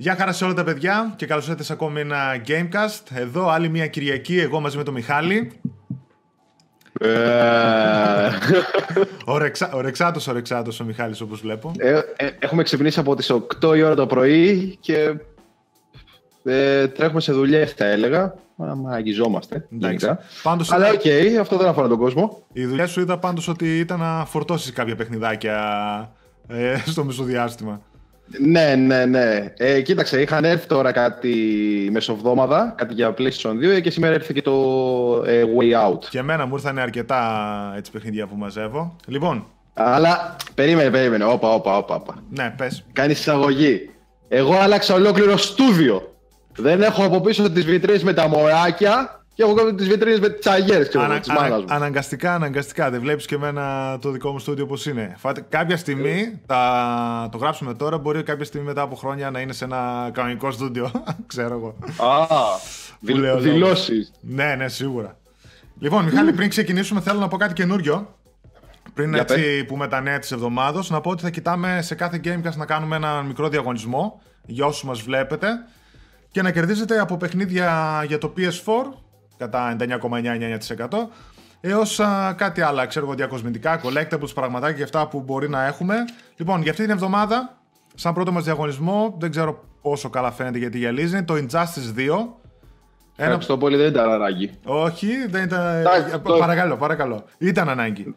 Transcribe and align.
Γεια 0.00 0.16
χαρά 0.16 0.32
σε 0.32 0.44
όλα 0.44 0.54
τα 0.54 0.64
παιδιά 0.64 1.12
και 1.16 1.26
καλώς 1.26 1.44
ήρθατε 1.44 1.62
σε 1.62 1.72
ακόμη 1.72 2.00
ένα 2.00 2.42
Gamecast. 2.46 3.02
Εδώ 3.14 3.48
άλλη 3.48 3.68
μια 3.68 3.86
Κυριακή, 3.86 4.38
εγώ 4.38 4.60
μαζί 4.60 4.76
με 4.76 4.82
τον 4.82 4.94
Μιχάλη. 4.94 5.52
Ε, 7.00 7.08
Ορεξά, 9.24 9.70
ορεξάτος, 9.72 10.28
ορεξάτος 10.28 10.80
ο 10.80 10.84
Μιχάλης 10.84 11.20
όπως 11.20 11.40
βλέπω. 11.40 11.72
ε, 11.78 12.00
ε, 12.16 12.30
έχουμε 12.38 12.62
ξυπνήσει 12.62 13.00
από 13.00 13.14
τις 13.14 13.32
8 13.62 13.76
η 13.76 13.82
ώρα 13.82 13.94
το 13.94 14.06
πρωί 14.06 14.76
και 14.80 15.14
ε, 16.44 16.88
τρέχουμε 16.88 17.20
σε 17.20 17.32
δουλειές 17.32 17.72
θα 17.72 17.84
έλεγα. 17.84 18.34
Μα, 18.56 18.74
μα 18.74 18.92
αγγιζόμαστε. 18.92 19.54
Εντάξει. 19.54 20.06
γενικά. 20.06 20.18
Πάντως, 20.42 20.72
Αλλά 20.72 20.90
οκ, 20.90 21.38
αυτό 21.40 21.56
δεν 21.56 21.68
αφορά 21.68 21.88
τον 21.88 21.98
κόσμο. 21.98 22.42
η 22.52 22.66
δουλειά 22.66 22.86
σου 22.86 23.00
είδα 23.00 23.18
πάντως 23.18 23.48
ότι 23.48 23.78
ήταν 23.78 23.98
να 23.98 24.24
φορτώσεις 24.24 24.72
κάποια 24.72 24.96
παιχνιδάκια 24.96 25.56
ε, 26.48 26.76
στο 26.86 27.04
μεσοδιάστημα. 27.04 27.80
Ναι, 28.38 28.74
ναι, 28.74 29.04
ναι. 29.04 29.52
Ε, 29.56 29.80
κοίταξε, 29.80 30.20
είχαν 30.20 30.44
έρθει 30.44 30.66
τώρα 30.66 30.92
κάτι 30.92 31.34
μεσοβδόμαδα, 31.92 32.74
κάτι 32.76 32.94
για 32.94 33.14
PlayStation 33.18 33.76
2 33.76 33.80
και 33.82 33.90
σήμερα 33.90 34.14
έρθει 34.14 34.34
και 34.34 34.42
το 34.42 34.52
ε, 35.26 35.42
Way 35.58 35.88
Out. 35.88 35.98
Και 36.10 36.18
εμένα 36.18 36.46
μου 36.46 36.54
ήρθαν 36.54 36.78
αρκετά 36.78 37.74
έτσι 37.76 37.90
παιχνίδια 37.90 38.26
που 38.26 38.36
μαζεύω. 38.36 38.96
Λοιπόν, 39.06 39.46
Αλλά 39.74 40.36
περίμενε, 40.54 40.90
περίμενε. 40.90 41.24
Όπα, 41.24 41.54
όπα, 41.54 41.76
όπα. 41.76 41.94
όπα. 41.94 42.14
ναι, 42.30 42.54
πες. 42.56 42.84
Κάνεις 42.92 43.18
εισαγωγή. 43.18 43.90
Εγώ 44.28 44.54
άλλαξα 44.54 44.94
ολόκληρο 44.94 45.36
στούδιο. 45.36 46.14
Δεν 46.56 46.82
έχω 46.82 47.04
από 47.04 47.20
πίσω 47.20 47.50
τις 47.50 47.64
βιτρίνες 47.64 48.02
με 48.02 48.12
τα 48.12 48.28
μωράκια 48.28 49.19
και 49.40 49.46
έχω 49.60 49.74
τις 49.74 49.88
βιτρίνες 49.88 50.20
με 50.20 50.28
τις 50.28 50.40
τσαγιέρε 50.40 50.88
Ανα, 50.94 51.20
τη 51.20 51.30
μάνας 51.30 51.60
μου. 51.60 51.66
αναγκαστικά, 51.68 52.34
αναγκαστικά. 52.34 52.90
Δεν 52.90 53.00
βλέπεις 53.00 53.26
και 53.26 53.34
εμένα 53.34 53.98
το 54.00 54.10
δικό 54.10 54.30
μου 54.32 54.38
στούντιο 54.38 54.66
πώς 54.66 54.86
είναι. 54.86 55.14
Φάτε, 55.18 55.44
κάποια 55.48 55.76
στιγμή, 55.76 56.40
τα, 56.46 57.28
το 57.32 57.38
γράψουμε 57.38 57.74
τώρα, 57.74 57.98
μπορεί 57.98 58.22
κάποια 58.22 58.44
στιγμή 58.44 58.66
μετά 58.66 58.82
από 58.82 58.94
χρόνια 58.96 59.30
να 59.30 59.40
είναι 59.40 59.52
σε 59.52 59.64
ένα 59.64 60.10
κανονικό 60.12 60.50
στούντιο. 60.50 60.90
Ξέρω 61.26 61.54
εγώ. 61.54 61.76
Α, 62.10 62.26
Που 63.06 63.16
λέω 63.16 63.32
λόγο. 63.34 63.40
δηλώσεις. 63.40 64.12
ναι, 64.20 64.54
ναι, 64.54 64.68
σίγουρα. 64.68 65.16
Λοιπόν, 65.78 66.04
Μιχάλη, 66.04 66.32
πριν 66.32 66.48
ξεκινήσουμε, 66.48 67.00
θέλω 67.00 67.18
να 67.18 67.28
πω 67.28 67.36
κάτι 67.36 67.52
καινούριο. 67.52 68.14
Πριν 68.94 69.12
Για 69.12 69.20
έτσι 69.28 69.64
πούμε 69.64 69.88
τα 69.88 70.00
νέα 70.00 70.18
της 70.18 70.32
εβδομάδος, 70.32 70.90
να 70.90 71.00
πω 71.00 71.10
ότι 71.10 71.22
θα 71.22 71.30
κοιτάμε 71.30 71.78
σε 71.82 71.94
κάθε 71.94 72.20
Gamecast 72.24 72.56
να 72.56 72.66
κάνουμε 72.66 72.96
ένα 72.96 73.22
μικρό 73.22 73.48
διαγωνισμό 73.48 74.22
για 74.46 74.66
όσους 74.66 74.84
μας 74.84 75.00
βλέπετε 75.00 75.48
και 76.30 76.42
να 76.42 76.50
κερδίζετε 76.50 76.98
από 77.00 77.16
παιχνίδια 77.16 78.02
για 78.06 78.18
το 78.18 78.32
PS4 78.36 78.72
κατά 79.40 79.76
99,99% 79.78 80.86
έως 81.60 82.00
α, 82.00 82.34
κάτι 82.36 82.60
άλλο, 82.60 82.86
ξέρω 82.86 83.04
εγώ, 83.06 83.14
διακοσμητικά, 83.14 83.80
collectibles, 83.84 84.34
πραγματάκια 84.34 84.76
και 84.76 84.82
αυτά 84.82 85.08
που 85.08 85.20
μπορεί 85.20 85.48
να 85.48 85.66
έχουμε. 85.66 85.94
Λοιπόν, 86.36 86.62
για 86.62 86.70
αυτή 86.70 86.82
την 86.82 86.92
εβδομάδα, 86.92 87.58
σαν 87.94 88.14
πρώτο 88.14 88.32
μας 88.32 88.44
διαγωνισμό, 88.44 89.16
δεν 89.18 89.30
ξέρω 89.30 89.64
πόσο 89.82 90.10
καλά 90.10 90.30
φαίνεται 90.32 90.58
γιατί 90.58 90.78
γυαλίζει, 90.78 91.22
το 91.24 91.34
Injustice 91.34 91.94
2. 91.96 92.36
Ένα 93.16 93.28
Ευχαριστώ 93.28 93.58
πολύ, 93.58 93.76
δεν 93.76 93.86
ήταν 93.88 94.10
ανάγκη. 94.10 94.50
όχι, 94.64 95.26
δεν 95.28 95.44
ήταν. 95.44 95.76
Εντάξει, 95.76 96.14
Ε, 96.14 96.18
το- 96.18 96.36
Παρακαλώ, 96.38 96.76
παρακαλώ. 96.76 97.24
Ήταν 97.38 97.68
ανάγκη. 97.68 98.14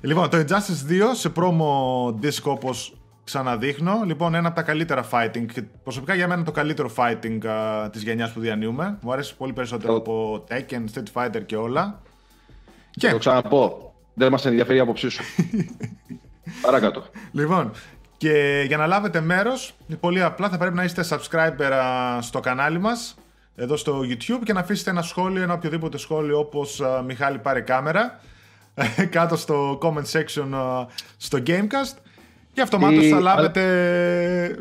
Λοιπόν, 0.00 0.30
το 0.30 0.36
Injustice 0.38 0.88
2 0.88 1.14
σε 1.14 1.32
promo 1.36 2.06
disc 2.22 2.42
όπως 2.44 2.99
ξαναδείχνω. 3.30 4.02
Λοιπόν, 4.04 4.34
ένα 4.34 4.46
από 4.46 4.56
τα 4.56 4.62
καλύτερα 4.62 5.08
fighting. 5.10 5.46
και 5.52 5.62
Προσωπικά 5.82 6.14
για 6.14 6.28
μένα 6.28 6.42
το 6.42 6.52
καλύτερο 6.52 6.90
fighting 6.96 7.38
της 7.92 8.02
γενιάς 8.02 8.30
που 8.32 8.40
διανύουμε. 8.40 8.98
Μου 9.00 9.12
αρέσει 9.12 9.36
πολύ 9.36 9.52
περισσότερο 9.52 9.92
Το- 9.92 9.98
από 9.98 10.44
Tekken, 10.50 10.84
Street 10.94 11.12
Fighter 11.24 11.42
και 11.46 11.56
όλα. 11.56 11.82
Θα 11.82 12.90
Και 12.90 13.10
το 13.10 13.18
ξαναπώ. 13.18 13.94
Δεν 14.14 14.30
μας 14.30 14.46
ενδιαφέρει 14.46 14.76
η 14.78 14.80
άποψή 14.80 15.08
σου. 15.08 15.22
Παρακάτω. 16.62 17.04
Λοιπόν, 17.32 17.70
και 18.16 18.64
για 18.66 18.76
να 18.76 18.86
λάβετε 18.86 19.20
μέρος, 19.20 19.74
πολύ 20.00 20.22
απλά 20.22 20.48
θα 20.48 20.58
πρέπει 20.58 20.74
να 20.74 20.84
είστε 20.84 21.04
subscriber 21.08 21.72
α, 21.72 22.22
στο 22.22 22.40
κανάλι 22.40 22.78
μας, 22.78 23.14
εδώ 23.56 23.76
στο 23.76 24.00
YouTube 24.00 24.40
και 24.44 24.52
να 24.52 24.60
αφήσετε 24.60 24.90
ένα 24.90 25.02
σχόλιο, 25.02 25.42
ένα 25.42 25.52
οποιοδήποτε 25.54 25.98
σχόλιο 25.98 26.38
όπως 26.38 26.80
α, 26.80 27.02
Μιχάλη 27.02 27.38
πάρε 27.38 27.60
κάμερα, 27.60 28.20
κάτω 29.10 29.36
στο 29.36 29.78
comment 29.82 30.04
section 30.18 30.48
α, 30.54 30.86
στο 31.16 31.38
Gamecast 31.46 31.96
και 32.52 32.60
αυτομάτως 32.60 33.04
Η- 33.04 33.08
θα 33.10 33.20
λάβετε, 33.20 33.60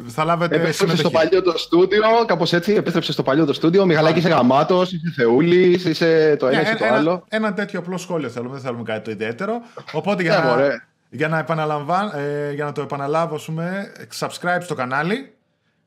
θα 0.07 0.23
λάβετε 0.23 0.55
Επέστρεψε 0.55 0.95
στο 0.95 1.07
συμμετοχή. 1.07 1.13
παλιό 1.29 1.41
το 1.51 1.57
στούντιο, 1.57 2.01
κάπως 2.25 2.53
έτσι. 2.53 2.73
Επέστρεψε 2.73 3.11
στο 3.11 3.23
παλιό 3.23 3.45
το 3.45 3.53
στούντιο. 3.53 3.85
Μιχαλάκης, 3.85 4.23
είσαι 4.23 4.33
γαμάτος, 4.33 4.91
είσαι 4.91 5.13
θεούλης, 5.15 5.85
είσαι 5.85 6.35
το 6.39 6.47
ένα, 6.47 6.55
Ναι, 6.55 6.61
είσαι 6.61 6.75
το 6.75 6.85
ένα, 6.85 6.95
άλλο. 6.95 7.23
ένα 7.29 7.53
τέτοιο 7.53 7.79
απλό 7.79 7.97
σχόλιο 7.97 8.29
θέλουμε, 8.29 8.53
δεν 8.53 8.61
θέλουμε 8.61 8.83
κάτι 8.83 9.01
το 9.03 9.11
ιδιαίτερο. 9.11 9.53
Οπότε 9.91 10.21
για, 10.21 10.33
Ε, 10.35 10.37
να, 10.39 10.43
μωρέ. 10.49 10.81
για, 11.09 11.27
να 11.27 11.37
επαναλαμβα- 11.39 12.17
ε, 12.17 12.51
για 12.53 12.65
να 12.65 12.71
το 12.71 12.81
επαναλάβω, 12.81 13.35
ας 13.35 13.45
πούμε, 13.45 13.91
subscribe 14.19 14.61
στο 14.61 14.75
κανάλι, 14.75 15.33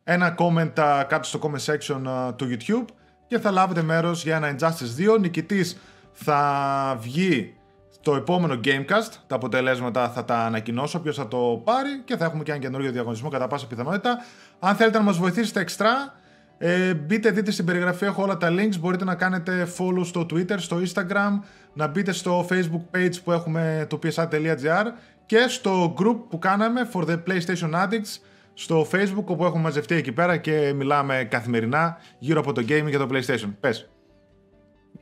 ένα 0.05 0.35
comment 0.39 0.79
α, 0.81 1.05
κάτω 1.05 1.29
στο 1.29 1.39
comment 1.43 1.73
section 1.73 2.01
α, 2.09 2.35
του 2.35 2.47
YouTube 2.51 2.85
και 3.27 3.39
θα 3.39 3.51
λάβετε 3.51 3.83
μέρος 3.83 4.23
για 4.25 4.37
ένα 4.37 4.55
Injustice 4.59 5.15
2. 5.15 5.19
Νικητής 5.21 5.77
θα 6.13 6.99
βγει 7.01 7.55
το 8.03 8.15
επόμενο 8.15 8.61
Gamecast. 8.65 9.13
Τα 9.27 9.35
αποτελέσματα 9.35 10.09
θα 10.09 10.25
τα 10.25 10.39
ανακοινώσω 10.39 11.01
ποιος 11.01 11.17
θα 11.17 11.29
το 11.29 11.63
πάρει 11.65 12.03
και 12.05 12.17
θα 12.17 12.25
έχουμε 12.25 12.43
και 12.43 12.51
ένα 12.51 12.61
καινούριο 12.61 12.91
διαγωνισμό 12.91 13.29
κατά 13.29 13.47
πάσα 13.47 13.67
πιθανότητα. 13.67 14.19
Αν 14.59 14.75
θέλετε 14.75 14.99
να 14.99 15.05
μας 15.05 15.17
βοηθήσετε 15.17 15.61
εξτρά, 15.61 16.15
ε, 16.59 16.95
μπείτε, 16.95 17.31
δείτε 17.31 17.51
στην 17.51 17.65
περιγραφή, 17.65 18.05
έχω 18.05 18.23
όλα 18.23 18.37
τα 18.37 18.49
links. 18.51 18.79
Μπορείτε 18.81 19.05
να 19.05 19.15
κάνετε 19.15 19.69
follow 19.79 20.05
στο 20.05 20.27
Twitter, 20.31 20.55
στο 20.57 20.77
Instagram, 20.77 21.41
να 21.73 21.87
μπείτε 21.87 22.13
στο 22.13 22.47
Facebook 22.51 22.97
page 22.97 23.23
που 23.25 23.33
έχουμε 23.33 23.87
το 23.89 23.99
psi.gr 24.03 24.85
και 25.27 25.45
στο 25.49 25.95
group 25.99 26.17
που 26.29 26.39
κάναμε 26.39 26.89
for 26.93 27.05
the 27.05 27.23
PlayStation 27.27 27.71
Addicts 27.75 28.21
στο 28.55 28.87
Facebook 28.93 29.25
όπου 29.25 29.45
έχουμε 29.45 29.63
μαζευτεί 29.63 29.95
εκεί 29.95 30.13
πέρα 30.13 30.37
και 30.37 30.73
μιλάμε 30.73 31.27
καθημερινά 31.31 31.99
γύρω 32.19 32.41
από 32.41 32.53
το 32.53 32.61
gaming 32.61 32.91
και 32.91 32.99
το 32.99 33.09
PlayStation. 33.13 33.53
Πες. 33.61 33.89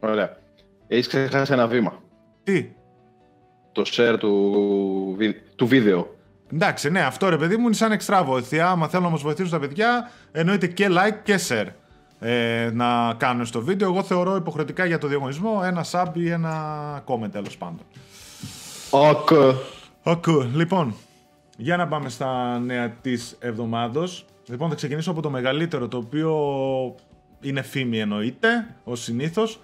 Ωραία. 0.01 0.37
Έχεις 0.89 1.07
ξεχάσει 1.07 1.53
ένα 1.53 1.67
βήμα. 1.67 2.03
Τι; 2.43 2.73
Το 3.73 3.83
share 3.87 4.17
του, 4.19 5.15
βι- 5.19 5.37
του 5.57 5.67
βίντεο. 5.67 6.15
Εντάξει, 6.53 6.91
ναι, 6.91 7.01
αυτό 7.01 7.29
ρε 7.29 7.37
παιδί 7.37 7.57
μου 7.57 7.67
είναι 7.67 7.75
σαν 7.75 7.93
εξτρά 7.93 8.25
βοήθεια. 8.25 8.69
Άμα 8.71 8.89
θέλουν 8.89 9.05
να 9.05 9.11
μας 9.11 9.23
βοηθήσουν 9.23 9.51
τα 9.51 9.59
παιδιά, 9.59 10.11
εννοείται 10.33 10.67
και 10.67 10.89
like 10.91 11.19
και 11.23 11.41
share 11.49 11.67
ε, 12.21 12.71
να 12.73 13.15
κάνουν 13.15 13.47
στο 13.47 13.61
βίντεο. 13.63 13.89
Εγώ 13.89 14.03
θεωρώ 14.03 14.37
υποχρεωτικά 14.37 14.85
για 14.85 14.99
το 14.99 15.07
διαγωνισμό 15.07 15.61
ένα 15.65 15.85
sub 15.91 16.07
ή 16.13 16.31
ένα 16.31 17.05
comment 17.07 17.31
τέλος 17.33 17.57
πάντων. 17.57 17.81
OK. 18.91 19.31
OK, 20.03 20.25
λοιπόν, 20.55 20.95
για 21.57 21.77
να 21.77 21.89
πάμε 21.89 22.09
στα 22.09 22.59
νέα 22.59 22.91
της 22.91 23.37
εβδομάδος. 23.41 24.25
Λοιπόν, 24.47 24.69
θα 24.69 24.75
ξεκινήσω 24.75 25.11
από 25.11 25.21
το 25.23 25.31
μεγαλύτερο, 25.31 25.89
το 25.89 25.97
οποίο 25.97 26.35
είναι 27.41 27.63
φήμη 27.63 27.99
εννοείται, 28.01 28.49
ως 28.85 29.03
συνήθως. 29.03 29.61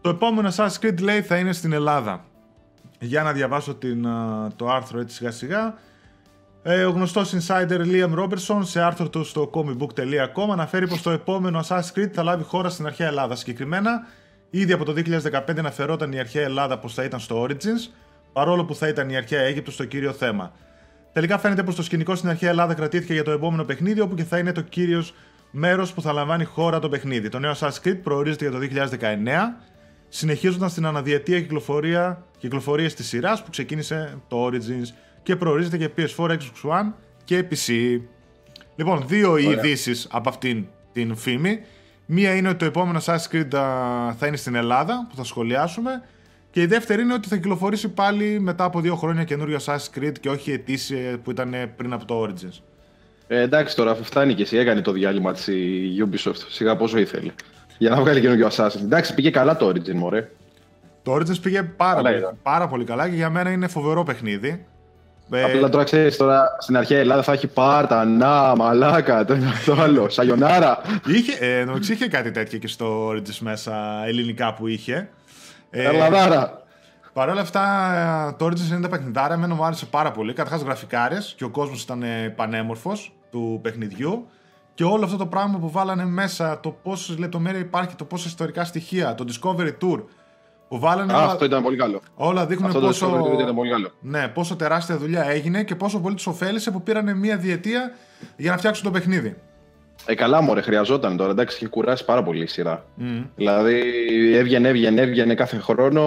Το 0.00 0.08
επόμενο 0.08 0.48
Assassin's 0.56 0.78
Creed 0.86 1.00
λέει 1.00 1.22
θα 1.22 1.36
είναι 1.36 1.52
στην 1.52 1.72
Ελλάδα. 1.72 2.24
Για 3.00 3.22
να 3.22 3.32
διαβάσω 3.32 3.74
την, 3.74 4.06
α, 4.06 4.48
το 4.56 4.68
άρθρο 4.68 5.00
έτσι 5.00 5.16
σιγά 5.16 5.30
σιγά. 5.30 5.74
Ε, 6.62 6.84
ο 6.84 6.90
γνωστός 6.90 7.34
insider 7.34 7.80
Liam 7.80 8.18
Robertson 8.18 8.60
σε 8.62 8.80
άρθρο 8.80 9.08
του 9.08 9.24
στο 9.24 9.50
comicbook.com 9.54 10.50
αναφέρει 10.52 10.88
πως 10.88 11.02
το 11.02 11.10
επόμενο 11.10 11.60
Assassin's 11.68 11.98
Creed 11.98 12.10
θα 12.12 12.22
λάβει 12.22 12.42
χώρα 12.42 12.68
στην 12.68 12.86
αρχαία 12.86 13.06
Ελλάδα. 13.06 13.36
Συγκεκριμένα, 13.36 14.06
ήδη 14.50 14.72
από 14.72 14.84
το 14.84 14.92
2015 14.92 15.58
αναφερόταν 15.58 16.12
η 16.12 16.18
αρχαία 16.18 16.42
Ελλάδα 16.42 16.78
πως 16.78 16.94
θα 16.94 17.04
ήταν 17.04 17.20
στο 17.20 17.46
Origins, 17.46 17.92
παρόλο 18.32 18.64
που 18.64 18.74
θα 18.74 18.88
ήταν 18.88 19.10
η 19.10 19.16
αρχαία 19.16 19.40
Αίγυπτος 19.40 19.76
το 19.76 19.84
κύριο 19.84 20.12
θέμα. 20.12 20.52
Τελικά 21.12 21.38
φαίνεται 21.38 21.62
πως 21.62 21.74
το 21.74 21.82
σκηνικό 21.82 22.14
στην 22.14 22.28
αρχαία 22.28 22.50
Ελλάδα 22.50 22.74
κρατήθηκε 22.74 23.12
για 23.12 23.24
το 23.24 23.30
επόμενο 23.30 23.64
παιχνίδι, 23.64 24.00
όπου 24.00 24.14
και 24.14 24.24
θα 24.24 24.38
είναι 24.38 24.52
το 24.52 24.60
κύριος 24.60 25.14
μέρος 25.50 25.92
που 25.92 26.02
θα 26.02 26.12
λαμβάνει 26.12 26.44
χώρα 26.44 26.78
το 26.78 26.88
παιχνίδι. 26.88 27.28
Το 27.28 27.38
νέο 27.38 27.52
Assassin's 27.52 27.86
Creed 27.88 27.98
προορίζεται 28.02 28.48
για 28.48 28.58
το 28.58 28.88
2019, 29.00 29.56
συνεχίζοντας 30.10 30.74
την 30.74 30.86
αναδιετία 30.86 31.40
κυκλοφορία, 31.40 32.24
κυκλοφορίες 32.38 32.94
της 32.94 33.06
σειράς 33.06 33.42
που 33.42 33.50
ξεκίνησε 33.50 34.18
το 34.28 34.46
Origins 34.46 34.94
και 35.22 35.36
προορίζεται 35.36 35.76
για 35.76 35.90
PS4, 35.96 36.28
Xbox 36.28 36.70
One 36.70 36.92
και 37.24 37.44
PC. 37.50 38.00
Λοιπόν, 38.76 39.04
δύο 39.06 39.36
οι 39.36 39.44
ειδήσεις 39.44 40.06
από 40.10 40.28
αυτήν 40.28 40.66
την 40.92 41.16
φήμη. 41.16 41.60
Μία 42.06 42.34
είναι 42.34 42.48
ότι 42.48 42.58
το 42.58 42.64
επόμενο 42.64 43.00
Assassin's 43.04 43.34
Creed 43.34 43.54
α, 43.54 44.14
θα 44.14 44.26
είναι 44.26 44.36
στην 44.36 44.54
Ελλάδα, 44.54 45.06
που 45.08 45.16
θα 45.16 45.24
σχολιάσουμε. 45.24 46.02
Και 46.50 46.60
η 46.62 46.66
δεύτερη 46.66 47.02
είναι 47.02 47.14
ότι 47.14 47.28
θα 47.28 47.36
κυκλοφορήσει 47.36 47.88
πάλι 47.88 48.40
μετά 48.40 48.64
από 48.64 48.80
δύο 48.80 48.96
χρόνια 48.96 49.24
καινούριο 49.24 49.58
Assassin's 49.64 49.98
Creed 49.98 50.18
και 50.20 50.28
όχι 50.28 50.52
ετήσια 50.52 51.18
που 51.24 51.30
ήταν 51.30 51.54
πριν 51.76 51.92
από 51.92 52.04
το 52.04 52.22
Origins. 52.22 52.58
Ε, 53.26 53.40
εντάξει 53.40 53.76
τώρα, 53.76 53.94
φτάνει 53.94 54.34
και 54.34 54.42
εσύ. 54.42 54.56
Έκανε 54.56 54.80
το 54.80 54.92
διάλειμμα 54.92 55.32
της 55.32 55.46
η 55.46 56.08
Ubisoft. 56.10 56.44
Σιγά 56.48 56.76
πόσο 56.76 56.98
ήθελε. 56.98 57.32
Για 57.80 57.90
να 57.90 57.96
βγάλει 58.00 58.20
καινούργιο 58.20 58.48
Assassin. 58.50 58.80
Εντάξει, 58.82 59.14
πήγε 59.14 59.30
καλά 59.30 59.56
το 59.56 59.68
Origin, 59.68 59.92
μωρέ. 59.92 60.30
Το 61.02 61.14
Origins 61.14 61.40
πήγε 61.42 61.62
πάρα, 61.62 61.94
Καλά 61.94 62.08
πολύ, 62.08 62.20
ήταν. 62.20 62.38
πάρα 62.42 62.68
πολύ 62.68 62.84
καλά 62.84 63.08
και 63.08 63.14
για 63.14 63.30
μένα 63.30 63.50
είναι 63.50 63.68
φοβερό 63.68 64.02
παιχνίδι. 64.02 64.64
Ε, 65.30 65.42
Απλά 65.42 65.68
τώρα 65.68 65.84
ξέρεις, 65.84 66.16
τώρα 66.16 66.56
στην 66.58 66.76
αρχαία 66.76 66.98
Ελλάδα 66.98 67.22
θα 67.22 67.32
έχει 67.32 67.46
πάρτα, 67.46 68.04
να, 68.04 68.56
μαλάκα, 68.56 69.24
το 69.24 69.32
ένα 69.32 69.52
το 69.66 69.80
άλλο. 69.80 70.08
Σαγιονάρα. 70.08 70.78
είχε, 71.06 71.46
ε, 71.46 71.64
νομίζω 71.64 71.92
είχε 71.92 72.08
κάτι 72.08 72.30
τέτοιο 72.30 72.58
και 72.58 72.68
στο 72.68 73.08
Origins 73.08 73.38
μέσα 73.40 74.02
ελληνικά 74.06 74.54
που 74.54 74.66
είχε. 74.66 75.08
Ε, 75.70 75.82
Ερλαδάρα. 75.84 76.62
Παρ' 77.12 77.28
όλα 77.28 77.40
αυτά, 77.40 77.62
ε, 78.28 78.32
το 78.38 78.46
Origins 78.46 78.70
είναι 78.70 78.80
τα 78.80 78.88
παιχνιδάρα. 78.88 79.34
Εμένα 79.34 79.54
μου 79.54 79.64
άρεσε 79.64 79.86
πάρα 79.86 80.10
πολύ. 80.10 80.32
Καταρχάς, 80.32 80.62
γραφικάρες 80.62 81.34
και 81.36 81.44
ο 81.44 81.48
κόσμος 81.48 81.82
ήταν 81.82 82.02
ε, 82.02 82.28
πανέμορφος 82.36 83.12
του 83.30 83.58
παιχνιδιού. 83.62 84.26
Και 84.74 84.84
όλο 84.84 85.04
αυτό 85.04 85.16
το 85.16 85.26
πράγμα 85.26 85.58
που 85.58 85.70
βάλανε 85.70 86.04
μέσα, 86.04 86.60
το 86.60 86.70
πόσες 86.82 87.18
λεπτομέρεια 87.18 87.60
υπάρχει, 87.60 87.94
το 87.94 88.04
πόσα 88.04 88.24
ιστορικά 88.28 88.64
στοιχεία, 88.64 89.14
το 89.14 89.24
Discovery 89.28 89.72
Tour. 89.84 90.02
Που 90.68 90.78
βάλανε 90.78 91.12
Α, 91.12 91.16
όλα, 91.16 91.26
αυτό 91.26 91.44
ήταν 91.44 91.62
πολύ 91.62 91.76
καλό. 91.76 92.00
όλα 92.14 92.46
δείχνουν 92.46 92.66
Αυτό 92.66 92.80
το 92.80 92.86
πόσο, 92.86 93.06
Discovery 93.24 93.40
ήταν 93.40 93.54
πολύ 93.54 93.70
καλό. 93.70 93.90
ναι, 94.00 94.28
πόσο 94.28 94.56
τεράστια 94.56 94.96
δουλειά 94.96 95.24
έγινε 95.24 95.62
και 95.64 95.74
πόσο 95.74 96.00
πολύ 96.00 96.14
τους 96.14 96.26
ωφέλησε 96.26 96.70
που 96.70 96.82
πήραν 96.82 97.18
μία 97.18 97.36
διετία 97.36 97.92
για 98.36 98.50
να 98.50 98.56
φτιάξουν 98.56 98.84
το 98.84 98.90
παιχνίδι. 98.90 99.36
Ε, 100.06 100.14
καλά, 100.14 100.40
μωρέ, 100.40 100.60
χρειαζόταν 100.60 101.16
τώρα. 101.16 101.30
Εντάξει, 101.30 101.56
είχε 101.56 101.66
κουράσει 101.68 102.04
πάρα 102.04 102.22
πολύ 102.22 102.42
η 102.42 102.46
σειρά. 102.46 102.84
Δηλαδή, 103.36 103.80
έβγαινε, 104.36 104.68
έβγαινε, 104.68 105.00
έβγαινε 105.00 105.34
κάθε 105.34 105.58
χρόνο 105.58 106.02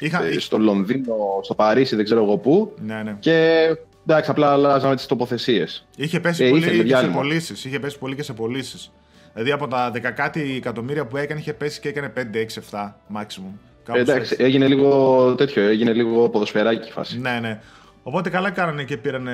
Είχα- 0.00 0.24
ε, 0.24 0.38
στο 0.38 0.58
Λονδίνο, 0.58 1.14
στο 1.42 1.54
Παρίσι, 1.54 1.96
δεν 1.96 2.04
ξέρω 2.04 2.22
εγώ 2.22 2.36
πού. 2.36 2.72
Ναι, 2.80 3.02
ναι. 3.02 3.16
Και 3.20 3.66
εντάξει, 4.06 4.30
απλά 4.30 4.52
αλλάζαμε 4.52 4.94
τις 4.96 5.06
τοποθεσίες. 5.06 5.86
Είχε 5.96 6.20
πέσει 6.20 6.44
Ε, 6.44 6.48
πολύ 6.48 6.60
ήθελε 6.60 6.72
και 6.76 6.80
σε 6.80 6.86
διάλειμμα. 6.86 7.14
πωλήσεις. 7.16 7.64
Είχε 7.64 7.78
πέσει 7.78 7.98
πολύ 7.98 8.14
και 8.14 8.22
σε 8.22 8.32
πωλήσεις. 8.32 8.92
Δηλαδή 9.32 9.52
από 9.52 9.68
τα 9.68 9.90
10 9.90 10.10
κάτι 10.12 10.54
εκατομμύρια 10.56 11.06
που 11.06 11.16
έκανε, 11.16 11.40
είχε 11.40 11.52
πέσει 11.52 11.80
και 11.80 11.88
έκανε 11.88 12.08
5, 12.08 12.38
6, 12.40 12.58
7 12.70 12.94
maximum. 13.16 13.52
Κάπως 13.84 14.00
εντάξει, 14.00 14.32
έτσι. 14.32 14.44
έγινε 14.44 14.66
λίγο 14.66 15.34
τέτοιο, 15.34 15.62
έγινε 15.62 15.92
λίγο 15.92 16.28
ποδοσφαιράκι 16.28 16.88
η 16.88 16.92
φάση. 16.92 17.18
Ναι, 17.20 17.38
ναι. 17.40 17.60
Οπότε 18.02 18.30
καλά 18.30 18.50
κάνανε 18.50 18.84
και 18.84 18.96
πήραν 18.96 19.28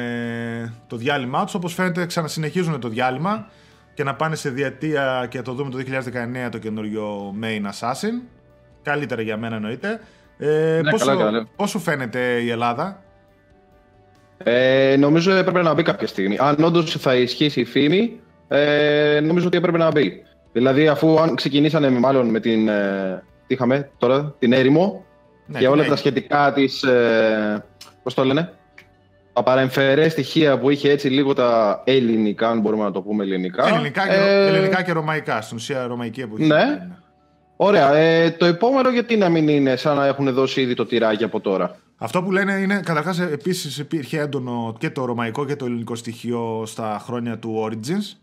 το 0.87 0.97
διάλειμμα 0.97 1.45
τους. 1.45 1.55
Όπως 1.55 1.75
φαίνεται, 1.75 2.07
ξανασυνεχίζουν 2.07 2.81
το 2.81 2.89
διάλειμμα 2.89 3.47
και 3.95 4.05
να 4.05 4.15
πάνε 4.15 4.37
σε 4.37 4.51
διετία 4.51 5.27
και 5.31 5.43
το 5.43 5.53
δούμε 5.53 5.71
το 5.71 5.77
2019 5.79 6.49
το 6.51 6.59
καινούριο 6.59 7.35
Main 7.43 7.63
Assassin. 7.71 8.29
Καλύτερα 8.83 9.23
για 9.23 9.37
μένα 9.37 9.57
εννοείται. 9.57 10.01
Ε, 10.39 10.81
Ναι, 10.85 10.91
πώς, 10.91 11.01
καλά, 11.01 11.13
σου- 11.13 11.19
καλά. 11.19 11.47
πώς 11.57 11.71
σου 11.71 11.79
φαίνεται 11.79 12.39
η 12.41 12.51
Ελλάδα, 12.51 13.03
Ε, 14.43 14.97
νομίζω 14.99 15.33
έπρεπε 15.33 15.63
να 15.63 15.75
μπει 15.75 15.83
κάποια 15.83 16.07
στιγμή. 16.07 16.37
Αν 16.41 16.65
όντως 16.65 16.97
θα 16.97 17.15
ισχύσει 17.15 17.61
η 17.61 17.65
φήμη, 17.65 18.21
ε, 18.49 19.21
νομίζω 19.23 19.47
ότι 19.47 19.57
έπρεπε 19.57 19.79
να 19.79 19.91
μπει. 19.91 20.23
Δηλαδή, 20.53 20.89
αφού 20.89 21.21
αν 21.21 21.35
ξεκινήσανε 21.35 21.91
μάλλον 21.91 22.29
με 22.29 22.41
την. 22.41 22.69
Ε, 22.69 23.23
τι 23.47 23.55
είχαμε 23.55 23.91
τώρα, 23.99 24.35
την 24.39 24.53
έρημο 24.53 25.05
ναι, 25.47 25.59
και 25.59 25.69
όλα 25.69 25.83
ναι. 25.83 25.89
τα 25.89 25.97
σχετικά 25.97 26.53
της. 26.53 26.83
Ε, 26.83 27.65
Πώς 28.03 28.17
το 28.17 28.25
λένε, 28.25 28.53
τα 29.33 29.43
παρεμφερέ 29.43 30.09
στοιχεία 30.09 30.59
που 30.59 30.71
είχε 30.71 30.91
έτσι 30.91 31.09
λίγο 31.09 31.33
τα 31.33 31.83
ελληνικά, 31.85 32.49
αν 32.49 32.61
μπορούμε 32.61 32.85
να 32.85 32.91
το 32.91 33.01
πούμε 33.03 33.25
ελληνικά. 33.25 33.69
Ελληνικά, 33.69 34.09
και, 34.09 34.15
Ε, 34.15 34.47
ελληνικά 34.47 34.83
και 34.83 34.93
ρωμαϊκά, 34.93 35.41
στην 35.41 35.57
ουσία 35.57 35.87
ρωμαϊκή 35.87 36.21
εποχή. 36.21 36.45
Ναι. 36.45 36.89
Ωραία. 37.57 37.95
Ε, 37.95 38.31
το 38.31 38.45
επόμενο 38.45 38.91
γιατί 38.91 39.17
να 39.17 39.29
μην 39.29 39.49
είναι 39.49 39.77
σαν 39.77 39.97
να 39.97 40.07
έχουν 40.07 40.33
δώσει 40.33 40.61
ήδη 40.61 40.75
το 40.75 40.87
τυράκι 40.87 41.25
από 41.25 41.41
τώρα; 41.41 41.77
Αυτό 42.01 42.23
που 42.23 42.33
λένε 42.33 42.53
είναι, 42.53 42.81
καταρχάς, 42.81 43.19
επίσης 43.21 43.79
υπήρχε 43.79 44.21
έντονο 44.21 44.75
και 44.79 44.91
το 44.91 45.05
ρωμαϊκό 45.05 45.45
και 45.45 45.57
το 45.57 45.65
ελληνικό 45.65 45.95
στοιχείο 45.95 46.63
στα 46.67 47.03
χρόνια 47.05 47.39
του 47.39 47.69
Origins. 47.71 48.17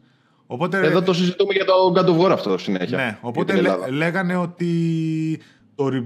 Οπότε, 0.47 0.77
Εδώ 0.85 1.01
το 1.01 1.13
συζητούμε 1.13 1.53
για 1.53 1.65
το 1.65 1.73
God 1.95 2.05
of 2.05 2.25
War 2.27 2.31
αυτό 2.31 2.57
συνέχεια. 2.57 2.97
ναι, 2.97 3.17
οπότε 3.21 3.53
για 3.53 3.61
την 3.61 3.63
λέ- 3.71 3.73
Ελλάδα. 3.73 3.91
λέγανε 3.97 4.35
ότι 4.35 5.39
το 5.75 5.87
re... 5.93 6.03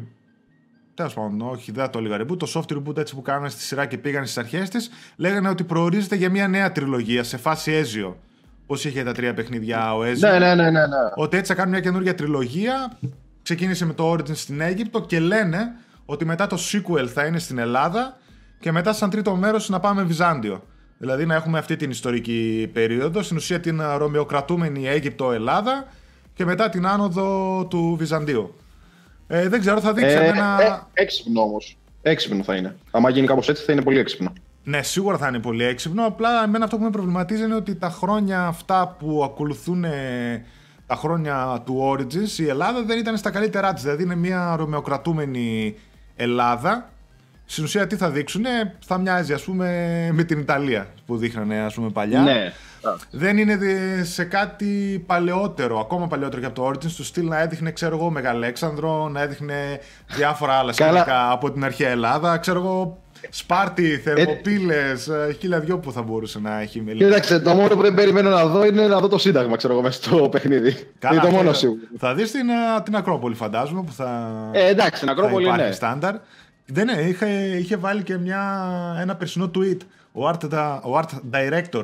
Τέλος 0.93 1.13
πάντων, 1.13 1.41
όχι, 1.41 1.71
δεν 1.71 1.83
θα 1.83 1.89
το 1.89 1.99
έλεγα 1.99 2.17
reboot. 2.21 2.37
Το 2.39 2.51
soft 2.53 2.73
reboot 2.77 2.97
έτσι 2.97 3.15
που 3.15 3.21
κάνανε 3.21 3.49
στη 3.49 3.61
σειρά 3.61 3.85
και 3.85 3.97
πήγαν 3.97 4.23
στις 4.23 4.37
αρχές 4.37 4.69
της, 4.69 4.89
λέγανε 5.15 5.49
ότι 5.49 5.63
προορίζεται 5.63 6.15
για 6.15 6.29
μια 6.29 6.47
νέα 6.47 6.71
τριλογία 6.71 7.23
σε 7.23 7.37
φάση 7.37 7.71
Έζιο. 7.71 8.17
Πώς 8.65 8.85
είχε 8.85 9.03
τα 9.03 9.11
τρία 9.11 9.33
παιχνίδια 9.33 9.95
ο 9.95 10.03
Έζιο. 10.03 10.29
Ναι, 10.31 10.39
ναι, 10.39 10.55
ναι, 10.55 10.63
ναι. 10.63 10.69
ναι. 10.71 10.85
Ότι 11.15 11.37
έτσι 11.37 11.51
θα 11.51 11.57
κάνουν 11.57 11.71
μια 11.73 11.81
καινούργια 11.81 12.15
τριλογία. 12.15 12.97
Ξεκίνησε 13.43 13.85
με 13.85 13.93
το 13.93 14.11
Origins 14.11 14.35
στην 14.35 14.61
Αίγυπτο 14.61 15.01
και 15.01 15.19
λένε 15.19 15.75
ότι 16.09 16.25
μετά 16.25 16.47
το 16.47 16.57
sequel 16.71 17.05
θα 17.07 17.25
είναι 17.25 17.39
στην 17.39 17.57
Ελλάδα 17.57 18.17
και 18.59 18.71
μετά 18.71 18.93
σαν 18.93 19.09
τρίτο 19.09 19.35
μέρος 19.35 19.69
να 19.69 19.79
πάμε 19.79 20.03
Βυζάντιο. 20.03 20.63
Δηλαδή 20.97 21.25
να 21.25 21.35
έχουμε 21.35 21.57
αυτή 21.57 21.75
την 21.75 21.89
ιστορική 21.89 22.69
περίοδο, 22.73 23.21
στην 23.21 23.37
ουσία 23.37 23.59
την 23.59 23.81
α, 23.81 23.97
ρωμαιοκρατούμενη 23.97 24.87
Αίγυπτο-Ελλάδα 24.87 25.87
και 26.33 26.45
μετά 26.45 26.69
την 26.69 26.87
άνοδο 26.87 27.65
του 27.69 27.95
Βυζαντίου. 27.99 28.55
Ε, 29.27 29.49
δεν 29.49 29.59
ξέρω, 29.59 29.79
θα 29.79 29.93
δείξει 29.93 30.15
Ε, 30.15 30.25
ένα... 30.25 30.57
ε, 30.61 31.01
έξυπνο 31.01 31.41
όμως. 31.41 31.77
Έξυπνο 32.01 32.43
θα 32.43 32.55
είναι. 32.55 32.75
Αν 32.91 33.09
γίνει 33.09 33.27
κάπως 33.27 33.49
έτσι 33.49 33.63
θα 33.63 33.71
είναι 33.71 33.81
πολύ 33.81 33.99
έξυπνο. 33.99 34.33
Ναι, 34.63 34.81
σίγουρα 34.83 35.17
θα 35.17 35.27
είναι 35.27 35.39
πολύ 35.39 35.63
έξυπνο. 35.63 36.05
Απλά 36.05 36.43
εμένα 36.43 36.63
αυτό 36.63 36.77
που 36.77 36.83
με 36.83 36.89
προβληματίζει 36.89 37.43
είναι 37.43 37.55
ότι 37.55 37.75
τα 37.75 37.89
χρόνια 37.89 38.45
αυτά 38.45 38.95
που 38.99 39.23
ακολουθούν 39.23 39.83
ε, 39.83 40.45
τα 40.85 40.95
χρόνια 40.95 41.61
του 41.65 41.91
Origins 41.93 42.39
η 42.39 42.47
Ελλάδα 42.47 42.83
δεν 42.83 42.97
ήταν 42.97 43.17
στα 43.17 43.29
καλύτερά 43.29 43.73
της. 43.73 43.83
Δηλαδή 43.83 44.03
είναι 44.03 44.15
μια 44.15 44.55
ρωμαιοκρατούμενη 44.55 45.75
Ελλάδα. 46.23 46.89
Στην 47.45 47.63
ουσία 47.63 47.87
τι 47.87 47.95
θα 47.95 48.09
δείξουν, 48.09 48.43
θα 48.85 48.97
μοιάζει 48.97 49.33
ας 49.33 49.41
πούμε 49.43 49.67
με 50.13 50.23
την 50.23 50.39
Ιταλία 50.39 50.87
που 51.05 51.17
δείχνανε 51.17 51.59
ας 51.59 51.73
πούμε 51.73 51.89
παλιά. 51.89 52.21
Ναι. 52.21 52.53
Δεν 53.11 53.37
είναι 53.37 53.57
δε- 53.57 54.03
σε 54.03 54.23
κάτι 54.23 55.03
παλαιότερο, 55.07 55.79
ακόμα 55.79 56.07
παλαιότερο 56.07 56.41
και 56.41 56.47
από 56.47 56.55
το 56.55 56.67
Origins, 56.67 56.91
του 56.95 57.03
στυλ 57.03 57.27
να 57.27 57.39
έδειχνε, 57.39 57.71
ξέρω 57.71 57.95
εγώ, 57.95 58.09
Μεγαλέξανδρο, 58.09 59.09
να 59.09 59.21
έδειχνε 59.21 59.79
διάφορα 60.15 60.53
άλλα 60.53 60.73
Καλά. 60.73 60.91
σκηνικά 60.99 61.31
από 61.31 61.51
την 61.51 61.63
αρχαία 61.63 61.89
Ελλάδα, 61.89 62.37
ξέρω 62.37 62.59
εγώ, 62.59 62.97
Σπάρτη, 63.29 63.97
Θερμοπύλες, 63.97 65.07
ε, 65.07 65.35
χίλια 65.39 65.59
δυο 65.59 65.77
που 65.77 65.91
θα 65.91 66.01
μπορούσε 66.01 66.39
να 66.39 66.59
έχει 66.59 66.81
με 66.81 66.91
Κοίταξε, 66.91 67.39
το 67.39 67.53
μόνο 67.53 67.75
που 67.75 67.81
δεν 67.81 67.93
περιμένω 67.93 68.29
να 68.29 68.45
δω 68.45 68.65
είναι 68.65 68.87
να 68.87 68.99
δω 68.99 69.07
το 69.07 69.17
Σύνταγμα, 69.17 69.55
ξέρω 69.55 69.73
εγώ, 69.73 69.81
μέσα 69.81 70.01
στο 70.03 70.29
παιχνίδι. 70.29 70.67
είναι 70.69 70.87
το 70.99 71.07
αυτό 71.07 71.29
μόνο 71.29 71.41
είναι. 71.41 71.53
σίγουρο. 71.53 71.79
Θα 71.97 72.13
δεις 72.13 72.31
την, 72.31 72.49
ε, 72.49 72.81
την 72.83 72.95
Ακρόπολη 72.95 73.35
φαντάζομαι 73.35 73.83
που 73.83 73.91
θα, 73.91 74.31
Ε, 74.51 74.67
εντάξει, 74.67 74.95
στην 74.95 75.07
θα 75.07 75.13
Ακρόπολη 75.13 75.45
υπάρχει 75.45 75.63
ναι. 75.65 75.71
στάνταρ. 75.71 76.15
Δεν 76.65 76.85
ναι, 76.85 77.01
είχε, 77.01 77.25
είχε 77.59 77.75
βάλει 77.77 78.03
και 78.03 78.17
μια, 78.17 78.41
ένα 79.01 79.15
περσινό 79.15 79.51
tweet 79.55 79.77
ο 80.11 80.27
art, 80.29 80.49
da- 80.53 80.79
ο 80.81 80.97
art 80.97 81.09
director 81.33 81.83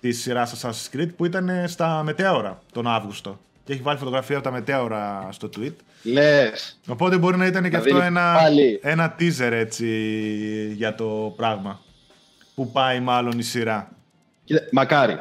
της 0.00 0.20
σειράς 0.22 0.54
Assassin's 0.62 0.96
Creed 0.96 1.08
που 1.16 1.24
ήταν 1.24 1.50
στα 1.66 2.02
μετέωρα 2.04 2.58
τον 2.72 2.86
Αύγουστο. 2.86 3.38
Και 3.64 3.72
έχει 3.72 3.82
βάλει 3.82 3.98
φωτογραφία 3.98 4.36
από 4.36 4.44
τα 4.44 4.50
μετέωρα 4.52 5.28
στο 5.30 5.50
tweet. 5.56 5.72
Λες. 6.02 6.80
Οπότε 6.88 7.18
μπορεί 7.18 7.36
να 7.36 7.46
ήταν 7.46 7.62
και 7.62 7.68
Δηλαδή, 7.68 7.90
αυτό 7.90 8.02
ένα, 8.02 8.34
πάλι. 8.42 8.80
ένα 8.82 9.14
teaser 9.18 9.50
έτσι 9.52 9.86
για 10.76 10.94
το 10.94 11.34
πράγμα. 11.36 11.80
Που 12.54 12.70
πάει 12.70 13.00
μάλλον 13.00 13.38
η 13.38 13.42
σειρά. 13.42 13.90
Μακάρι. 14.72 15.18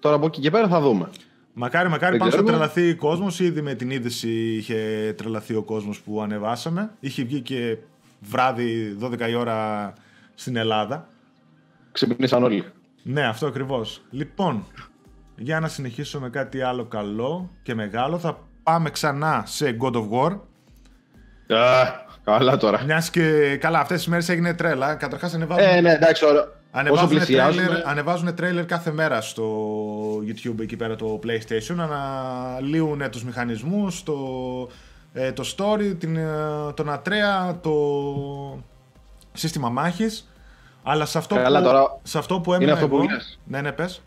Τώρα 0.00 0.16
από 0.16 0.26
εκεί 0.26 0.40
και 0.40 0.50
πέρα 0.50 0.68
θα 0.68 0.80
δούμε. 0.80 1.10
Μακάρι, 1.52 1.88
μακάρι 1.88 2.10
Δεν 2.10 2.18
πάνω 2.18 2.30
θα 2.30 2.36
ξέρουμε. 2.36 2.58
τρελαθεί 2.58 2.90
ο 2.90 2.96
κόσμος. 2.96 3.40
Ήδη 3.40 3.62
με 3.62 3.74
την 3.74 3.90
είδηση 3.90 4.30
είχε 4.56 5.14
τρελαθεί 5.16 5.54
ο 5.54 5.62
κόσμος 5.62 6.00
που 6.00 6.22
ανεβάσαμε. 6.22 6.90
Είχε 7.00 7.22
βγει 7.24 7.40
και 7.40 7.76
βράδυ 8.20 8.96
12 9.00 9.28
η 9.30 9.34
ώρα 9.34 9.92
στην 10.34 10.56
Ελλάδα. 10.56 11.08
Ξυπνήσαν 11.92 12.42
όλοι. 12.42 12.64
Ναι, 13.02 13.26
αυτό 13.26 13.46
ακριβώς. 13.46 14.02
Λοιπόν, 14.10 14.66
για 15.36 15.60
να 15.60 15.68
συνεχίσω 15.68 16.20
με 16.20 16.30
κάτι 16.30 16.60
άλλο 16.60 16.84
καλό 16.84 17.50
και 17.62 17.74
μεγάλο, 17.74 18.18
θα 18.18 18.48
πάμε 18.70 18.90
ξανά 18.90 19.42
σε 19.46 19.76
God 19.80 19.92
of 19.92 20.08
War. 20.10 20.32
Α, 21.58 21.88
καλά 22.24 22.56
τώρα. 22.56 22.82
Μιας 22.84 23.10
και 23.10 23.56
καλά, 23.56 23.78
αυτές 23.78 23.96
τις 23.96 24.06
μέρες 24.06 24.28
έγινε 24.28 24.54
τρέλα. 24.54 24.94
Καταρχάς 24.94 25.34
ανεβάζουν, 25.34 25.68
Ε, 25.68 25.80
ναι, 25.80 25.92
εντάξει, 25.92 26.24
ωραία. 26.24 26.40
Όσο 26.42 26.50
ανεβάζουν, 26.70 27.08
πλησιάζουμε. 27.08 27.64
τρέλερ, 27.66 27.88
ανεβάζουν 27.88 28.34
τρέλερ 28.34 28.64
κάθε 28.64 28.92
μέρα 28.92 29.20
στο 29.20 29.44
YouTube 30.26 30.60
εκεί 30.60 30.76
πέρα 30.76 30.96
το 30.96 31.20
PlayStation. 31.24 31.76
Αναλύουν 31.78 33.10
τους 33.10 33.24
μηχανισμούς, 33.24 34.02
το, 34.02 34.14
ε, 35.12 35.32
το 35.32 35.54
story, 35.56 35.94
την, 35.98 36.16
ε, 36.16 36.26
τον 36.74 36.90
Ατρέα, 36.90 37.58
το 37.60 37.74
σύστημα 39.32 39.68
μάχης. 39.68 40.30
Αλλά 40.82 41.04
σε 41.04 41.18
αυτό, 41.18 41.34
Καλά, 41.34 41.58
που, 41.58 41.64
τώρα 41.64 41.98
σε 42.02 42.18
αυτό 42.18 42.40
που 42.40 42.52
έμεινα 42.54 42.72
αυτό 42.72 42.88
που 42.88 42.96
εγώ... 42.96 43.04
λες. 43.04 43.38
Ναι, 43.44 43.60
ναι, 43.60 43.72
πες. 43.72 44.02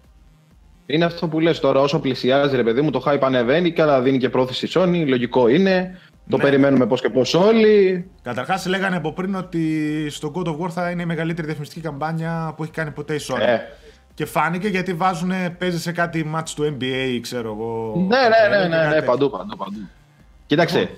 Είναι 0.86 1.06
αυτό 1.06 1.28
που 1.28 1.40
λες 1.40 1.60
τώρα, 1.60 1.80
όσο 1.80 2.00
πλησιάζει 2.00 2.56
ρε 2.56 2.64
παιδί 2.64 2.82
μου, 2.82 2.90
το 2.92 3.04
hype 3.06 3.20
ανεβαίνει 3.22 3.72
και 3.74 3.82
άλλα 3.82 4.02
δίνει 4.02 4.18
και 4.18 4.30
πρόθεση 4.30 4.66
η 4.66 4.70
Sony, 4.74 5.04
λογικό 5.08 5.48
είναι. 5.48 6.00
Το 6.30 6.38
Ναι. 6.38 6.44
περιμένουμε 6.44 6.86
πώς 6.86 7.02
και 7.02 7.10
πώς 7.10 7.34
όλοι. 7.34 8.06
Καταρχάς 8.22 8.66
λέγανε 8.66 8.96
από 8.96 9.14
πριν 9.14 9.36
ότι 9.36 10.06
στο 10.10 10.32
God 10.36 10.48
of 10.48 10.58
War 10.66 10.70
θα 10.70 10.90
είναι 10.90 11.02
η 11.02 11.06
μεγαλύτερη 11.06 11.46
διαφημιστική 11.48 11.82
καμπάνια 11.82 12.54
που 12.58 12.64
έχει 12.64 12.72
κάνει 12.72 12.92
ποτέ 12.92 13.16
η 13.16 13.20
Sony. 13.28 13.40
Ε. 13.42 13.58
Και 14.14 14.26
φάνηκε 14.26 14.68
γιατί 14.68 14.94
βάζουν, 14.94 15.32
παίζει 15.58 15.80
σε 15.80 15.92
κάτι 15.92 16.32
match 16.36 16.50
του 16.56 16.78
NBA, 16.80 17.20
ξέρω 17.22 17.52
εγώ. 17.52 17.94
Ναι, 18.08 18.18
ναι, 18.18 18.56
ναι, 18.58 18.62
και 18.64 18.68
ναι, 18.68 18.76
κάτι 18.76 18.86
ναι, 18.88 18.94
τέτοιο. 18.94 19.12
παντού, 19.12 19.30
παντού, 19.30 19.58
παντού. 19.58 19.78
Κοίταξε, 20.46 20.80
Λοιπόν. 20.80 20.96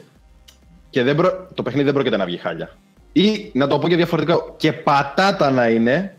και 0.89 1.03
δεν 1.03 1.15
προ... 1.15 1.47
το 1.53 1.63
παιχνίδι 1.63 1.85
δεν 1.85 1.93
πρόκειται 1.93 2.17
να 2.17 2.25
βγει 2.25 2.37
χάλια. 2.37 2.69
Ή, 3.13 3.51
να 3.53 3.67
το 3.67 3.79
πω 3.79 3.87
και 3.87 3.95
διαφορετικά, 3.95 4.37
και 4.57 4.73
πατάτα 4.73 5.51
να 5.51 5.67
είναι, 5.69 6.15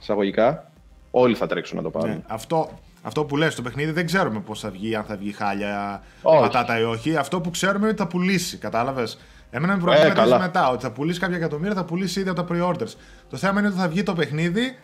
εισαγωγικά, 0.00 0.70
όλοι 1.10 1.34
θα 1.34 1.46
τρέξουν 1.46 1.76
να 1.76 1.82
το 1.82 1.90
πάρουν. 1.90 2.10
Ναι, 2.10 2.20
αυτό, 2.26 2.78
αυτό 3.06 3.24
που 3.24 3.36
λες, 3.36 3.54
το 3.54 3.62
παιχνίδι 3.62 3.90
δεν 3.90 4.06
ξέρουμε 4.06 4.40
πώς 4.40 4.60
θα 4.60 4.70
βγει, 4.70 4.94
αν 4.94 5.04
θα 5.04 5.16
βγει 5.16 5.32
χάλια, 5.32 6.02
Όχι. 6.22 6.40
πατάτα 6.40 6.78
ή 6.78 6.82
όχι. 6.82 7.16
Αυτό 7.16 7.40
που 7.40 7.50
ξέρουμε 7.50 7.78
είναι 7.78 7.88
ότι 7.88 7.96
θα 7.98 8.06
πουλήσει, 8.06 8.56
κατάλαβες. 8.56 9.18
Εμένα 9.50 9.72
με 9.76 9.80
προβληματίζει 9.82 10.14
καλά. 10.20 10.38
μετά, 10.38 10.68
ότι 10.68 10.82
θα 10.82 10.90
πουλήσει 10.90 11.20
κάποια 11.20 11.36
εκατομμύρια, 11.36 11.74
θα 11.74 11.84
πουλήσει 11.84 12.20
ήδη 12.20 12.28
από 12.28 12.42
τα 12.44 12.54
pre-orders. 12.54 12.92
Το 13.30 13.36
θέμα 13.36 13.58
είναι 13.58 13.68
ότι 13.68 13.78
θα 13.78 13.88
βγει 13.88 14.02
το 14.02 14.12
παιχνίδι, 14.12 14.78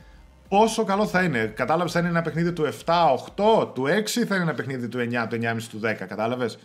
πόσο 0.49 0.85
καλό 0.85 1.07
θα 1.07 1.23
είναι. 1.23 1.39
Κατάλαβες, 1.57 1.93
θα 1.93 1.99
είναι 1.99 2.09
ένα 2.09 2.23
παιχνίδι 2.23 2.53
του 2.53 2.65
7, 2.65 3.11
8, 3.13 3.73
του 3.75 3.85
6, 3.87 4.25
θα 4.27 4.35
είναι 4.35 4.45
ένα 4.45 4.55
παιχνίδι 4.55 4.89
του 4.89 4.99
9, 4.99 5.27
του 5.29 5.37
9,5, 5.43 5.69
του 5.71 5.81
10, 5.85 6.07
κατάλαβες. 6.09 6.59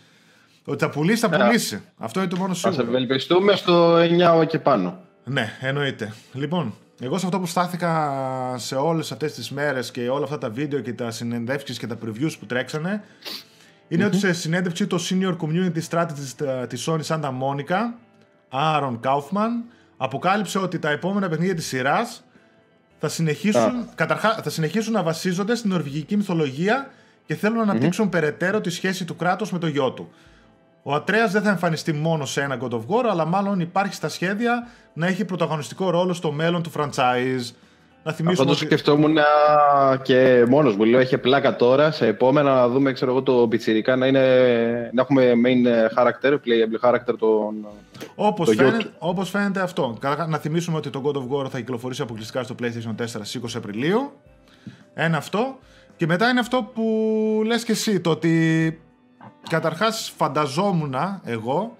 Ότι 0.64 0.84
θα 0.84 0.90
πουλήσει, 0.90 1.28
θα 1.28 1.36
Ε, 1.36 1.38
πουλήσει. 1.44 1.82
Αυτό 1.98 2.20
είναι 2.20 2.28
το 2.28 2.36
μόνο 2.36 2.54
Θα 2.54 2.68
σε 2.68 2.70
σίγουρο. 2.74 2.96
ευελπιστούμε 2.96 3.56
στο 3.56 3.96
9 3.96 4.44
και 4.46 4.58
πάνω. 4.58 4.98
Ναι, 5.24 5.52
εννοείται. 5.60 6.12
Λοιπόν, 6.32 6.74
Εγώ 7.00 7.18
σε 7.18 7.26
αυτό 7.26 7.40
που 7.40 7.46
στάθηκα 7.46 8.54
σε 8.58 8.74
όλες 8.74 9.12
αυτές 9.12 9.32
τις 9.32 9.50
μέρες 9.50 9.90
και 9.90 10.08
όλα 10.08 10.24
αυτά 10.24 10.38
τα 10.38 10.50
βίντεο 10.50 10.80
και 10.80 10.92
τα 10.92 11.10
συνεντεύξεις 11.10 11.78
και 11.78 11.86
τα 11.86 11.96
previews 12.04 12.32
που 12.38 12.46
τρέξανε 12.46 13.04
ειναι 13.88 14.04
ότι 14.04 14.18
σε 14.18 14.32
συνέντευξη 14.32 14.86
το 14.86 14.98
Senior 15.10 15.36
Community 15.36 15.82
Strategist 15.90 16.46
ε, 16.46 16.66
της 16.66 16.88
Sony 16.88 17.02
Santa 17.06 17.30
Monica, 17.30 17.78
Aaron 18.50 19.00
Kaufman, 19.00 19.50
αποκάλυψε 19.96 20.58
ότι 20.58 20.78
τα 20.78 20.90
επόμενα 20.90 21.28
παιχνίδια 21.28 21.54
της 21.54 21.66
σειράς 21.66 22.24
θα 23.00 23.08
συνεχίσουν, 23.08 23.88
καταρχά, 23.94 24.34
θα 24.42 24.50
συνεχίσουν 24.50 24.92
να 24.92 25.02
βασίζονται 25.02 25.54
στην 25.54 25.70
νορβηγική 25.70 26.16
μυθολογία 26.16 26.90
και 27.26 27.34
θέλουν 27.34 27.56
να 27.56 27.62
αναπτύξουν 27.62 28.08
περαιτέρω 28.08 28.60
τη 28.60 28.70
σχέση 28.70 29.04
του 29.04 29.16
κράτους 29.16 29.52
με 29.52 29.58
το 29.58 29.66
γιο 29.66 29.92
του. 29.92 30.12
Ο 30.90 30.94
Ατρέας 30.94 31.32
δεν 31.32 31.42
θα 31.42 31.50
εμφανιστεί 31.50 31.92
μόνο 31.92 32.24
σε 32.24 32.40
ένα 32.42 32.58
God 32.60 32.70
of 32.70 32.78
War, 32.78 33.04
αλλά 33.10 33.24
μάλλον 33.24 33.60
υπάρχει 33.60 33.94
στα 33.94 34.08
σχέδια 34.08 34.68
να 34.92 35.06
έχει 35.06 35.24
πρωταγωνιστικό 35.24 35.90
ρόλο 35.90 36.12
στο 36.12 36.32
μέλλον 36.32 36.62
του 36.62 36.70
franchise. 36.76 37.52
Να 38.02 38.30
Αυτό 38.30 38.44
το 38.44 38.50
ότι... 38.50 38.64
σκεφτόμουν 38.64 39.16
και 40.02 40.44
μόνος 40.48 40.76
μου. 40.76 40.84
Λέω, 40.84 41.00
έχει 41.00 41.18
πλάκα 41.18 41.56
τώρα. 41.56 41.90
Σε 41.90 42.06
επόμενα 42.06 42.54
να 42.54 42.68
δούμε, 42.68 42.92
ξέρω 42.92 43.10
εγώ, 43.10 43.22
το 43.22 43.46
πιτσιρικά 43.48 43.96
να, 43.96 44.06
είναι, 44.06 44.20
να 44.92 45.02
έχουμε 45.02 45.32
main 45.44 45.66
character, 45.98 46.32
playable 46.32 46.88
character 46.88 47.14
τον. 47.18 47.66
Όπως 48.14 48.54
φαίνεται, 48.54 48.90
όπως 48.98 49.30
φαίνεται 49.30 49.60
αυτό. 49.60 49.98
Να 50.28 50.38
θυμίσουμε 50.38 50.76
ότι 50.76 50.90
το 50.90 51.02
God 51.04 51.16
of 51.16 51.44
War 51.44 51.50
θα 51.50 51.58
κυκλοφορήσει 51.58 52.02
αποκλειστικά 52.02 52.42
στο 52.42 52.54
PlayStation 52.62 53.02
4 53.02 53.06
στις 53.06 53.40
20 53.42 53.46
Απριλίου. 53.56 54.12
Ένα 54.94 55.16
αυτό. 55.16 55.58
Και 55.96 56.06
μετά 56.06 56.28
είναι 56.28 56.40
αυτό 56.40 56.70
που 56.74 56.82
λες 57.44 57.64
και 57.64 57.72
εσύ, 57.72 58.00
το 58.00 58.10
ότι 58.10 58.80
καταρχάς 59.48 60.12
φανταζόμουν 60.16 60.94
εγώ 61.24 61.76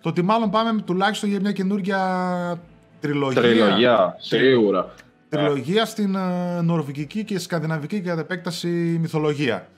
το 0.00 0.08
ότι 0.08 0.22
μάλλον 0.22 0.50
πάμε 0.50 0.80
τουλάχιστον 0.82 1.28
για 1.28 1.40
μια 1.40 1.52
καινούργια 1.52 2.60
τριλογία. 3.00 3.42
Τριλογία, 3.42 4.16
σίγουρα. 4.18 4.94
Τριλογία 5.28 5.84
στην 5.84 6.16
uh, 6.16 6.62
νορβηγική 6.62 7.24
και 7.24 7.38
σκανδιναβική 7.38 8.00
κατά 8.00 8.20
επέκταση 8.20 8.68
μυθολογία. 9.00 9.68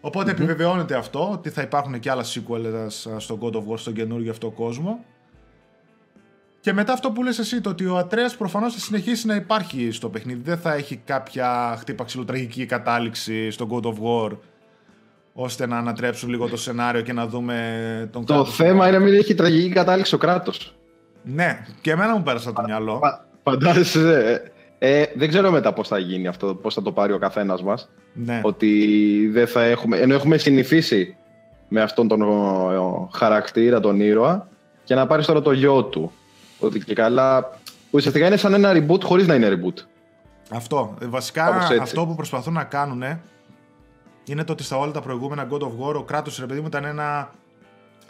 Οπότε 0.00 0.30
mm-hmm. 0.30 0.34
επιβεβαιώνεται 0.34 0.96
αυτό, 0.96 1.30
ότι 1.30 1.50
θα 1.50 1.62
υπάρχουν 1.62 1.98
και 1.98 2.10
άλλα 2.10 2.24
sequels 2.24 3.16
στο 3.16 3.38
God 3.42 3.52
of 3.52 3.72
War, 3.72 3.78
στον 3.78 3.92
καινούργιο 3.92 4.30
αυτό 4.30 4.50
κόσμο. 4.50 5.04
Και 6.60 6.72
μετά 6.72 6.92
αυτό 6.92 7.10
που 7.10 7.22
λες 7.22 7.38
εσύ, 7.38 7.60
το 7.60 7.70
ότι 7.70 7.86
ο 7.86 7.96
Ατρέας 7.96 8.36
προφανώς 8.36 8.72
θα 8.74 8.80
συνεχίσει 8.80 9.26
να 9.26 9.34
υπάρχει 9.34 9.90
στο 9.90 10.08
παιχνίδι. 10.08 10.40
Δεν 10.42 10.58
θα 10.58 10.72
έχει 10.74 10.96
κάποια 10.96 11.76
χτύπα 11.78 12.04
ξυλοτραγική 12.04 12.66
κατάληξη 12.66 13.50
στο 13.50 13.68
God 13.70 13.82
of 13.82 13.94
War 14.02 14.36
ώστε 15.38 15.66
να 15.66 15.78
ανατρέψουν 15.78 16.28
λίγο 16.28 16.48
το 16.48 16.56
σενάριο 16.56 17.00
και 17.00 17.12
να 17.12 17.26
δούμε 17.26 18.08
τον 18.12 18.24
Το 18.24 18.44
θέμα 18.44 18.88
είναι 18.88 18.98
να 18.98 19.04
μην 19.04 19.14
έχει 19.14 19.34
τραγική 19.34 19.68
κατάληξη 19.68 20.14
ο 20.14 20.18
κράτος. 20.18 20.74
Ναι, 21.22 21.66
και 21.80 21.90
εμένα 21.90 22.16
μου 22.16 22.22
πέρασε 22.22 22.52
το 22.52 22.62
μυαλό. 22.66 23.00
Φαντάζεσαι. 23.42 24.42
Ε, 24.78 25.04
δεν 25.14 25.28
ξέρω 25.28 25.50
μετά 25.50 25.72
πώς 25.72 25.88
θα 25.88 25.98
γίνει 25.98 26.26
αυτό, 26.26 26.54
πώς 26.54 26.74
θα 26.74 26.82
το 26.82 26.92
πάρει 26.92 27.12
ο 27.12 27.18
καθένας 27.18 27.62
μας. 27.62 27.88
Ναι. 28.12 28.40
Ότι 28.42 29.28
δεν 29.32 29.46
θα 29.46 29.62
έχουμε. 29.62 29.96
ενώ 29.96 30.14
έχουμε 30.14 30.36
συνηθίσει 30.36 31.16
με 31.68 31.80
αυτόν 31.80 32.08
τον 32.08 32.22
χαρακτήρα, 33.12 33.80
τον 33.80 34.00
ήρωα, 34.00 34.48
και 34.84 34.94
να 34.94 35.06
πάρεις 35.06 35.26
τώρα 35.26 35.42
το 35.42 35.52
γιο 35.52 35.84
του. 35.84 36.12
Ότι 36.58 36.78
και 36.78 36.94
καλά. 36.94 37.58
Ουσιαστικά 37.90 38.26
είναι 38.26 38.36
σαν 38.36 38.54
ένα 38.54 38.72
reboot 38.74 39.02
χωρίς 39.02 39.26
να 39.26 39.34
είναι 39.34 39.48
reboot. 39.48 39.82
Αυτό. 40.50 40.94
Βασικά 41.02 41.44
αυτό 41.80 42.06
που 42.06 42.14
προσπαθούν 42.14 42.52
να 42.52 42.64
κάνουν 42.64 43.02
είναι 44.26 44.44
το 44.44 44.52
ότι 44.52 44.62
στα 44.62 44.76
όλα 44.76 44.92
τα 44.92 45.00
προηγούμενα 45.00 45.48
God 45.50 45.60
of 45.60 45.78
War 45.80 45.94
ο 45.94 46.02
κράτος 46.02 46.38
ρε 46.38 46.46
παιδί 46.46 46.60
μου 46.60 46.66
ήταν 46.66 46.84
ένα 46.84 47.30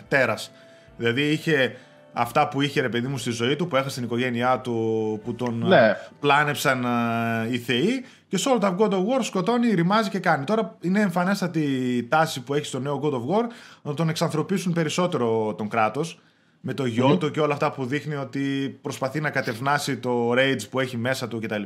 τέρας. 0.09 0.51
Δηλαδή 0.97 1.23
είχε 1.23 1.77
αυτά 2.13 2.49
που 2.49 2.61
είχε 2.61 2.81
ρε 2.81 2.89
παιδί 2.89 3.07
μου 3.07 3.19
στη 3.19 3.31
ζωή 3.31 3.57
του, 3.57 3.67
που 3.67 3.77
έχασε 3.77 3.95
την 3.95 4.05
οικογένειά 4.05 4.61
του, 4.61 5.21
που 5.25 5.35
τον 5.35 5.67
ναι. 5.67 5.77
Ε, 5.77 5.97
πλάνεψαν 6.21 6.85
ε, 6.85 7.53
οι 7.53 7.59
θεοί. 7.59 8.05
Και 8.29 8.37
σε 8.37 8.49
όλα 8.49 8.59
τα 8.59 8.77
God 8.79 8.91
of 8.91 8.99
War 8.99 9.21
σκοτώνει, 9.21 9.75
ρημάζει 9.75 10.09
και 10.09 10.19
κάνει. 10.19 10.45
Τώρα 10.45 10.77
είναι 10.81 11.01
εμφανέστατη 11.01 11.61
η 11.97 12.05
τάση 12.05 12.43
που 12.43 12.55
έχει 12.55 12.67
στο 12.67 12.79
νέο 12.79 13.01
God 13.03 13.13
of 13.13 13.37
War 13.37 13.45
να 13.83 13.95
τον 13.95 14.09
εξανθρωπίσουν 14.09 14.73
περισσότερο 14.73 15.55
τον 15.55 15.69
κράτος 15.69 16.21
με 16.61 16.75
το 16.75 16.85
γιο 16.87 17.17
του 17.17 17.31
και 17.31 17.41
όλα 17.41 17.53
αυτά 17.53 17.73
που 17.73 17.85
δείχνει 17.85 18.15
ότι 18.15 18.79
προσπαθεί 18.83 19.21
να 19.21 19.31
κατευνάσει 19.31 19.97
το 19.97 20.33
rage 20.33 20.69
που 20.71 20.81
έχει 20.81 20.97
μέσα 20.97 21.29
του 21.29 21.41
κτλ. 21.41 21.63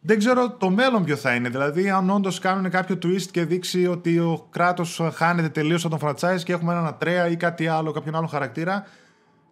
Δεν 0.00 0.18
ξέρω 0.18 0.50
το 0.50 0.70
μέλλον 0.70 1.04
ποιο 1.04 1.16
θα 1.16 1.34
είναι. 1.34 1.48
Δηλαδή, 1.48 1.90
αν 1.90 2.10
όντως 2.10 2.38
κάνουν 2.38 2.70
κάποιο 2.70 2.98
twist 3.02 3.26
και 3.30 3.44
δείξει 3.44 3.86
ότι 3.86 4.18
ο 4.18 4.46
κράτος 4.50 5.00
χάνεται 5.14 5.48
τελείως 5.48 5.84
από 5.84 5.98
τον 5.98 6.08
franchise 6.08 6.42
και 6.42 6.52
έχουμε 6.52 6.72
έναν 6.72 6.86
Ατρέα 6.86 7.28
ή 7.28 7.36
κάτι 7.36 7.66
άλλο, 7.66 7.90
κάποιον 7.90 8.14
άλλο 8.14 8.26
χαρακτήρα, 8.26 8.86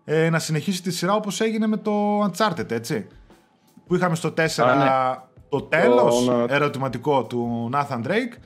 ε, 0.05 0.31
να 0.31 0.39
συνεχίσει 0.39 0.83
τη 0.83 0.91
σειρά 0.91 1.15
όπως 1.15 1.41
έγινε 1.41 1.67
με 1.67 1.77
το 1.77 2.25
Uncharted, 2.25 2.71
έτσι. 2.71 3.07
Που 3.87 3.95
είχαμε 3.95 4.15
στο 4.15 4.29
4 4.29 4.35
ναι. 4.35 4.47
το 5.49 5.63
τέλος 5.63 6.31
ερωτηματικό 6.49 7.25
του 7.25 7.71
Nathan 7.73 8.07
Drake 8.07 8.37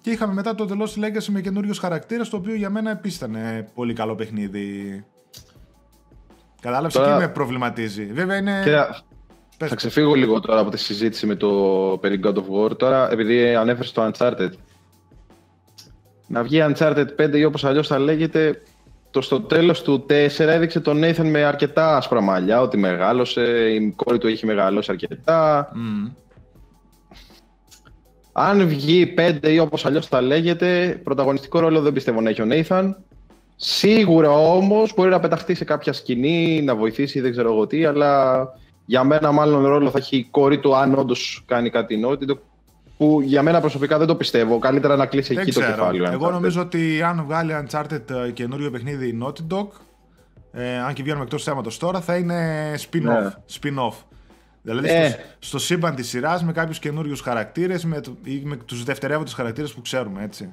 και 0.00 0.10
είχαμε 0.10 0.32
μετά 0.32 0.54
το 0.54 0.64
τελώ 0.64 0.84
τη 0.84 0.94
Legacy 1.00 1.26
με 1.26 1.40
καινούριο 1.40 1.74
χαρακτήρα, 1.80 2.24
το 2.24 2.36
οποίο 2.36 2.54
για 2.54 2.70
μένα 2.70 2.90
επίση 2.90 3.24
ήταν 3.24 3.36
πολύ 3.74 3.92
καλό 3.92 4.14
παιχνίδι. 4.14 5.04
Κατάλαβες 6.60 6.92
Τώρα... 6.92 7.12
και 7.12 7.18
με 7.18 7.28
προβληματίζει. 7.28 8.04
Βέβαια 8.04 8.36
είναι. 8.36 8.62
Θα 9.58 9.74
ξεφύγω 9.74 10.14
λίγο 10.14 10.40
τώρα 10.40 10.60
από 10.60 10.70
τη 10.70 10.78
συζήτηση 10.78 11.26
με 11.26 11.34
το 11.34 11.48
περί 12.00 12.20
God 12.24 12.34
of 12.34 12.44
War. 12.50 12.78
Τώρα, 12.78 13.12
επειδή 13.12 13.54
ανέφερες 13.54 13.92
το 13.92 14.10
Uncharted. 14.10 14.50
Να 16.26 16.42
βγει 16.42 16.64
Uncharted 16.68 17.06
5 17.18 17.34
ή 17.34 17.44
όπως 17.44 17.64
αλλιώς 17.64 17.86
θα 17.86 17.98
λέγεται, 17.98 18.62
το 19.10 19.20
στο 19.20 19.40
τέλος 19.40 19.82
του 19.82 20.06
4 20.08 20.38
έδειξε 20.38 20.80
τον 20.80 21.00
Nathan 21.04 21.24
με 21.24 21.44
αρκετά 21.44 21.96
άσπρα 21.96 22.20
μαλλιά, 22.20 22.60
ότι 22.60 22.76
μεγάλωσε, 22.76 23.70
η 23.70 23.92
κόρη 23.96 24.18
του 24.18 24.26
έχει 24.26 24.46
μεγαλώσει 24.46 24.90
αρκετά. 24.90 25.70
Mm. 25.74 26.12
Αν 28.32 28.68
βγει 28.68 29.14
5 29.16 29.48
ή 29.48 29.58
όπως 29.58 29.86
αλλιώς 29.86 30.06
θα 30.06 30.20
λέγεται, 30.20 31.00
πρωταγωνιστικό 31.04 31.58
ρόλο 31.58 31.80
δεν 31.80 31.92
πιστεύω 31.92 32.20
να 32.20 32.30
έχει 32.30 32.42
ο 32.42 32.46
Nathan. 32.50 32.94
Σίγουρα 33.56 34.30
όμως 34.30 34.94
μπορεί 34.96 35.10
να 35.10 35.20
πεταχτεί 35.20 35.54
σε 35.54 35.64
κάποια 35.64 35.92
σκηνή, 35.92 36.62
να 36.62 36.76
βοηθήσει, 36.76 37.20
δεν 37.20 37.30
ξέρω 37.30 37.52
εγώ 37.52 37.66
τι, 37.66 37.84
αλλά 37.84 38.42
για 38.86 39.04
μένα, 39.04 39.32
μάλλον 39.32 39.66
ρόλο 39.66 39.90
θα 39.90 39.98
έχει 39.98 40.16
η 40.16 40.28
κόρη 40.30 40.58
του, 40.58 40.76
αν 40.76 40.94
όντως 40.94 41.42
κάνει 41.46 41.70
κάτι 41.70 41.96
νότιτο. 41.96 42.38
Που 42.96 43.20
για 43.20 43.42
μένα 43.42 43.60
προσωπικά 43.60 43.98
δεν 43.98 44.06
το 44.06 44.16
πιστεύω. 44.16 44.58
Καλύτερα 44.58 44.96
να 44.96 45.06
κλείσει 45.06 45.34
εκεί 45.38 45.52
το 45.52 45.60
κεφάλαιο. 45.60 46.12
Εγώ 46.12 46.30
νομίζω 46.30 46.60
ότι 46.60 47.02
αν 47.02 47.24
βγάλει 47.26 47.52
Uncharted 47.62 48.10
ε, 48.26 48.30
καινούριο 48.30 48.70
παιχνίδι 48.70 49.06
η 49.06 49.18
Naughty 49.22 49.54
Dog, 49.54 49.66
ε, 50.52 50.78
αν 50.78 50.92
και 50.92 51.02
βγαίνουμε 51.02 51.24
εκτός 51.24 51.42
θέματος 51.42 51.78
τώρα, 51.78 52.00
θα 52.00 52.16
είναι 52.16 52.72
spin-off. 52.74 53.00
Ναι. 53.02 53.30
spin-off. 53.60 53.94
Δηλαδή 54.62 54.88
ε. 54.88 55.08
στο, 55.08 55.18
στο 55.38 55.58
σύμπαν 55.58 55.94
της 55.94 56.08
σειράς 56.08 56.44
με 56.44 56.52
κάποιους 56.52 56.78
καινούριους 56.78 57.20
χαρακτήρες 57.20 57.84
με, 57.84 58.00
με 58.42 58.56
τους 58.56 58.84
δευτερεύοντες 58.84 59.32
χαρακτήρες 59.32 59.72
που 59.72 59.80
ξέρουμε 59.80 60.22
έτσι. 60.22 60.52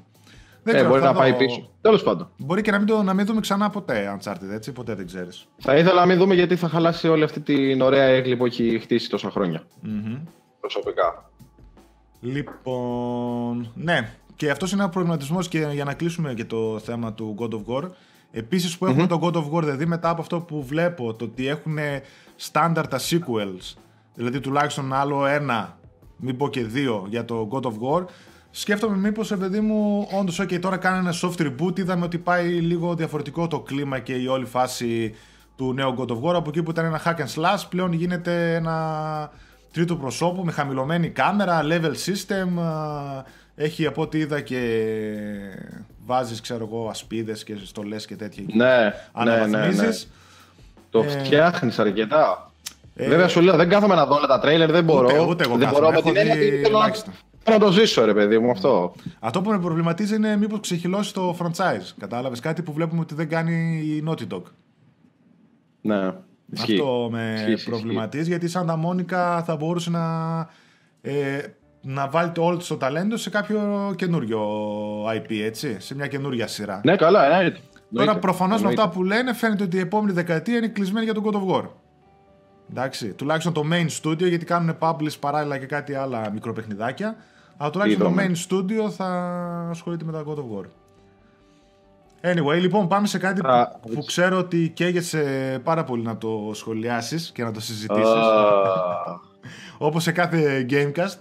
Δεν 0.64 0.76
ε, 0.76 0.88
μπορεί 0.88 1.02
να 1.02 1.14
πάει 1.14 1.34
πίσω. 1.34 1.70
Τέλος 1.82 2.04
πάντων. 2.04 2.30
Μπορεί 2.38 2.62
και 2.62 2.72
να 2.72 2.78
μην, 2.78 2.88
το, 2.88 3.04
να 3.04 3.14
μην 3.14 3.26
δούμε 3.26 3.40
ξανά 3.40 3.70
ποτέ 3.70 4.18
Uncharted, 4.20 4.52
έτσι. 4.52 4.72
Ποτέ 4.72 4.96
δεν 4.96 5.06
ξέρεις. 5.06 5.48
Θα 5.58 5.76
ήθελα 5.76 6.00
να 6.00 6.06
μην 6.06 6.18
δούμε 6.18 6.34
γιατί 6.34 6.56
θα 6.56 6.68
χαλάσει 6.68 7.08
όλη 7.08 7.24
αυτή 7.24 7.40
την 7.40 7.82
ωραία 7.82 8.04
έγκλη 8.04 8.38
που 8.38 8.46
έχει 8.46 8.80
χτίσει 8.80 9.10
τόσα 9.10 9.30
χρόνια. 9.30 9.64
Mm-hmm. 9.86 10.22
Προσωπικά. 10.60 11.30
Λοιπόν. 12.20 13.72
Ναι. 13.76 14.10
Και 14.36 14.50
αυτός 14.50 14.72
είναι 14.72 14.82
ένα 14.82 14.92
προβληματισμός 14.92 15.48
και 15.48 15.68
για 15.72 15.84
να 15.84 15.94
κλείσουμε 15.94 16.34
και 16.34 16.46
το 16.46 16.80
θέμα 16.80 17.14
του 17.14 17.36
God 17.40 17.50
of 17.50 17.62
War. 17.68 17.90
Επίσης 18.32 18.78
που 18.78 18.86
έχουμε 18.86 19.04
mm-hmm. 19.04 19.08
το 19.08 19.20
God 19.24 19.34
of 19.34 19.58
War, 19.58 19.62
δηλαδή 19.62 19.86
μετά 19.86 20.10
από 20.10 20.22
αυτό 20.22 20.40
που 20.40 20.64
βλέπω, 20.64 21.14
το 21.14 21.26
ότι 21.26 21.48
έχουν 21.48 21.78
στάνταρ 22.36 22.88
τα 22.88 23.00
sequels, 23.00 23.74
δηλαδή 24.14 24.40
τουλάχιστον 24.40 24.94
άλλο 24.94 25.26
ένα, 25.26 25.78
μην 26.18 26.38
πω 26.38 26.50
και 26.50 26.64
δύο 26.64 27.06
για 27.10 27.26
το 27.26 27.48
God 27.52 27.62
of 27.62 27.74
War, 27.82 28.06
σκέφτομαι 28.56 28.98
μήπως, 28.98 29.34
παιδί 29.40 29.60
μου, 29.60 30.08
όντως, 30.20 30.42
ok, 30.42 30.60
τώρα 30.60 30.78
κάνει 30.78 30.98
ένα 30.98 31.14
soft 31.22 31.42
reboot, 31.42 31.80
είδαμε 31.80 32.06
ότι 32.06 32.18
πάει 32.18 32.48
λίγο 32.48 32.96
διαφορετικό 32.96 33.48
το 33.48 33.60
κλίμα 33.60 34.00
και 34.00 34.14
η 34.14 34.28
όλη 34.28 34.46
φάση 34.46 35.16
του 35.56 35.74
νέου 35.74 35.96
God 35.98 36.08
of 36.08 36.22
War, 36.22 36.34
από 36.34 36.50
εκεί 36.50 36.64
που 36.64 36.72
ήταν 36.72 36.86
ένα 36.86 37.02
hack 37.06 37.16
and 37.16 37.42
slash, 37.42 37.64
πλέον 37.70 37.94
γίνεται 37.94 38.56
ένα 38.56 39.32
τρίτο 39.74 39.96
προσώπου 39.96 40.44
με 40.44 40.52
χαμηλωμένη 40.52 41.10
κάμερα, 41.10 41.62
level 41.64 41.92
system, 41.92 42.48
έχει 43.56 43.86
από 43.86 44.02
ό,τι 44.02 44.18
είδα 44.18 44.42
και 44.42 44.86
βάζεις, 46.06 46.42
ξέρω 46.42 46.70
εγώ, 46.72 46.88
ασπίδες 46.90 47.44
και 47.44 47.56
στολές 47.66 48.06
και 48.06 48.16
τέτοια. 48.16 48.44
Ναι, 48.54 48.94
ναι, 49.24 49.46
ναι, 49.46 49.68
ναι. 49.68 49.90
Το 50.90 51.00
ε... 51.00 51.08
φτιάχνεις 51.08 51.80
αρκετά. 51.80 52.52
Ε... 52.96 53.08
Βέβαια 53.08 53.28
σου 53.28 53.42
λέω, 53.42 53.56
δεν 53.56 53.70
κάθομαι 53.70 53.96
να 53.96 54.06
δω 54.06 54.16
όλα 54.16 54.28
τα 54.28 54.40
τρέιλερ, 54.40 54.72
δεν 54.72 54.84
μπορώ. 54.84 55.08
Ούτε, 55.08 55.20
ούτε 55.20 55.44
εγώ 55.44 55.58
δεν 55.58 55.70
μπορώ 55.70 55.92
με 55.92 56.02
την 56.02 56.18
έννοια 56.18 56.36
να 57.50 57.60
το 57.60 57.72
ζήσω, 57.72 58.06
ρε 58.06 58.14
παιδί 58.14 58.40
μου, 58.40 58.50
αυτό. 58.50 58.94
Αυτό 59.20 59.42
που 59.42 59.50
με 59.50 59.60
προβληματίζει 59.60 60.16
είναι 60.16 60.38
μήπως 60.38 60.60
ξεχυλώσει 60.60 61.14
το 61.14 61.38
franchise. 61.40 61.94
Κατάλαβες 62.00 62.40
κάτι 62.40 62.62
που 62.62 62.74
βλέπουμε 62.74 63.02
ότι 63.02 63.16
δεν 63.16 63.30
κάνει 63.30 63.82
η 63.86 64.04
Naughty 64.08 64.34
Dog. 64.34 64.42
Ναι. 65.82 66.14
Ισχύει. 66.52 66.74
Αυτό 66.74 67.08
με 67.12 67.58
προβληματίζει 67.66 68.30
γιατί 68.30 68.48
σαν 68.48 68.66
τα 68.66 68.76
Μόνικα 68.76 69.44
θα 69.44 69.56
μπορούσε 69.56 69.90
να, 69.90 70.38
ε, 71.02 71.40
να 71.82 72.08
βάλει 72.10 72.32
το 72.32 72.44
όλο 72.44 72.62
το 72.68 72.78
ταλέντο 72.78 73.18
σε 73.18 73.30
κάποιο 73.30 73.94
καινούριο 73.96 74.42
IP, 75.06 75.40
έτσι, 75.44 75.76
σε 75.80 75.96
μια 75.96 76.08
καινούρια 76.08 76.48
σειρά. 76.48 76.82
Ναι, 76.84 76.96
καλά, 76.96 77.26
εννοείται. 77.26 77.60
Τώρα 77.94 78.18
προφανώς 78.18 78.62
με 78.62 78.68
αυτά 78.68 78.90
που 78.90 79.04
λένε 79.04 79.34
φαίνεται 79.34 79.64
ότι 79.64 79.78
η 79.78 79.80
επόμενη 79.80 80.12
δεκαετία 80.12 80.58
είναι 80.58 80.68
κλεισμένη 80.68 81.06
για 81.06 81.14
τον 81.14 81.24
God 81.26 81.34
of 81.34 81.56
War. 81.56 81.70
Εντάξει, 82.70 83.14
τουλάχιστον 83.14 83.54
το 83.54 83.64
main 83.72 83.88
studio 84.02 84.28
γιατί 84.28 84.46
κάνουν 84.46 84.78
publish 84.80 85.20
παράλληλα 85.20 85.58
και 85.58 85.66
κάτι 85.66 85.94
άλλα 85.94 86.32
μικροπαιχνιδάκια. 86.32 87.16
Αλλά 87.58 87.70
τουλάχιστον 87.70 88.16
το 88.16 88.22
main 88.22 88.32
studio 88.32 88.92
θα 88.92 89.08
ασχολείται 89.70 90.06
με 90.06 90.12
τα 90.12 90.24
God 90.28 90.36
of 90.36 90.58
War. 90.58 90.66
Anyway, 92.26 92.60
λοιπόν, 92.60 92.88
πάμε 92.88 93.08
σε 93.08 93.18
κάτι 93.18 93.42
που, 93.42 93.90
που, 93.94 94.04
ξέρω 94.04 94.38
ότι 94.38 94.72
καίγεσαι 94.74 95.60
πάρα 95.64 95.84
πολύ 95.84 96.04
να 96.04 96.18
το 96.18 96.52
σχολιάσεις 96.54 97.32
και 97.32 97.44
να 97.44 97.52
το 97.52 97.62
συζητήσεις. 97.62 98.04
Uh. 98.06 99.20
Όπως 99.88 100.04
σε 100.04 100.12
κάθε 100.12 100.66
Gamecast. 100.70 101.18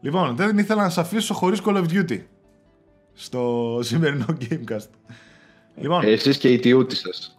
Λοιπόν, 0.00 0.36
δεν 0.36 0.58
ήθελα 0.58 0.82
να 0.82 0.88
σε 0.88 1.00
αφήσω 1.00 1.34
χωρίς 1.34 1.60
Call 1.64 1.76
of 1.76 1.84
Duty 1.84 2.20
στο 3.12 3.78
σημερινό 3.82 4.26
Gamecast. 4.40 4.88
Λοιπόν, 5.76 6.04
Εσείς 6.04 6.38
και 6.38 6.48
οι 6.48 6.58
τιούτοι 6.58 6.96
σας. 6.96 7.38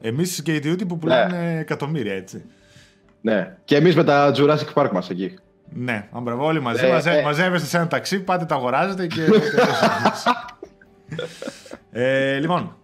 Εμείς 0.00 0.42
και 0.42 0.54
οι 0.54 0.58
τιούτοι 0.58 0.86
που 0.86 0.98
πουλάνε 0.98 1.38
ναι. 1.38 1.58
εκατομμύρια, 1.58 2.14
έτσι. 2.14 2.44
Ναι, 3.20 3.56
και 3.64 3.76
εμείς 3.76 3.96
με 3.96 4.04
τα 4.04 4.32
Jurassic 4.36 4.72
Park 4.74 4.90
μας 4.92 5.10
εκεί. 5.10 5.38
Ναι, 5.68 6.08
αμπραβό 6.12 6.44
όλοι 6.44 6.60
μαζί. 6.60 6.86
Ε, 6.86 7.18
ε. 7.18 7.22
Μαζεύεστε 7.22 7.68
σε 7.68 7.76
ένα 7.76 7.86
ταξί, 7.86 8.20
πάτε 8.20 8.44
τα 8.44 8.54
αγοράζετε 8.54 9.06
και... 9.06 9.28
ε, 12.02 12.38
λοιπόν, 12.38 12.76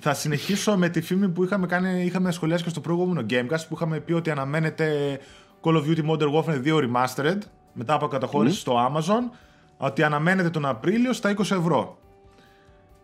θα 0.00 0.14
συνεχίσω 0.14 0.76
με 0.76 0.88
τη 0.88 1.00
φήμη 1.00 1.28
που 1.28 1.44
είχαμε, 1.44 1.66
κάνει, 1.66 2.04
είχαμε 2.04 2.32
σχολιάσει 2.32 2.64
και 2.64 2.68
στο 2.68 2.80
προηγούμενο 2.80 3.26
Gamecast 3.30 3.64
που 3.68 3.74
είχαμε 3.74 4.00
πει 4.00 4.12
ότι 4.12 4.30
αναμένεται 4.30 5.18
Call 5.62 5.74
of 5.74 5.84
Duty 5.84 6.10
Modern 6.10 6.32
Warfare 6.34 6.62
2 6.64 6.74
Remastered 6.74 7.38
μετά 7.72 7.94
από 7.94 8.06
καταχώρηση 8.06 8.58
στο 8.58 8.92
Amazon 8.92 9.36
ότι 9.76 10.02
αναμένεται 10.02 10.50
τον 10.50 10.66
Απρίλιο 10.66 11.12
στα 11.12 11.34
20 11.36 11.40
ευρώ. 11.40 11.98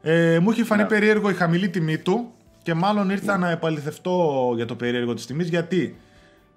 Ε, 0.02 0.38
μου 0.38 0.50
είχε 0.50 0.64
φανεί 0.64 0.82
ναι. 0.82 0.88
περίεργο 0.88 1.30
η 1.30 1.34
χαμηλή 1.34 1.68
τιμή 1.68 1.98
του 1.98 2.32
και 2.62 2.74
μάλλον 2.74 3.10
ήρθα 3.10 3.38
ναι. 3.38 3.46
να 3.46 3.50
επαληθευτώ 3.50 4.52
για 4.54 4.66
το 4.66 4.74
περίεργο 4.74 5.14
της 5.14 5.26
τιμής 5.26 5.48
γιατί 5.48 5.96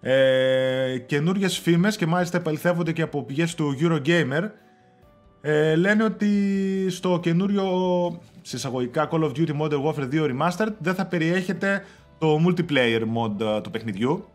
ε, 0.01 0.97
Καινούριες 1.05 1.59
φήμες 1.59 1.97
και 1.97 2.05
μάλιστα 2.05 2.37
επαληθεύονται 2.37 2.91
και 2.91 3.01
από 3.01 3.23
πηγές 3.23 3.55
του 3.55 3.75
Eurogamer 3.81 4.49
ε, 5.41 5.75
λένε 5.75 6.03
ότι 6.03 6.29
στο 6.89 7.19
καινούριο 7.21 7.65
συσσαγωγικά 8.41 9.09
Call 9.11 9.23
of 9.23 9.31
Duty 9.31 9.61
Modern 9.61 9.83
Warfare 9.83 10.09
2 10.11 10.31
Remastered 10.31 10.73
δεν 10.77 10.95
θα 10.95 11.05
περιέχεται 11.05 11.85
το 12.17 12.37
multiplayer 12.47 13.01
mod 13.01 13.41
ε, 13.41 13.61
του 13.61 13.71
παιχνιδιού. 13.71 14.25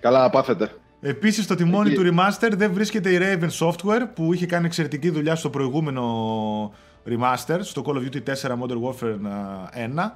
Καλά, 0.00 0.30
πάθετε. 0.30 0.70
Επίσης 1.00 1.44
στο 1.44 1.54
τιμόνι 1.54 1.94
του 1.94 2.02
Remaster 2.02 2.50
δεν 2.56 2.72
βρίσκεται 2.72 3.10
η 3.10 3.18
Raven 3.20 3.50
Software 3.58 4.02
που 4.14 4.32
είχε 4.32 4.46
κάνει 4.46 4.66
εξαιρετική 4.66 5.10
δουλειά 5.10 5.34
στο 5.34 5.50
προηγούμενο 5.50 6.72
Remaster, 7.06 7.58
στο 7.60 7.82
Call 7.86 7.94
of 7.94 8.14
Duty 8.14 8.22
4 8.34 8.50
Modern 8.50 8.82
Warfare 8.82 9.16
1. 9.96 10.10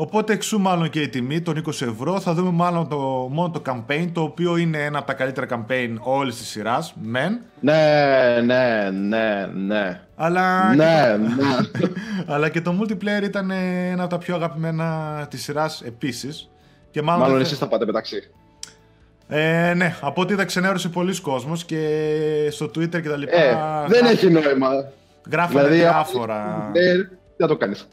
Οπότε 0.00 0.32
εξού 0.32 0.58
μάλλον 0.58 0.90
και 0.90 1.00
η 1.00 1.08
τιμή 1.08 1.40
των 1.40 1.62
20 1.66 1.68
ευρώ. 1.68 2.20
Θα 2.20 2.34
δούμε 2.34 2.50
μάλλον 2.50 2.88
το, 2.88 2.96
μόνο 3.30 3.50
το 3.50 3.62
campaign, 3.66 4.08
το 4.12 4.20
οποίο 4.20 4.56
είναι 4.56 4.84
ένα 4.84 4.98
από 4.98 5.06
τα 5.06 5.12
καλύτερα 5.12 5.46
campaign 5.50 5.96
όλης 6.00 6.36
της 6.36 6.48
σειράς, 6.48 6.94
μεν. 7.00 7.40
Ναι, 7.60 8.40
ναι, 8.44 8.90
ναι, 8.90 9.50
ναι. 9.54 10.00
Αλλά, 10.16 10.74
ναι, 10.74 11.16
ναι. 11.16 11.84
αλλά 12.34 12.48
και 12.48 12.60
το 12.60 12.74
multiplayer 12.80 13.22
ήταν 13.22 13.50
ένα 13.50 14.02
από 14.02 14.10
τα 14.10 14.18
πιο 14.18 14.34
αγαπημένα 14.34 15.26
της 15.30 15.42
σειράς 15.42 15.82
επίσης. 15.82 16.50
Και 16.90 17.02
μάλλον 17.02 17.22
μάλλον 17.22 17.40
εσείς 17.40 17.58
θα 17.58 17.68
πάτε 17.68 17.84
μεταξύ. 17.84 18.30
Ε, 19.28 19.74
ναι, 19.74 19.96
από 20.00 20.20
ό,τι 20.20 20.32
είδα 20.32 20.44
ξενέρωσε 20.44 20.88
πολλοί 20.88 21.20
κόσμος 21.20 21.64
και 21.64 22.48
στο 22.50 22.66
Twitter 22.66 23.02
και 23.02 23.08
τα 23.08 23.16
λοιπά. 23.16 23.36
Ε, 23.36 23.86
δεν 23.88 24.04
έχει 24.04 24.30
νόημα. 24.30 24.68
Γράφανε 25.30 25.60
δηλαδή, 25.60 25.76
διάφορα. 25.76 26.70
Ναι, 26.72 27.08
δεν 27.36 27.48
το 27.48 27.56
κάνεις. 27.56 27.88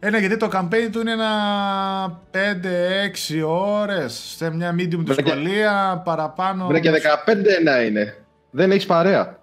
Ε, 0.00 0.10
ναι, 0.10 0.18
γιατί 0.18 0.36
το 0.36 0.48
campaign 0.52 0.88
του 0.92 1.00
είναι 1.00 1.12
ένα 1.12 2.20
5-6 2.32 3.42
ώρες 3.46 4.34
σε 4.36 4.50
μια 4.50 4.74
medium 4.78 5.04
δυσκολία, 5.04 6.02
παραπάνω... 6.04 6.66
Βρε 6.66 6.80
και 6.80 6.90
15 7.26 7.34
να 7.64 7.82
είναι. 7.82 8.14
Δεν 8.50 8.70
έχεις 8.70 8.86
παρέα. 8.86 9.38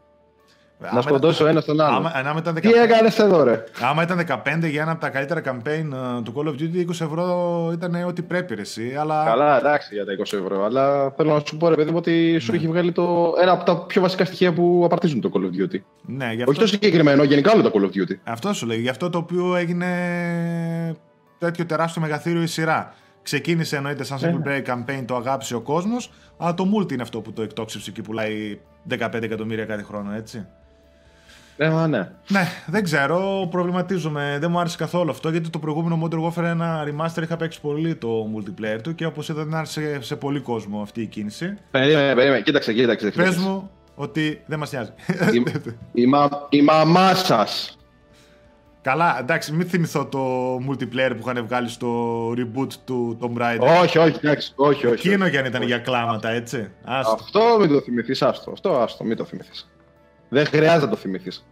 Να 0.93 1.01
σκοτώσω 1.01 1.47
ένα 1.47 1.61
στον 1.61 1.81
άλλο. 1.81 2.11
Άμα, 2.13 2.35
ήταν 2.37 2.55
15, 2.55 2.61
Τι 2.61 2.71
έκανες 2.71 3.19
εδώ, 3.19 3.43
ρε; 3.43 3.63
Άμα 3.81 4.03
ήταν 4.03 4.25
15 4.27 4.69
για 4.69 4.81
ένα 4.81 4.91
από 4.91 5.01
τα 5.01 5.09
καλύτερα 5.09 5.41
campaign 5.45 5.85
ε, 6.17 6.21
του 6.23 6.33
Call 6.35 6.47
of 6.47 6.61
Duty, 6.61 6.85
20 6.87 6.89
ευρώ 6.89 7.69
ήταν 7.73 8.03
ό,τι 8.07 8.21
πρέπει, 8.21 8.55
ρε, 8.55 8.61
εσύ. 8.61 8.95
Αλλά... 8.99 9.23
Καλά, 9.25 9.57
εντάξει 9.57 9.93
για 9.93 10.05
τα 10.05 10.11
20 10.17 10.39
ευρώ. 10.39 10.65
Αλλά 10.65 11.13
θέλω 11.17 11.33
να 11.33 11.41
σου 11.45 11.57
πω, 11.57 11.69
ρε 11.69 11.75
παιδί 11.75 11.91
μου, 11.91 11.97
ότι 11.97 12.39
σου 12.39 12.51
ναι. 12.51 12.57
έχει 12.57 12.67
βγάλει 12.67 12.91
το... 12.91 13.33
ένα 13.41 13.51
από 13.51 13.63
τα 13.63 13.77
πιο 13.77 14.01
βασικά 14.01 14.25
στοιχεία 14.25 14.53
που 14.53 14.81
απαρτίζουν 14.85 15.21
το 15.21 15.31
Call 15.33 15.39
of 15.39 15.61
Duty. 15.61 15.79
Ναι, 16.01 16.25
γι 16.25 16.39
αυτό... 16.39 16.51
Όχι 16.51 16.59
το 16.59 16.67
συγκεκριμένο, 16.67 17.23
γενικά 17.23 17.51
όλο 17.51 17.61
το 17.61 17.71
Call 17.73 17.83
of 17.83 17.97
Duty. 17.97 18.15
Αυτό 18.23 18.53
σου 18.53 18.65
λέει. 18.65 18.79
Γι' 18.79 18.89
αυτό 18.89 19.09
το 19.09 19.17
οποίο 19.17 19.55
έγινε 19.55 19.85
τέτοιο 21.37 21.65
τεράστιο 21.65 22.01
μεγαθύριο 22.01 22.41
η 22.41 22.47
σειρά. 22.47 22.93
Ξεκίνησε 23.21 23.75
εννοείται 23.75 24.03
σαν 24.03 24.19
single 24.21 24.47
player 24.47 24.63
campaign, 24.73 25.03
το 25.05 25.15
αγάπησε 25.15 25.55
ο 25.55 25.61
κόσμος, 25.61 26.11
αλλά 26.37 26.53
το 26.53 26.71
multi 26.75 26.91
είναι 26.91 27.01
αυτό 27.01 27.21
που 27.21 27.33
το 27.33 27.41
εκτόξευσε 27.41 27.91
και 27.91 28.01
πουλάει 28.01 28.59
15 28.89 29.13
εκατομμύρια 29.21 29.65
κάθε 29.65 29.81
χρόνο, 29.81 30.13
έτσι. 30.13 30.47
Ε, 31.57 31.69
ναι. 31.87 32.09
ναι, 32.27 32.47
δεν 32.65 32.83
ξέρω, 32.83 33.47
προβληματίζομαι. 33.51 34.37
Δεν 34.39 34.51
μου 34.51 34.59
άρεσε 34.59 34.77
καθόλου 34.77 35.11
αυτό 35.11 35.29
γιατί 35.29 35.49
το 35.49 35.59
προηγούμενο 35.59 35.99
Modern 36.03 36.27
Warfare 36.27 36.43
ένα 36.43 36.83
remaster 36.83 37.21
είχα 37.21 37.37
παίξει 37.37 37.61
πολύ 37.61 37.95
το 37.95 38.29
multiplayer 38.35 38.79
του 38.83 38.95
και 38.95 39.05
όπως 39.05 39.29
είδα 39.29 39.43
δεν 39.43 39.55
άρεσε 39.55 40.01
σε 40.01 40.15
πολύ 40.15 40.39
κόσμο 40.39 40.81
αυτή 40.81 41.01
η 41.01 41.05
κίνηση. 41.05 41.57
Περίμενε, 41.71 42.13
περίμενε, 42.13 42.41
κοίταξε, 42.41 42.73
κοίταξε. 42.73 43.09
Πες 43.09 43.37
μου 43.37 43.69
ότι 43.95 44.41
δεν 44.45 44.59
μας 44.59 44.71
νοιάζει. 44.71 44.91
Η, 45.33 45.43
η, 46.01 46.05
μα, 46.05 46.29
η 46.49 46.61
μαμά 46.61 47.13
σας. 47.13 47.77
Καλά, 48.81 49.19
εντάξει, 49.19 49.53
μην 49.53 49.67
θυμηθώ 49.67 50.05
το 50.05 50.55
multiplayer 50.55 51.11
που 51.19 51.29
είχαν 51.29 51.45
βγάλει 51.45 51.69
στο 51.69 52.29
reboot 52.31 52.73
του 52.85 53.17
Tomb 53.21 53.41
Raider. 53.41 53.81
Όχι, 53.81 53.97
όχι, 53.97 54.17
εντάξει, 54.21 54.53
όχι, 54.55 54.87
όχι. 54.87 55.07
Εκείνο 55.07 55.29
κι 55.29 55.37
αν 55.37 55.45
ήταν 55.45 55.61
για 55.61 55.77
κλάματα, 55.77 56.29
έτσι. 56.29 56.71
Άστο. 56.83 57.13
Αυτό 57.13 57.57
μην 57.59 57.69
το 57.69 57.81
θυμηθείς, 57.81 58.21
άστο. 58.21 58.51
Αυτό, 58.51 58.77
άστο, 58.77 59.03
μην 59.03 59.17
το 59.17 59.25
θυμηθείς. 59.25 59.69
Δεν 60.29 60.45
χρειάζεται 60.45 60.85
να 60.85 60.89
το 60.89 60.95
θυμηθείς. 60.95 61.45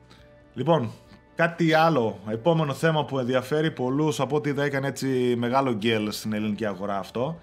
Λοιπόν, 0.54 0.92
κάτι 1.36 1.74
άλλο. 1.74 2.20
Επόμενο 2.30 2.74
θέμα 2.74 3.06
που 3.06 3.20
ενδιαφέρει 3.20 3.72
πολλούς 3.72 4.20
από 4.20 4.36
ό,τι 4.36 4.52
δεν 4.52 4.66
έκανε 4.66 4.88
έτσι 4.88 5.36
μεγάλο 5.38 5.74
γκέλ 5.74 6.12
στην 6.12 6.34
ελληνική 6.34 6.66
αγορά 6.66 6.98
αυτό. 6.98 7.40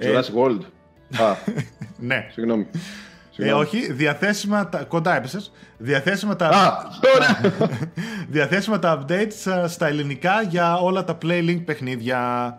Jurassic 0.00 0.44
World. 0.44 0.60
Α, 1.20 1.36
ναι. 2.08 2.26
Συγγνώμη. 2.32 2.66
Ε, 3.40 3.52
όχι, 3.52 3.92
διαθέσιμα 3.92 4.68
τα... 4.68 4.84
Κοντά 4.84 5.16
έπεσες. 5.16 5.52
Διαθέσιμα 5.76 6.36
τα... 6.36 6.48
Α, 6.48 6.82
τώρα! 7.00 7.54
διαθέσιμα 8.34 8.78
τα 8.78 9.04
updates 9.04 9.64
στα 9.66 9.86
ελληνικά 9.86 10.42
για 10.42 10.76
όλα 10.76 11.04
τα 11.04 11.18
Playlink 11.22 11.62
παιχνίδια. 11.64 12.58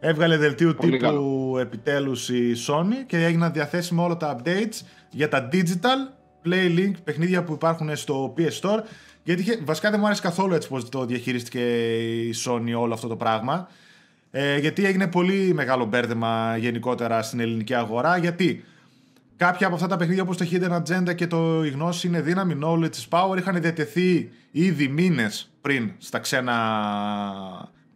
Έβγαλε 0.00 0.36
δελτίο 0.36 0.74
τύπου 0.74 0.96
καλό. 0.96 1.58
επιτέλους 1.60 2.28
η 2.28 2.52
Sony 2.66 3.04
και 3.06 3.24
έγιναν 3.24 3.52
διαθέσιμα 3.52 4.04
όλα 4.04 4.16
τα 4.16 4.36
updates 4.36 4.80
για 5.10 5.28
τα 5.28 5.48
digital 5.52 6.14
Playlink 6.44 6.92
παιχνίδια 7.04 7.44
που 7.44 7.52
υπάρχουν 7.52 7.96
στο 7.96 8.34
PS 8.38 8.60
Store. 8.60 8.80
Γιατί 9.22 9.62
βασικά 9.64 9.90
δεν 9.90 10.00
μου 10.00 10.06
άρεσε 10.06 10.22
καθόλου 10.22 10.54
έτσι 10.54 10.68
πως 10.68 10.88
το 10.88 11.04
διαχειρίστηκε 11.04 11.60
η 12.22 12.34
Sony 12.44 12.72
όλο 12.76 12.94
αυτό 12.94 13.08
το 13.08 13.16
πράγμα. 13.16 13.68
Ε, 14.30 14.58
γιατί 14.58 14.84
έγινε 14.84 15.06
πολύ 15.06 15.52
μεγάλο 15.54 15.84
μπέρδεμα 15.84 16.56
γενικότερα 16.56 17.22
στην 17.22 17.40
ελληνική 17.40 17.74
αγορά. 17.74 18.16
Γιατί 18.16 18.64
κάποια 19.36 19.66
από 19.66 19.76
αυτά 19.76 19.86
τα 19.86 19.96
παιχνίδια 19.96 20.22
όπως 20.22 20.36
το 20.36 20.46
Hidden 20.50 20.82
Agenda 20.82 21.14
και 21.14 21.26
το 21.26 21.64
η 21.64 21.68
γνώση 21.68 22.06
είναι 22.06 22.20
δύναμη, 22.20 22.58
knowledge 22.62 22.84
is 22.84 23.08
power, 23.08 23.38
είχαν 23.38 23.60
διατεθεί 23.60 24.30
ήδη 24.50 24.88
μήνες 24.88 25.50
πριν 25.60 25.92
στα 25.98 26.18
ξένα 26.18 26.54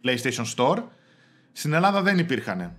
PlayStation 0.03 0.45
Store. 0.55 0.83
Στην 1.51 1.73
Ελλάδα 1.73 2.01
δεν 2.01 2.17
υπήρχαν. 2.17 2.73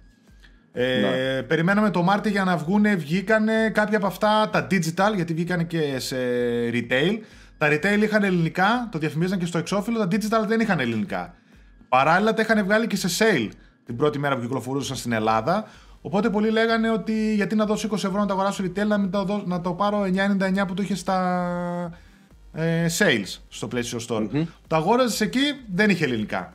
Ε, 0.73 1.01
ναι. 1.01 1.43
Περιμέναμε 1.43 1.91
το 1.91 2.03
Μάρτιο 2.03 2.31
για 2.31 2.45
να 2.45 2.57
βγουν, 2.57 2.99
βγήκανε 2.99 3.71
κάποια 3.75 3.97
από 3.97 4.07
αυτά 4.07 4.49
τα 4.53 4.67
digital, 4.71 5.15
γιατί 5.15 5.35
βγήκαν 5.35 5.67
και 5.67 5.99
σε 5.99 6.17
retail. 6.73 7.19
Τα 7.59 7.69
retail 7.69 8.03
είχαν 8.03 8.23
ελληνικά, 8.25 8.89
το 8.93 8.99
διαφημίζαν 8.99 9.39
και 9.39 9.47
στο 9.47 9.59
εξώφυλλο, 9.59 9.99
τα 9.99 10.09
digital 10.11 10.47
δεν 10.47 10.61
είχαν 10.61 10.81
ελληνικά. 10.81 11.35
Παράλληλα 11.89 12.35
τα 12.35 12.43
είχαν 12.43 12.65
βγάλει 12.65 12.87
και 12.87 12.97
σε 12.97 13.09
sale 13.19 13.49
την 13.85 13.97
πρώτη 13.97 14.19
μέρα 14.19 14.35
που 14.35 14.41
κυκλοφορούσαν 14.41 14.97
στην 14.97 15.13
Ελλάδα. 15.13 15.65
Οπότε 16.01 16.31
πολλοί 16.31 16.51
λέγανε 16.51 16.91
ότι 16.91 17.35
γιατί 17.35 17.55
να 17.55 17.65
δώσω 17.65 17.89
20 17.91 17.95
ευρώ 17.95 18.21
να 18.21 18.27
το 18.27 18.33
αγοράσω 18.33 18.65
retail, 18.65 18.87
να, 18.87 18.99
μην 18.99 19.11
το, 19.11 19.25
δώσω, 19.25 19.45
να 19.47 19.61
το 19.61 19.73
πάρω 19.73 20.03
9,99 20.03 20.67
που 20.67 20.75
το 20.75 20.83
είχε 20.83 20.95
στα 20.95 21.91
ε, 22.53 22.87
sales 22.99 23.39
στο 23.49 23.69
PlayStation 23.73 24.07
Store. 24.09 24.23
Mm-hmm. 24.23 24.47
Το 24.67 24.77
αγόραζες 24.77 25.21
εκεί, 25.21 25.41
δεν 25.75 25.91
είχε 25.91 26.05
ελληνικά. 26.05 26.55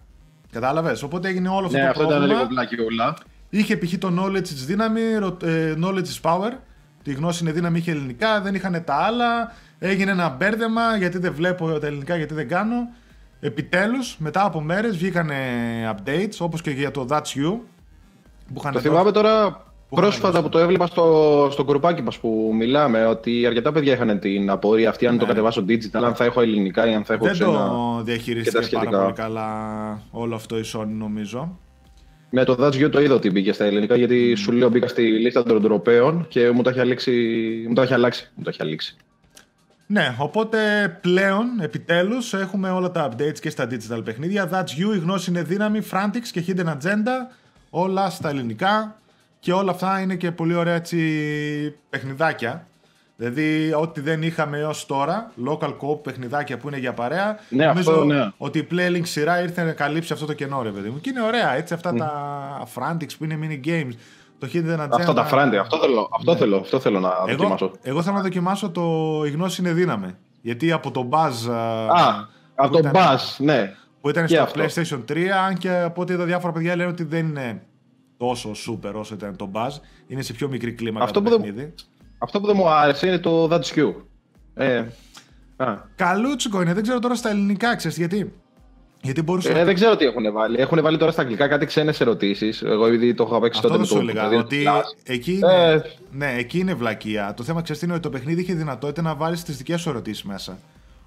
Κατάλαβες; 0.51 1.03
Οπότε 1.03 1.27
έγινε 1.27 1.49
όλο 1.49 1.65
αυτό 1.65 1.77
ναι, 1.77 1.83
το 1.83 1.89
αυτό 1.89 2.01
πρόβλημα. 2.01 2.25
Ήταν 2.25 2.37
λίγο 2.37 2.47
πλάκι 2.47 2.81
όλα. 2.81 3.15
Είχε 3.57 3.77
π.χ. 3.77 3.97
το 3.97 4.13
knowledge 4.19 4.43
της 4.43 4.65
δύναμη, 4.65 5.01
ε, 5.43 5.73
knowledge 5.81 6.05
is 6.05 6.21
power. 6.21 6.51
Τη 7.03 7.13
γνώση 7.13 7.43
είναι 7.43 7.51
δύναμη, 7.51 7.77
είχε 7.77 7.91
ελληνικά, 7.91 8.41
δεν 8.41 8.55
είχαν 8.55 8.83
τα 8.85 8.95
άλλα. 8.95 9.53
Έγινε 9.79 10.11
ένα 10.11 10.29
μπέρδεμα 10.29 10.97
γιατί 10.97 11.17
δεν 11.17 11.33
βλέπω 11.33 11.79
τα 11.79 11.87
ελληνικά, 11.87 12.15
γιατί 12.15 12.33
δεν 12.33 12.47
κάνω. 12.47 12.75
Επιτέλους, 13.39 14.17
μετά 14.17 14.45
από 14.45 14.61
μέρες 14.61 14.97
βγήκαν 14.97 15.29
updates 15.91 16.37
όπως 16.39 16.61
και 16.61 16.69
για 16.69 16.91
το 16.91 17.07
That's 17.09 17.17
You. 17.17 17.57
Που 18.53 18.61
το 18.71 18.79
θυμάμαι 18.79 19.11
τώρα 19.11 19.63
πρόσφατα 19.89 20.41
που 20.41 20.49
το 20.49 20.59
έβλεπα 20.59 20.87
στο, 20.87 21.47
στο 21.51 21.63
γκρουπάκι 21.63 22.01
μας 22.01 22.17
που 22.17 22.51
μιλάμε 22.53 23.05
ότι 23.05 23.45
αρκετά 23.45 23.71
παιδιά 23.71 23.93
είχαν 23.93 24.19
την 24.19 24.49
απορία 24.49 24.89
αυτή 24.89 25.07
αν 25.07 25.13
ναι. 25.13 25.19
το 25.19 25.25
κατεβάσω 25.25 25.65
digital, 25.67 26.03
αν 26.03 26.15
θα 26.15 26.23
έχω 26.23 26.41
ελληνικά 26.41 26.89
ή 26.89 26.93
αν 26.93 27.03
θα 27.03 27.13
έχω 27.13 27.23
Δεν 27.23 27.33
ξένα. 27.33 27.51
Δεν 27.51 27.59
το 27.59 28.01
διαχειρίστηκε 28.03 28.75
πάρα 28.75 29.01
πολύ 29.01 29.13
καλά 29.13 30.01
όλο 30.11 30.35
αυτό 30.35 30.57
η 30.57 30.63
Sony 30.73 30.93
νομίζω. 30.97 31.59
Ναι, 32.35 32.43
το 32.43 32.57
That's 32.59 32.73
You 32.73 32.89
το 32.91 33.01
είδα 33.01 33.13
ότι 33.13 33.31
μπήκε 33.31 33.53
στα 33.53 33.65
ελληνικά, 33.65 33.95
γιατί 33.95 34.35
σου 34.35 34.51
λέω 34.51 34.69
μπήκα 34.69 34.87
στη 34.87 35.01
λίστα 35.01 35.43
των 35.43 35.57
Ευρωπαίων 35.57 36.25
και 36.27 36.51
μου 36.51 36.61
το 36.61 36.69
έχει, 36.69 36.79
αλλάξει, 36.79 37.11
μου 37.67 37.73
το 37.73 37.81
έχει 37.81 37.93
αλλάξει. 37.93 38.31
Μου 38.35 38.43
το 38.43 38.49
έχει 38.49 38.61
αλλάξει. 38.61 38.95
Ναι, 39.87 40.15
οπότε 40.17 40.57
πλέον, 41.01 41.45
επιτέλους, 41.61 42.33
έχουμε 42.33 42.69
όλα 42.69 42.91
τα 42.91 43.09
updates 43.09 43.39
και 43.39 43.49
στα 43.49 43.67
digital 43.71 44.01
παιχνίδια. 44.03 44.49
That's 44.51 44.81
You, 44.81 44.95
η 44.95 44.99
γνώση 44.99 45.29
είναι 45.29 45.43
δύναμη, 45.43 45.81
Frantics 45.91 46.27
και 46.31 46.43
Hidden 46.47 46.65
Agenda, 46.65 47.35
όλα 47.69 48.09
στα 48.09 48.29
ελληνικά 48.29 48.99
και 49.39 49.53
όλα 49.53 49.71
αυτά 49.71 49.99
είναι 49.99 50.15
και 50.15 50.31
πολύ 50.31 50.55
ωραία 50.55 50.75
έτσι 50.75 51.75
παιχνιδάκια. 51.89 52.67
Δηλαδή, 53.17 53.73
ό,τι 53.73 54.01
δεν 54.01 54.23
είχαμε 54.23 54.57
έως 54.57 54.85
τώρα, 54.85 55.31
local 55.47 55.69
co 55.77 56.03
παιχνιδάκια 56.03 56.57
που 56.57 56.67
είναι 56.67 56.77
για 56.77 56.93
παρέα, 56.93 57.37
Ναι, 57.49 57.65
νομίζω 57.65 57.91
αυτό, 57.91 58.03
ναι. 58.05 58.31
ότι 58.37 58.59
η 58.59 58.67
Playlink 58.71 59.01
σειρά 59.03 59.41
ήρθε 59.41 59.63
να 59.63 59.71
καλύψει 59.71 60.13
αυτό 60.13 60.25
το 60.25 60.33
κενό, 60.33 60.61
ρε 60.61 60.69
παιδί 60.69 60.89
μου. 60.89 60.99
Και 61.01 61.09
είναι 61.09 61.21
ωραία, 61.21 61.53
έτσι, 61.55 61.73
αυτά 61.73 61.93
τα 61.93 62.67
Frantics 62.75 63.11
που 63.17 63.23
είναι 63.23 63.39
mini 63.41 63.67
games, 63.67 63.91
το 64.39 64.47
Hidden 64.53 64.79
Agenda. 64.79 64.87
Αυτό 64.91 65.13
τα 65.13 65.25
φράντε, 65.25 65.57
αυτό 65.59 65.77
θέλω, 65.77 66.09
αυτό 66.19 66.35
θέλω, 66.35 66.57
αυτό 66.57 66.79
θέλω 66.79 66.99
να 66.99 67.07
Εγώ, 67.27 67.37
δοκιμάσω. 67.37 67.71
εγώ 67.81 68.01
θέλω 68.01 68.15
να 68.15 68.21
δοκιμάσω 68.21 68.69
το 68.69 68.83
«Η 69.25 69.29
γνώση 69.29 69.61
είναι 69.61 69.71
δύναμη». 69.71 70.15
Γιατί 70.41 70.71
από 70.71 70.91
το 70.91 71.09
Buzz 71.11 71.51
Α, 71.89 72.25
από 72.55 72.71
το 72.71 72.77
ήταν- 72.77 72.91
Bass, 72.95 73.35
ναι. 73.37 73.73
που 74.01 74.09
ήταν 74.09 74.25
και 74.25 74.33
στο 74.35 74.43
αυτό. 74.43 74.61
PlayStation 74.63 75.03
3, 75.11 75.27
αν 75.47 75.57
και 75.57 75.69
από 75.79 76.01
ό,τι 76.01 76.13
είδα 76.13 76.23
διάφορα 76.25 76.53
παιδιά 76.53 76.75
λένε 76.75 76.89
ότι 76.89 77.03
δεν 77.03 77.25
είναι 77.27 77.61
τόσο 78.17 78.51
super 78.51 78.93
όσο 78.93 79.13
ήταν 79.13 79.35
το 79.35 79.49
Buzz. 79.53 79.71
Είναι 80.07 80.21
σε 80.21 80.33
πιο 80.33 80.47
μικρή 80.47 80.73
κλίμακα 80.73 81.05
Αυτό 81.05 81.21
το 81.21 81.29
που 81.29 81.29
δεν- 81.35 81.41
παιχνίδι. 81.45 81.73
Αυτό 82.17 82.39
που 82.39 82.45
δεν 82.45 82.55
μου 82.57 82.69
άρεσε 82.69 83.07
είναι 83.07 83.17
το 83.17 83.47
That's 83.51 83.75
You. 83.77 83.93
Ε, 84.55 84.83
α. 85.57 85.75
Καλούτσικο 85.95 86.61
είναι, 86.61 86.73
δεν 86.73 86.83
ξέρω 86.83 86.99
τώρα 86.99 87.15
στα 87.15 87.29
ελληνικά, 87.29 87.75
ξέρεις 87.75 87.97
γιατί; 87.97 88.33
Γιατί 89.01 89.21
μπορούσε 89.21 89.51
Ε, 89.51 89.63
δεν 89.63 89.73
ξέρω 89.75 89.95
τι 89.95 90.05
έχουν 90.05 90.31
βάλει. 90.33 90.59
Έχουν 90.59 90.81
βάλει 90.81 90.97
τώρα 90.97 91.11
στα 91.11 91.21
αγγλικά 91.21 91.47
κάτι 91.47 91.65
ξένες 91.65 92.01
ερωτήσεις. 92.01 92.61
Εγώ 92.61 92.85
επειδή 92.85 93.13
το 93.13 93.23
έχω 93.23 93.39
παίξει 93.39 93.59
Αυτό 93.63 93.69
τότε 93.69 93.71
δεν 93.71 93.79
με 93.79 93.85
σου 93.99 94.05
το 94.05 94.11
έλεγα. 94.11 94.23
παιδί 94.23 94.35
Ότι 94.35 94.63
Plus. 94.67 95.11
εκεί 95.11 95.31
είναι, 95.33 95.71
Ε. 95.71 95.81
ναι, 96.11 96.33
εκεί 96.37 96.59
είναι 96.59 96.73
βλακεία. 96.73 97.33
Το 97.37 97.43
θέμα 97.43 97.61
ξέρεις 97.61 97.81
τι 97.81 97.87
είναι 97.87 97.95
ότι 97.95 98.03
το 98.03 98.09
παιχνίδι 98.09 98.41
είχε 98.41 98.53
δυνατότητα 98.53 99.01
να 99.01 99.15
βάλεις 99.15 99.43
τις 99.43 99.57
δικές 99.57 99.81
σου 99.81 99.89
ερωτήσεις 99.89 100.23
μέσα. 100.23 100.57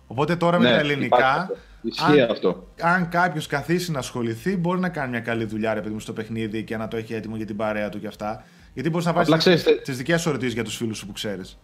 Οπότε 0.07 0.37
τώρα 0.37 0.59
με 0.59 0.64
Ναι, 0.64 0.71
τα 0.71 0.75
υπάρχει 0.77 0.92
ελληνικά, 0.92 1.27
αυτό. 1.40 1.57
Ισχύει 1.83 2.21
αν, 2.21 2.31
αυτό. 2.31 2.66
αν 2.81 3.09
κάποιος 3.09 3.47
καθίσει 3.47 3.90
να 3.90 3.99
ασχοληθεί, 3.99 4.57
μπορεί 4.57 4.81
να 4.81 4.88
κάνει 4.88 5.11
μια 5.11 5.21
καλή 5.21 5.44
δουλειά 5.44 5.75
ρε 5.75 5.81
παιδί 5.81 5.92
μου 5.92 6.01
στο 6.01 6.12
παιχνίδι 6.12 6.64
και 6.64 6.77
να 6.77 6.88
το 6.88 6.97
έχει 6.97 7.14
έτοιμο 7.14 7.37
για 7.37 7.47
την 7.47 7.57
παρέα 7.57 7.88
του 7.88 8.01
και 8.01 8.07
αυτά. 8.07 8.44
Γιατί 8.79 8.93
μπορείς 8.93 9.07
να 9.07 9.11
Απλά 9.12 9.25
βάλει 9.25 9.38
ξέρεις, 9.38 9.62
τε- 9.62 9.83
τις 9.83 9.97
δικές 9.97 10.21
σου 10.21 10.29
ερωτήσεις 10.29 10.55
για 10.55 10.64
τους 10.64 10.77
φίλους 10.77 10.99
σου 10.99 11.07
που 11.07 11.12
ξέρεις. 11.12 11.59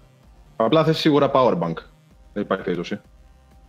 Απλά 0.56 0.84
θες 0.84 0.98
σίγουρα 0.98 1.30
powerbank. 1.34 1.74
Δεν 2.32 2.42
υπάρχει 2.42 2.64
περίπτωση. 2.64 3.00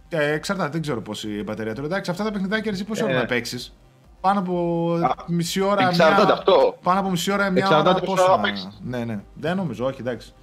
Ε, 0.10 0.32
εξαρτάται, 0.32 0.70
δεν 0.70 0.82
ξέρω 0.82 1.02
πόση 1.02 1.44
μπαταρία 1.44 1.74
του. 1.76 1.86
Εντάξει, 1.86 2.12
αυτά 2.12 2.24
τα 2.24 2.32
παιχνιδάκια 2.32 2.72
εσύ 2.72 2.84
πόση 2.84 3.04
ώρα 3.04 3.14
Ε. 3.14 3.18
να 3.18 3.26
παίξεις; 3.26 3.76
Πάνω 4.22 4.40
από 4.40 4.94
Α, 5.04 5.14
μισή 5.28 5.62
ώρα. 5.62 5.88
εξαρτάται 5.88 6.24
μια... 6.26 6.34
αυτό. 6.34 6.78
Πάνω 6.84 7.00
από 7.00 7.10
μισή 7.10 7.32
ώρα, 7.32 7.50
μια 7.50 7.62
Εξαρτάται 7.64 7.90
ώρα. 7.90 8.00
πόση 8.00 8.12
πόσο 8.12 8.24
ώρα 8.24 8.36
να- 8.36 8.42
παίξεις. 8.42 8.82
Ναι, 8.84 9.04
ναι. 9.06 9.20
Δεν 9.34 9.56
νομίζω, 9.56 9.86
όχι, 9.86 10.02
εντάξει. 10.02 10.34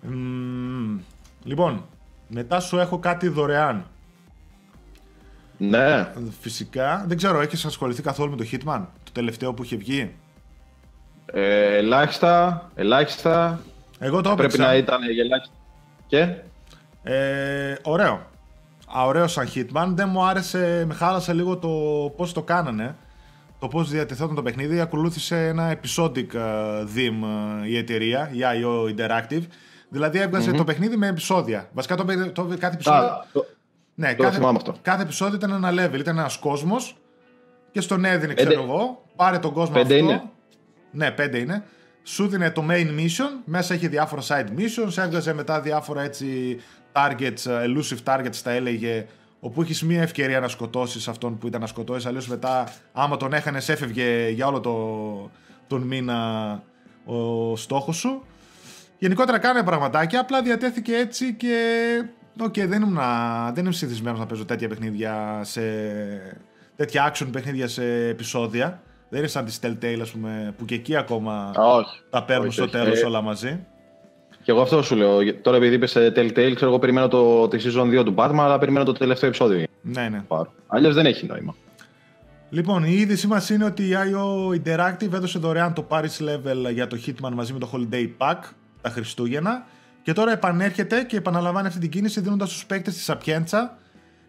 Μμμ. 0.00 0.98
λοιπόν, 1.44 1.84
μετά 2.28 2.60
σου 2.60 2.78
έχω 2.78 2.98
κάτι 2.98 3.28
δωρεάν. 3.28 3.86
Ναι. 5.58 6.12
Φυσικά. 6.40 7.04
Δεν 7.06 7.16
ξέρω, 7.16 7.40
έχεις 7.40 7.64
ασχοληθεί 7.64 8.02
καθόλου 8.02 8.30
με 8.30 8.36
το 8.36 8.44
Hitman, 8.52 8.80
το 9.04 9.12
τελευταίο 9.12 9.54
που 9.54 9.62
είχε 9.62 9.76
βγει; 9.76 10.14
Ε, 11.32 11.76
ελάχιστα, 11.76 12.70
ελάχιστα. 12.74 13.60
Εγώ 13.98 14.20
το 14.20 14.34
Πρέπει 14.34 14.40
έπαιξα. 14.54 14.66
να 14.70 14.76
ήταν 14.76 15.10
για 15.10 15.22
ελάχιστα. 15.24 15.54
Και; 16.06 16.34
Ε, 17.02 17.74
ωραίο. 17.82 18.12
Α, 18.98 19.04
ωραίος 19.06 19.32
σαν 19.32 19.48
Hitman. 19.54 19.86
Δεν 19.94 20.08
μου 20.08 20.24
άρεσε, 20.24 20.84
με 20.88 20.94
χάλασε 20.94 21.32
λίγο 21.32 21.56
το 21.58 21.68
πώς 22.16 22.32
το 22.32 22.42
κάνανε. 22.42 22.96
Το 23.58 23.68
πώς 23.68 23.90
διατεθόταν 23.90 24.34
το 24.34 24.42
παιχνίδι. 24.42 24.80
Ακολούθησε 24.80 25.46
ένα 25.46 25.74
episodic 25.74 26.34
ε, 26.34 26.84
theme 26.94 27.26
ε, 27.62 27.68
η 27.68 27.76
εταιρεία, 27.76 28.30
η 28.32 28.38
IO 28.42 28.94
Interactive. 28.94 29.42
Δηλαδή 29.88 30.18
έβγαζε 30.18 30.50
το 30.52 30.64
παιχνίδι 30.64 30.96
με 30.96 31.06
επεισόδια. 31.06 31.68
Βασικά 31.72 31.96
το, 31.96 32.04
παί- 32.04 32.32
το, 32.32 32.44
κάθε 32.58 32.74
επεισόδιο... 32.74 33.00
Α, 33.06 33.24
το- 33.32 33.46
ναι, 33.94 34.14
το 34.14 34.22
κάθε, 34.22 34.36
θυμάμαι 34.36 34.56
αυτό. 34.56 34.74
κάθε 34.82 35.02
επεισόδιο 35.02 35.34
ήταν 35.36 35.50
ένα 35.64 35.70
level, 35.70 35.98
ήταν 35.98 36.18
ένας 36.18 36.36
κόσμος 36.36 36.96
και 37.70 37.80
στον 37.80 38.04
έδινε, 38.04 38.34
ξέρω 38.34 38.50
Πέντε. 38.50 38.62
εγώ, 38.62 39.02
πάρε 39.16 39.38
τον 39.38 39.52
κόσμο 39.52 39.74
Πέντε 39.74 39.94
αυτό. 39.94 40.06
είναι. 40.06 40.22
Ναι, 40.90 41.10
πέντε 41.10 41.38
είναι. 41.38 41.64
Σου 42.02 42.28
δίνε 42.28 42.50
το 42.50 42.64
main 42.70 43.00
mission, 43.00 43.42
μέσα 43.44 43.74
είχε 43.74 43.88
διάφορα 43.88 44.22
side 44.22 44.48
missions, 44.58 44.96
έβγαζε 44.96 45.32
μετά 45.32 45.60
διάφορα 45.60 46.02
έτσι 46.02 46.58
targets, 46.92 47.46
ε, 47.46 47.64
elusive 47.64 48.02
targets 48.04 48.36
τα 48.42 48.50
έλεγε, 48.50 49.06
όπου 49.40 49.62
έχεις 49.62 49.82
μία 49.82 50.02
ευκαιρία 50.02 50.40
να 50.40 50.48
σκοτώσεις 50.48 51.08
αυτόν 51.08 51.38
που 51.38 51.46
ήταν 51.46 51.60
να 51.60 51.66
σκοτώσεις. 51.66 52.06
Αλλιώς 52.06 52.28
μετά, 52.28 52.72
άμα 52.92 53.16
τον 53.16 53.32
έχανες, 53.32 53.68
έφευγε 53.68 54.28
για 54.28 54.46
όλο 54.46 54.60
το, 54.60 55.30
τον 55.66 55.82
μήνα 55.82 56.62
ο 57.04 57.56
στόχος 57.56 57.96
σου. 57.96 58.22
Γενικότερα 58.98 59.38
κάνε 59.38 59.62
πραγματάκια, 59.62 60.20
απλά 60.20 60.42
διατέθηκε 60.42 60.94
έτσι 60.94 61.34
και. 61.34 61.58
Οκ, 62.40 62.54
δεν 62.60 62.82
ήμουν, 62.82 62.98
δεν 63.54 63.64
είμαι 63.64 63.74
συνηθισμένος 63.74 64.18
να 64.18 64.26
παίζω 64.26 64.44
τέτοια 64.44 64.68
παιχνίδια 64.68 65.40
σε. 65.44 65.60
τέτοια 66.76 67.12
action 67.12 67.28
παιχνίδια 67.32 67.68
σε 67.68 68.08
επεισόδια. 68.08 68.82
Δεν 69.08 69.18
είναι 69.18 69.28
σαν 69.28 69.44
τη 69.44 69.56
Telltale, 69.62 69.98
ας 70.00 70.10
πούμε, 70.10 70.54
που 70.58 70.64
και 70.64 70.74
εκεί 70.74 70.96
ακόμα 70.96 71.52
Α, 71.60 71.64
όχι. 71.64 72.00
τα 72.10 72.24
παίρνουν 72.24 72.46
όχι, 72.46 72.54
στο 72.54 72.62
όχι. 72.62 72.72
τέλος 72.72 73.00
Ε, 73.00 73.06
όλα 73.06 73.20
μαζί. 73.20 73.66
Και 74.42 74.50
εγώ 74.52 74.60
αυτό 74.60 74.82
σου 74.82 74.96
λέω. 74.96 75.34
Τώρα 75.34 75.56
επειδή 75.56 75.74
είπες 75.74 75.96
Telltale, 75.96 76.52
ξέρω 76.54 76.70
εγώ 76.70 76.78
περιμένω 76.78 77.08
το, 77.08 77.48
τη 77.48 77.58
season 77.64 78.00
2 78.00 78.04
του 78.04 78.14
Batman, 78.16 78.38
αλλά 78.38 78.58
περιμένω 78.58 78.84
το 78.84 78.92
τελευταίο 78.92 79.28
επεισόδιο. 79.28 79.64
Ναι, 79.82 80.08
ναι. 80.08 80.22
Αλλιώς 80.66 80.94
δεν 80.94 81.06
έχει 81.06 81.26
νόημα. 81.26 81.54
Λοιπόν, 82.50 82.84
η 82.84 82.92
είδησή 82.92 83.26
μας 83.26 83.50
είναι 83.50 83.64
ότι 83.64 83.82
η 83.82 83.92
IO 83.92 84.54
Interactive 84.54 85.12
έδωσε 85.12 85.38
δωρεάν 85.38 85.72
το 85.74 85.86
Paris 85.88 86.18
Level 86.20 86.72
για 86.72 86.86
το 86.86 86.98
Hitman 87.06 87.30
μαζί 87.34 87.52
με 87.52 87.58
το 87.58 87.70
Holiday 87.72 88.08
Pack 88.18 88.38
τα 88.80 88.90
Χριστούγεννα 88.90 89.66
και 90.02 90.12
τώρα 90.12 90.32
επανέρχεται 90.32 91.02
και 91.02 91.16
επαναλαμβάνει 91.16 91.66
αυτή 91.66 91.80
την 91.80 91.90
κίνηση 91.90 92.20
δίνοντας 92.20 92.50
στους 92.50 92.66
παίκτες 92.66 92.94
τη 92.94 93.04
Sapienza 93.12 93.58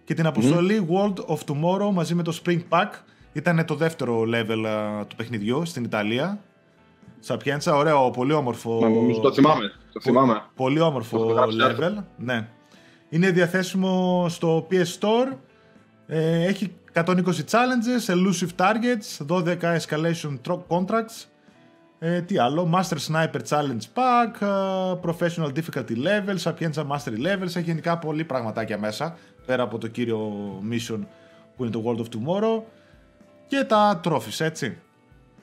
και 0.04 0.14
την 0.14 0.26
αποστολή 0.26 0.88
World 0.92 1.36
of 1.36 1.38
Tomorrow 1.52 1.92
μαζί 1.94 2.16
με 2.16 2.24
το 2.24 2.40
Spring 2.46 2.60
Pack. 2.70 2.90
Ήταν 3.34 3.66
το 3.66 3.76
δεύτερο 3.76 4.22
level 4.22 4.66
α, 4.68 5.06
του 5.06 5.16
παιχνιδιού 5.16 5.66
στην 5.66 5.84
Ιταλία. 5.84 6.40
Sapienza, 7.28 7.72
ωραίο, 7.74 8.10
πολύ 8.10 8.34
όμορφο. 8.34 8.80
Μα, 8.82 8.90
Νομίζω 8.90 9.20
το 9.20 9.34
θυμάμαι. 9.34 9.72
Το 9.94 10.00
θυμάμαι. 10.02 10.42
Πολύ 10.56 10.80
όμορφο 10.80 11.18
Το 11.18 11.24
έχω 11.24 11.34
γράψει 11.34 11.58
level. 11.62 12.04
Ναι. 12.18 12.48
Είναι 13.10 13.32
διαθέσιμο 13.32 14.26
στο 14.30 14.68
PS 14.72 15.00
Store. 15.00 15.36
Ε, 16.08 16.44
έχει 16.46 16.74
120 16.94 17.04
challenges, 17.24 18.06
elusive 18.14 18.50
targets, 18.56 19.26
12 19.28 19.58
escalation 19.78 20.38
tro- 20.48 20.62
contracts. 20.68 21.26
Ε, 22.00 22.22
τι 22.22 22.38
άλλο, 22.38 22.70
Master 22.74 22.98
Sniper 23.08 23.40
Challenge 23.50 23.82
Pack, 23.94 24.42
ε, 24.42 25.00
Professional 25.04 25.52
Difficulty 25.56 25.96
Levels, 26.06 26.42
Sapienza 26.44 26.88
Mastery 26.88 27.18
Levels, 27.26 27.42
έχει 27.56 27.62
γενικά 27.62 27.98
πολύ 27.98 28.24
πραγματάκια 28.24 28.78
μέσα, 28.78 29.18
πέρα 29.46 29.64
από 29.64 29.78
το 29.78 29.88
κύριο 29.88 30.32
mission 30.72 31.00
που 31.56 31.64
είναι 31.64 31.72
το 31.72 31.84
World 31.86 32.00
of 32.00 32.06
Tomorrow 32.16 32.62
και 33.48 33.64
τα 33.64 34.00
trophies, 34.04 34.40
έτσι. 34.40 34.78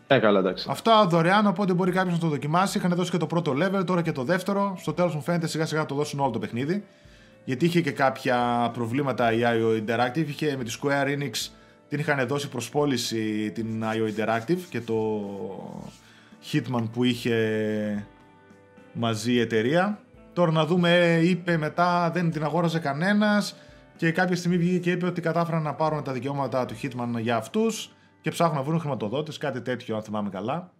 Ε, 0.06 0.18
καλά, 0.18 0.38
εντάξει. 0.38 0.66
Αυτά 0.70 1.06
δωρεάν, 1.06 1.46
οπότε 1.46 1.72
μπορεί 1.72 1.92
κάποιος 1.92 2.14
να 2.14 2.20
το 2.20 2.28
δοκιμάσει. 2.28 2.78
Είχαν 2.78 2.94
δώσει 2.94 3.10
και 3.10 3.16
το 3.16 3.26
πρώτο 3.26 3.54
level, 3.60 3.86
τώρα 3.86 4.02
και 4.02 4.12
το 4.12 4.22
δεύτερο. 4.22 4.76
Στο 4.80 4.92
τέλος 4.92 5.14
μου 5.14 5.20
φαίνεται 5.20 5.46
σιγά 5.46 5.66
σιγά 5.66 5.80
να 5.80 5.86
το 5.86 5.94
δώσουν 5.94 6.20
όλο 6.20 6.30
το 6.30 6.38
παιχνίδι. 6.38 6.84
Γιατί 7.44 7.64
είχε 7.64 7.80
και 7.80 7.90
κάποια 7.90 8.70
προβλήματα 8.74 9.32
η 9.32 9.40
IO 9.42 9.82
Interactive. 9.82 10.26
Είχε 10.26 10.56
με 10.56 10.64
τη 10.64 10.78
Square 10.82 11.06
Enix 11.06 11.48
την 11.88 11.98
είχαν 11.98 12.26
δώσει 12.26 12.48
προς 12.48 12.68
πώληση 12.68 13.50
την 13.54 13.84
IO 13.84 14.14
Interactive 14.14 14.58
και 14.68 14.80
το 14.80 15.20
Hitman 16.52 16.88
που 16.92 17.04
είχε 17.04 18.06
μαζί 18.92 19.32
η 19.32 19.40
εταιρεία. 19.40 19.98
Τώρα 20.32 20.50
να 20.50 20.66
δούμε, 20.66 20.94
ε, 20.94 21.28
είπε 21.28 21.56
μετά 21.56 22.10
δεν 22.14 22.30
την 22.30 22.44
αγόραζε 22.44 22.78
κανένας 22.78 23.56
και 23.96 24.10
κάποια 24.10 24.36
στιγμή 24.36 24.56
βγήκε 24.56 24.78
και 24.78 24.90
είπε 24.90 25.06
ότι 25.06 25.20
κατάφεραν 25.20 25.62
να 25.62 25.74
πάρουν 25.74 26.02
τα 26.02 26.12
δικαιώματα 26.12 26.64
του 26.64 26.74
Hitman 26.82 27.20
για 27.20 27.36
αυτούς 27.36 27.93
και 28.24 28.30
ψάχνουν 28.30 28.56
να 28.56 28.62
βρουν 28.62 28.80
χρηματοδότες, 28.80 29.38
κάτι 29.38 29.60
τέτοιο 29.60 29.96
αν 29.96 30.02
θυμάμαι 30.02 30.28
καλά. 30.30 30.72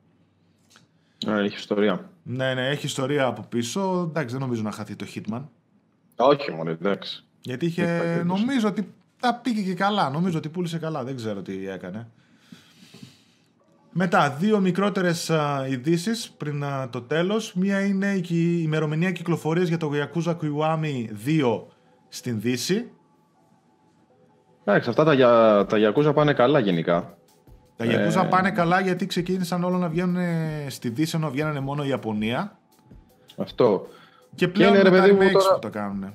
Ε, 1.27 1.45
έχει 1.45 1.55
ιστορία. 1.57 2.11
Ναι, 2.23 2.55
ναι, 2.55 2.69
έχει 2.69 2.87
ιστορία 2.87 3.27
από 3.27 3.43
πίσω. 3.49 4.07
Εντάξει, 4.09 4.35
δεν 4.35 4.41
νομίζω 4.45 4.63
να 4.63 4.71
χαθεί 4.71 4.97
το 4.97 5.07
Hitman. 5.15 5.43
Όχι 6.17 6.51
μόνο, 6.53 6.71
εντάξει. 6.71 7.25
Γιατί 7.41 7.67
είχε, 7.67 7.83
Υπάρχει 7.83 8.01
περίπτωση. 8.01 8.41
νομίζω 8.45 8.69
ότι 8.69 8.95
τα 9.21 9.35
πήγε 9.43 9.63
και 9.63 9.75
καλά. 9.75 10.11
Νομίζω 10.11 10.39
ότι 10.39 10.49
πούλησε 10.49 10.79
καλά. 10.79 11.05
Δεν 11.05 11.17
ξέρω 11.17 11.43
τι 11.43 11.69
έκανε. 11.69 12.09
Μετά, 13.93 14.31
δύο 14.31 14.61
μικρότερες 14.61 15.31
α, 15.31 15.67
ειδήσεις 15.69 16.31
πριν 16.31 16.65
α, 16.65 16.89
το 16.91 17.01
τέλος. 17.03 17.55
Μία 17.55 17.85
είναι 17.85 18.15
η 18.15 18.21
κυ- 18.21 18.63
ημερομηνία 18.63 19.11
κυκλοφορίας 19.13 19.69
για 19.69 19.77
το 19.79 19.91
Yakuza 19.95 20.37
Kiwami 20.37 21.07
2 21.27 21.63
στην 22.09 22.41
Δύση. 22.41 22.91
Εντάξει, 24.65 24.89
αυτά 24.89 25.05
τα, 25.05 25.13
για, 25.15 25.65
τα 25.69 25.77
Yakuza 25.81 26.15
πάνε 26.15 26.33
καλά 26.33 26.59
γενικά. 26.59 27.17
Τα 27.77 27.85
Ε. 27.85 28.09
Yakuza 28.09 28.27
πάνε 28.31 28.51
καλά 28.51 28.81
γιατί 28.81 29.07
ξεκίνησαν 29.07 29.65
όλα 29.65 29.79
να 29.79 29.89
βγαίνουν 29.89 30.17
στη 30.69 30.89
Δύση 30.89 31.17
ενώ 31.17 31.31
βγαίνανε 31.31 31.61
μόνο 31.61 31.85
η 31.85 31.89
Ιαπωνία. 31.89 32.59
Αυτό. 33.37 33.87
Και 34.35 34.49
πλέον 34.49 34.75
είναι, 34.75 34.83
με 34.83 34.89
ρε 34.89 34.97
τα 34.97 35.03
παιδί 35.03 35.13
μου, 35.15 35.21
remakes 35.21 35.33
τώρα- 35.33 35.55
που 35.55 35.59
το 35.59 35.71
κάνουν. 35.71 36.15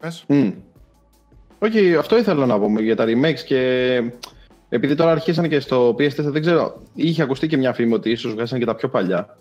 Πες. 0.00 0.24
Μμ. 0.28 0.50
Όχι, 1.58 1.96
αυτό 1.96 2.18
ήθελα 2.18 2.46
να 2.46 2.58
πούμε 2.58 2.80
για 2.80 2.96
τα 2.96 3.04
remakes 3.06 3.38
και 3.46 3.62
επειδή 4.68 4.94
τώρα 4.94 5.10
αρχίσαν 5.10 5.48
και 5.48 5.60
στο 5.60 5.94
PS4, 5.98 6.14
δεν 6.16 6.40
ξέρω, 6.40 6.82
είχε 6.94 7.22
ακουστεί 7.22 7.46
και 7.46 7.56
μια 7.56 7.72
φήμη 7.72 7.92
ότι 7.94 8.10
ίσως 8.10 8.32
βγάζαν 8.32 8.58
και 8.58 8.64
τα 8.64 8.74
πιο 8.74 8.88
παλιά. 8.88 9.36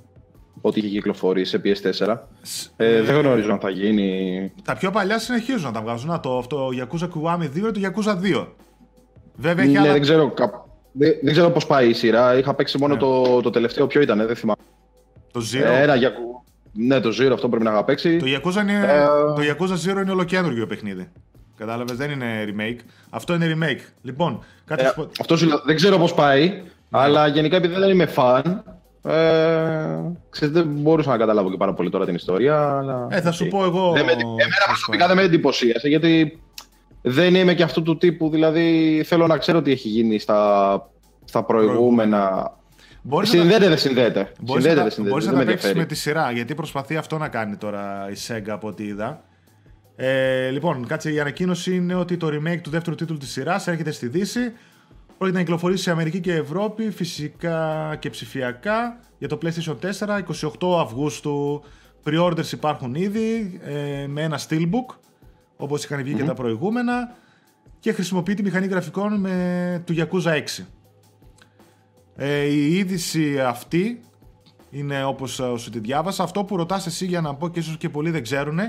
Ό,τι 0.61 0.79
είχε 0.79 0.87
κυκλοφορήσει 0.89 1.49
σε 1.51 1.61
PS4. 1.63 2.17
Ε, 2.77 3.01
δεν 3.01 3.15
γνωρίζω 3.19 3.51
αν 3.51 3.59
θα 3.59 3.69
γίνει. 3.69 4.51
Τα 4.63 4.75
πιο 4.75 4.91
παλιά 4.91 5.19
συνεχίζουν 5.19 5.63
να 5.63 5.71
τα 5.71 5.81
βγάζουν. 5.81 6.09
Να, 6.09 6.19
το 6.19 6.37
αυτό, 6.37 6.69
Yakuza 6.73 7.07
Kiwami 7.07 7.43
2 7.43 7.55
ή 7.55 7.71
το 7.71 7.79
Yakuza 7.83 8.15
2. 8.43 8.47
Βέβαια 9.35 9.63
έχει 9.63 9.73
ναι, 9.73 9.79
άλλα... 9.79 9.91
δεν 9.91 10.01
ξέρω, 10.01 10.33
δεν, 10.91 11.13
δεν 11.21 11.31
ξέρω 11.31 11.49
πώς 11.49 11.65
πάει 11.65 11.89
η 11.89 11.93
σειρά. 11.93 12.37
Είχα 12.37 12.53
παίξει 12.53 12.77
μόνο 12.77 12.93
ναι. 12.93 12.99
το, 12.99 13.41
το 13.41 13.49
τελευταίο. 13.49 13.87
Ποιο 13.87 14.01
ήταν, 14.01 14.27
δεν 14.27 14.35
θυμάμαι. 14.35 14.61
Το 15.31 15.41
Zero. 15.53 15.65
Ε, 15.65 15.81
ένα 15.81 15.95
Ναι, 16.71 16.99
το 16.99 17.09
Zero 17.09 17.31
αυτό 17.33 17.49
πρέπει 17.49 17.63
να 17.63 17.71
είχα 17.71 17.83
παίξει. 17.83 18.17
Το 18.17 18.25
Yakuza, 18.25 18.61
είναι... 18.61 18.73
Ε... 18.73 19.05
το 19.35 19.41
Yakuza 19.41 19.89
Zero 19.89 20.01
είναι 20.01 20.11
ολοκένουργιο 20.11 20.67
παιχνίδι. 20.67 21.09
Κατάλαβες, 21.57 21.97
δεν 21.97 22.11
είναι 22.11 22.45
remake. 22.47 22.79
Αυτό 23.09 23.33
είναι 23.33 23.57
remake. 23.57 23.81
Λοιπόν, 24.01 24.43
κάτι 24.65 24.83
ε, 24.83 24.91
αυτό 25.19 25.37
σου 25.37 25.61
δεν 25.65 25.75
ξέρω 25.75 25.97
πώς 25.97 26.13
πάει, 26.13 26.47
ναι. 26.47 26.61
αλλά 26.89 27.27
γενικά 27.27 27.55
επειδή 27.55 27.73
δεν 27.73 27.89
είμαι 27.89 28.09
fan, 28.15 28.41
ε, 29.03 29.99
ξέρετε, 30.29 30.59
δεν 30.59 30.67
μπορούσα 30.67 31.09
να 31.09 31.17
καταλάβω 31.17 31.49
και 31.49 31.57
πάρα 31.57 31.73
πολύ 31.73 31.89
τώρα 31.89 32.05
την 32.05 32.15
ιστορία. 32.15 32.77
Αλλά... 32.77 33.07
Ε, 33.09 33.21
θα 33.21 33.31
σου 33.31 33.47
πω 33.47 33.63
εγώ. 33.63 33.91
Δεν 33.91 34.05
με, 34.05 34.11
εμένα 34.11 34.65
προσωπικά 34.67 35.07
δεν 35.07 35.15
με 35.15 35.21
εντυπωσίασε 35.21 35.87
γιατί 35.87 36.39
δεν 37.09 37.35
είμαι 37.35 37.53
και 37.53 37.63
αυτού 37.63 37.81
του 37.81 37.97
τύπου. 37.97 38.29
Δηλαδή 38.29 39.01
θέλω 39.05 39.27
να 39.27 39.37
ξέρω 39.37 39.61
τι 39.61 39.71
έχει 39.71 39.87
γίνει 39.87 40.19
στα, 40.19 40.89
στα 41.25 41.43
προηγούμενα. 41.43 42.53
Μπορείς 43.01 43.29
συνδέεται, 43.29 43.67
δεν 43.67 43.77
συνδέεται. 43.77 44.31
Μπορείς 44.41 44.63
συνδέεται, 44.63 44.83
να, 44.83 44.89
συνδέεται. 44.89 45.09
Μπορείς 45.09 45.25
να 45.25 45.39
τα 45.39 45.45
παίξεις 45.45 45.73
με 45.73 45.85
τη 45.85 45.95
σειρά, 45.95 46.31
γιατί 46.31 46.55
προσπαθεί 46.55 46.97
αυτό 46.97 47.17
να 47.17 47.27
κάνει 47.27 47.55
τώρα 47.55 48.09
η 48.11 48.15
Sega 48.27 48.49
από 48.49 48.67
ό,τι 48.67 48.83
είδα. 48.83 49.23
Ε, 49.95 50.49
λοιπόν, 50.49 50.87
κάτσε, 50.87 51.11
η 51.11 51.19
ανακοίνωση 51.19 51.75
είναι 51.75 51.95
ότι 51.95 52.17
το 52.17 52.27
remake 52.27 52.59
του 52.61 52.69
δεύτερου 52.69 52.95
τίτλου 52.95 53.17
της 53.17 53.31
σειράς 53.31 53.67
έρχεται 53.67 53.91
στη 53.91 54.07
Δύση. 54.07 54.53
Πρόκειται 55.17 55.39
να 55.39 55.43
κυκλοφορήσει 55.43 55.83
σε 55.83 55.91
Αμερική 55.91 56.19
και 56.19 56.33
Ευρώπη, 56.33 56.91
φυσικά 56.91 57.95
και 57.99 58.09
ψηφιακά, 58.09 58.99
για 59.17 59.27
το 59.27 59.37
PlayStation 59.41 59.75
4, 59.99 60.23
28 60.59 60.79
Αυγούστου. 60.81 61.63
Pre-orders 62.05 62.51
υπάρχουν 62.51 62.95
ήδη, 62.95 63.59
ε, 63.63 64.07
με 64.07 64.21
ένα 64.21 64.39
steelbook, 64.49 64.95
όπως 65.61 65.83
είχαν 65.83 66.03
βγει 66.03 66.13
και 66.13 66.23
τα 66.23 66.33
προηγούμενα, 66.33 67.15
και 67.79 67.91
χρησιμοποιεί 67.91 68.33
τη 68.33 68.43
μηχανή 68.43 68.67
γραφικών 68.67 69.19
με, 69.19 69.83
του 69.85 69.95
Yakuza 69.97 70.43
6. 70.59 70.63
Ε, 72.15 72.43
η 72.43 72.77
είδηση 72.77 73.39
αυτή 73.39 74.01
είναι 74.69 75.03
όπως 75.03 75.39
ε, 75.39 75.57
σου 75.57 75.69
τη 75.69 75.79
διάβασα. 75.79 76.23
Αυτό 76.23 76.43
που 76.43 76.57
ρωτάς 76.57 76.85
εσύ 76.85 77.05
για 77.05 77.21
να 77.21 77.35
πω 77.35 77.49
και 77.49 77.59
ίσως 77.59 77.77
και 77.77 77.89
πολλοί 77.89 78.09
δεν 78.09 78.23
ξέρουν 78.23 78.59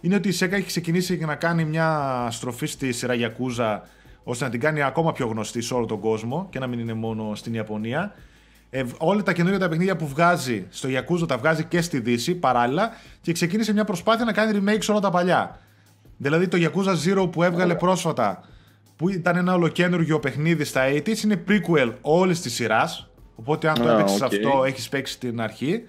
είναι 0.00 0.14
ότι 0.14 0.28
η 0.28 0.34
SEGA 0.38 0.52
έχει 0.52 0.66
ξεκινήσει 0.66 1.18
και 1.18 1.26
να 1.26 1.34
κάνει 1.34 1.64
μια 1.64 2.28
στροφή 2.30 2.66
στη 2.66 2.92
σειρά 2.92 3.14
Yakuza 3.16 3.80
ώστε 4.24 4.44
να 4.44 4.50
την 4.50 4.60
κάνει 4.60 4.82
ακόμα 4.82 5.12
πιο 5.12 5.26
γνωστή 5.26 5.60
σε 5.60 5.74
όλο 5.74 5.86
τον 5.86 6.00
κόσμο 6.00 6.46
και 6.50 6.58
να 6.58 6.66
μην 6.66 6.78
είναι 6.78 6.94
μόνο 6.94 7.34
στην 7.34 7.54
Ιαπωνία. 7.54 8.14
Ε, 8.70 8.84
όλα 8.98 9.22
τα 9.22 9.32
καινούργια 9.32 9.60
τα 9.60 9.68
παιχνίδια 9.68 9.96
που 9.96 10.06
βγάζει 10.06 10.66
στο 10.70 10.88
Yakuza 10.92 11.28
τα 11.28 11.38
βγάζει 11.38 11.64
και 11.64 11.80
στη 11.80 12.00
Δύση 12.00 12.34
παράλληλα 12.34 12.90
και 13.20 13.32
ξεκίνησε 13.32 13.72
μια 13.72 13.84
προσπάθεια 13.84 14.24
να 14.24 14.32
κάνει 14.32 14.60
remake 14.64 14.82
σε 14.82 14.90
όλα 14.90 15.00
τα 15.00 15.10
παλιά. 15.10 15.60
Δηλαδή 16.22 16.48
το 16.48 16.58
Yakuza 16.60 16.94
Zero 17.06 17.32
που 17.32 17.42
έβγαλε 17.42 17.74
πρόσφατα 17.74 18.44
που 18.96 19.08
ήταν 19.08 19.36
ένα 19.36 19.54
ολοκένουργιο 19.54 20.18
παιχνίδι 20.18 20.64
στα 20.64 20.82
80's 20.92 21.22
είναι 21.24 21.44
prequel 21.48 21.92
όλης 22.00 22.40
της 22.40 22.54
σειράς. 22.54 23.10
Οπότε 23.34 23.68
αν 23.68 23.74
το 23.74 23.88
oh, 23.88 23.92
έπαιξες 23.92 24.22
αυτό 24.22 24.64
έχεις 24.66 24.88
παίξει 24.88 25.18
την 25.18 25.40
αρχή. 25.40 25.82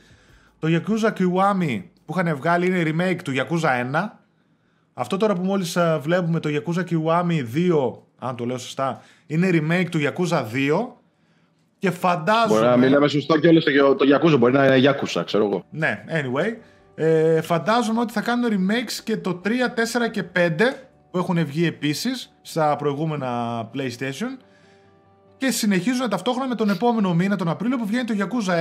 Το 0.60 0.68
Yakuza 0.72 1.08
Kiwami 1.08 1.84
που 2.06 2.14
είχαν 2.18 2.36
βγάλει 2.36 2.66
είναι 2.66 2.84
remake 2.86 3.22
του 3.24 3.32
Yakuza 3.36 3.94
1. 3.94 4.10
Αυτό 4.94 5.18
τώρα 5.18 5.34
που 5.34 5.44
μόλις 5.44 5.76
ε, 5.76 6.00
βλέπουμε 6.02 6.40
το 6.40 6.50
Yakuza 6.52 6.84
Kiwami 6.90 7.46
2, 7.56 7.94
αν 8.20 8.36
το 8.36 8.46
λέω 8.46 8.58
σωστά, 8.58 9.02
είναι 9.28 9.50
remake 9.52 9.88
του 9.90 10.00
Yakuza 10.02 10.38
2 10.38 10.44
και 11.80 11.92
φαντάζομαι... 11.92 12.48
Μπορεί 12.48 12.66
να 12.66 12.78
μην 12.78 12.90
λέμε 12.90 13.08
σωστό 13.08 13.40
και 13.40 13.48
όλες 13.48 13.64
το, 13.64 13.96
το 13.96 14.06
Yakuza, 14.16 14.38
μπορεί 14.40 14.54
να 14.54 14.66
είναι 14.66 14.90
Yakuza, 14.90 15.22
ξέρω 15.26 15.46
εγώ. 15.46 15.66
Ναι, 15.70 16.04
anyway. 16.08 16.56
Ε, 16.96 17.42
φαντάζομαι 17.42 18.00
ότι 18.00 18.14
θα 18.14 18.22
κάνουν 18.22 18.50
remakes 18.52 19.02
και 19.04 19.18
το 19.18 19.42
3, 19.44 19.48
4 19.48 20.12
και 20.12 20.24
5 20.36 20.50
που 21.12 21.18
έχουν 21.18 21.46
βγει 21.46 21.66
επίσης 21.66 22.34
στα 22.42 22.76
προηγούμενα 22.76 23.62
PlayStation 23.74 24.44
και 25.38 25.52
συνεχίζουν 25.52 26.10
ταυτόχρονα 26.10 26.48
με 26.48 26.56
τον 26.56 26.70
επόμενο 26.70 27.14
μήνα, 27.14 27.36
τον 27.36 27.50
Απρίλιο, 27.50 27.78
που 27.78 27.86
βγαίνει 27.86 28.04
το 28.04 28.14
Yakuza 28.18 28.52
6 28.52 28.54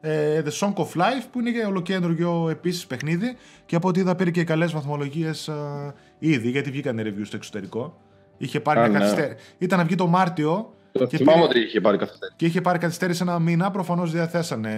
ε, 0.00 0.42
The 0.44 0.50
Song 0.60 0.74
of 0.74 1.00
Life 1.00 1.26
που 1.30 1.40
είναι 1.40 1.64
ολοκέντρο 1.66 2.48
επίσης 2.48 2.86
παιχνίδι 2.86 3.36
και 3.66 3.76
από 3.76 3.88
ό,τι 3.88 4.00
είδα 4.00 4.14
πήρε 4.14 4.30
και 4.30 4.44
καλές 4.44 4.72
βαθμολογίες 4.72 5.48
ε, 5.48 5.94
ήδη 6.18 6.50
γιατί 6.50 6.70
βγήκαν 6.70 7.00
reviews 7.00 7.26
στο 7.26 7.36
εξωτερικό. 7.36 8.00
Είχε 8.36 8.60
πάρει 8.60 8.90
μια 8.90 8.98
ναι. 8.98 9.34
Ήταν 9.58 9.78
να 9.78 9.84
βγει 9.84 9.94
το 9.94 10.06
Μάρτιο. 10.06 10.74
Το 10.92 11.06
και 11.06 11.16
θυμάμαι 11.16 11.42
ότι 11.42 11.60
είχε 11.60 11.80
πάρει 11.80 11.98
καθυστέρηση. 11.98 12.36
Και 12.36 12.46
είχε 12.46 12.60
πάρει 12.60 12.78
καθυστέρηση 12.78 13.22
ένα 13.22 13.38
μήνα. 13.38 13.70
Προφανώς 13.70 14.12
διαθέσανε 14.12 14.72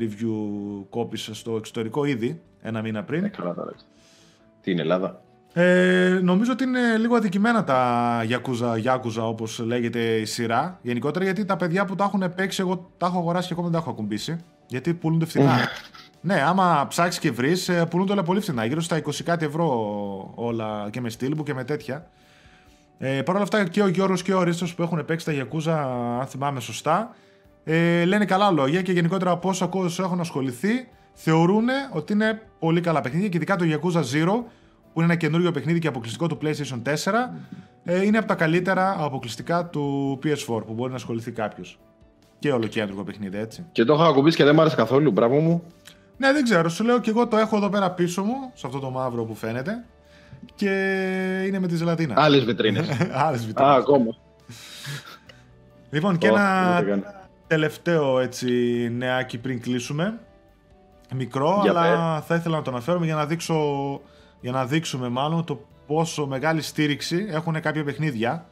review 0.00 0.98
copies 0.98 1.28
στο 1.32 1.56
εξωτερικό 1.56 2.04
ήδη 2.04 2.40
ένα 2.60 2.82
μήνα 2.82 3.04
πριν. 3.04 3.24
Ε, 3.24 3.28
καλά, 3.28 3.54
Τι 4.60 4.70
είναι 4.70 4.80
Ελλάδα; 4.80 5.20
Ε, 5.52 6.18
νομίζω 6.22 6.52
ότι 6.52 6.64
είναι 6.64 6.96
λίγο 6.96 7.16
αδικημένα 7.16 7.64
τα 7.64 8.20
Yakuza, 8.28 8.84
Yakuza 8.84 9.22
όπως 9.22 9.58
λέγεται 9.58 10.16
η 10.16 10.24
σειρά 10.24 10.78
γενικότερα 10.82 11.24
γιατί 11.24 11.44
τα 11.44 11.56
παιδιά 11.56 11.84
που 11.84 11.94
τα 11.94 12.04
έχουν 12.04 12.34
παίξει 12.34 12.60
εγώ 12.60 12.90
τα 12.96 13.06
έχω 13.06 13.18
αγοράσει 13.18 13.46
και 13.46 13.52
ακόμα 13.52 13.68
δεν 13.68 13.78
τα 13.80 13.82
έχω 13.84 13.94
ακουμπήσει 13.94 14.44
γιατί 14.66 14.94
πουλούνται 14.94 15.26
φθηνά. 15.26 15.68
ναι, 16.20 16.42
άμα 16.46 16.86
ψάξεις 16.88 17.20
και 17.20 17.30
βρεις, 17.30 17.68
ε, 17.68 17.86
πουλούνται 17.90 18.12
όλα 18.12 18.22
πολύ 18.22 18.40
φθηνά. 18.40 18.64
Γύρω 18.64 18.80
στα 18.80 18.96
20 18.96 19.22
κάτι 19.24 19.44
ευρώ 19.44 20.32
όλα 20.34 20.88
και 20.90 21.00
με 21.00 21.08
στυλ 21.08 21.42
και 21.42 21.54
με 21.54 21.64
τέτοια. 21.64 22.10
Ε, 22.98 23.22
Παρ' 23.22 23.34
όλα 23.34 23.44
αυτά 23.44 23.68
και 23.68 23.82
ο 23.82 23.88
Γιώργος 23.88 24.22
και 24.22 24.34
ο 24.34 24.42
Ρίστος 24.42 24.74
που 24.74 24.82
έχουν 24.82 25.04
παίξει 25.04 25.26
τα 25.26 25.32
Yakuza, 25.32 25.72
αν 26.20 26.26
θυμάμαι 26.26 26.60
σωστά, 26.60 27.14
ε, 27.64 28.04
λένε 28.04 28.24
καλά 28.24 28.50
λόγια 28.50 28.82
και 28.82 28.92
γενικότερα 28.92 29.30
από 29.30 29.48
όσο 29.48 29.64
ακούω 29.64 29.90
έχουν 29.98 30.20
ασχοληθεί, 30.20 30.88
θεωρούν 31.12 31.66
ότι 31.92 32.12
είναι 32.12 32.42
πολύ 32.58 32.80
καλά 32.80 33.00
παιχνίδια 33.00 33.28
και 33.28 33.36
ειδικά 33.36 33.56
το 33.56 33.64
Yakuza 33.68 34.00
Zero, 34.00 34.44
που 34.92 35.02
είναι 35.02 35.04
ένα 35.04 35.14
καινούριο 35.14 35.50
παιχνίδι 35.50 35.78
και 35.78 35.88
αποκλειστικό 35.88 36.26
του 36.26 36.38
PlayStation 36.42 36.82
4, 36.82 36.92
ε, 37.84 38.04
είναι 38.04 38.18
από 38.18 38.26
τα 38.26 38.34
καλύτερα 38.34 38.96
αποκλειστικά 38.98 39.66
του 39.66 40.18
PS4 40.22 40.62
που 40.66 40.72
μπορεί 40.72 40.90
να 40.90 40.96
ασχοληθεί 40.96 41.30
κάποιος. 41.30 41.78
Και 42.38 42.52
ολοκέντρο 42.52 43.04
παιχνίδι, 43.04 43.38
έτσι. 43.38 43.66
Και 43.72 43.84
το 43.84 43.92
έχω 43.92 44.02
ακουμπήσει 44.02 44.36
και 44.36 44.44
δεν 44.44 44.54
μου 44.54 44.60
άρεσε 44.60 44.76
καθόλου, 44.76 45.10
μπράβο 45.10 45.38
μου. 45.38 45.62
Ναι, 46.16 46.32
δεν 46.32 46.44
ξέρω. 46.44 46.68
Σου 46.68 46.84
λέω 46.84 47.00
και 47.00 47.10
εγώ 47.10 47.26
το 47.26 47.36
έχω 47.36 47.56
εδώ 47.56 47.68
πέρα 47.68 47.90
πίσω 47.90 48.22
μου, 48.22 48.34
σε 48.54 48.66
αυτό 48.66 48.78
το 48.78 48.90
μαύρο 48.90 49.24
που 49.24 49.34
φαίνεται. 49.34 49.84
Και 50.54 50.70
είναι 51.46 51.58
με 51.58 51.66
τη 51.66 51.76
ζελατίνα. 51.76 52.14
Άλλες 52.16 52.44
βιτρίνες. 52.44 52.88
Άλλες 53.26 53.46
βιτρίνες. 53.46 53.72
Α, 53.72 53.76
ακόμα. 53.76 54.16
Λοιπόν, 55.90 56.18
και 56.18 56.26
ένα 56.26 56.82
τελευταίο 57.46 58.18
έτσι 58.18 58.48
νεάκι 58.96 59.38
πριν 59.38 59.60
κλείσουμε. 59.60 60.18
Μικρό, 61.14 61.64
αλλά 61.68 62.20
θα 62.20 62.34
ήθελα 62.34 62.56
να 62.56 62.62
το 62.62 62.70
αναφέρουμε 62.70 63.06
για 63.06 63.14
να, 63.14 63.26
δείξω, 63.26 64.00
για 64.40 64.52
να 64.52 64.66
δείξουμε 64.66 65.08
μάλλον 65.08 65.44
το 65.44 65.66
πόσο 65.86 66.26
μεγάλη 66.26 66.62
στήριξη 66.62 67.26
έχουν 67.30 67.60
κάποια 67.60 67.84
παιχνίδια. 67.84 68.46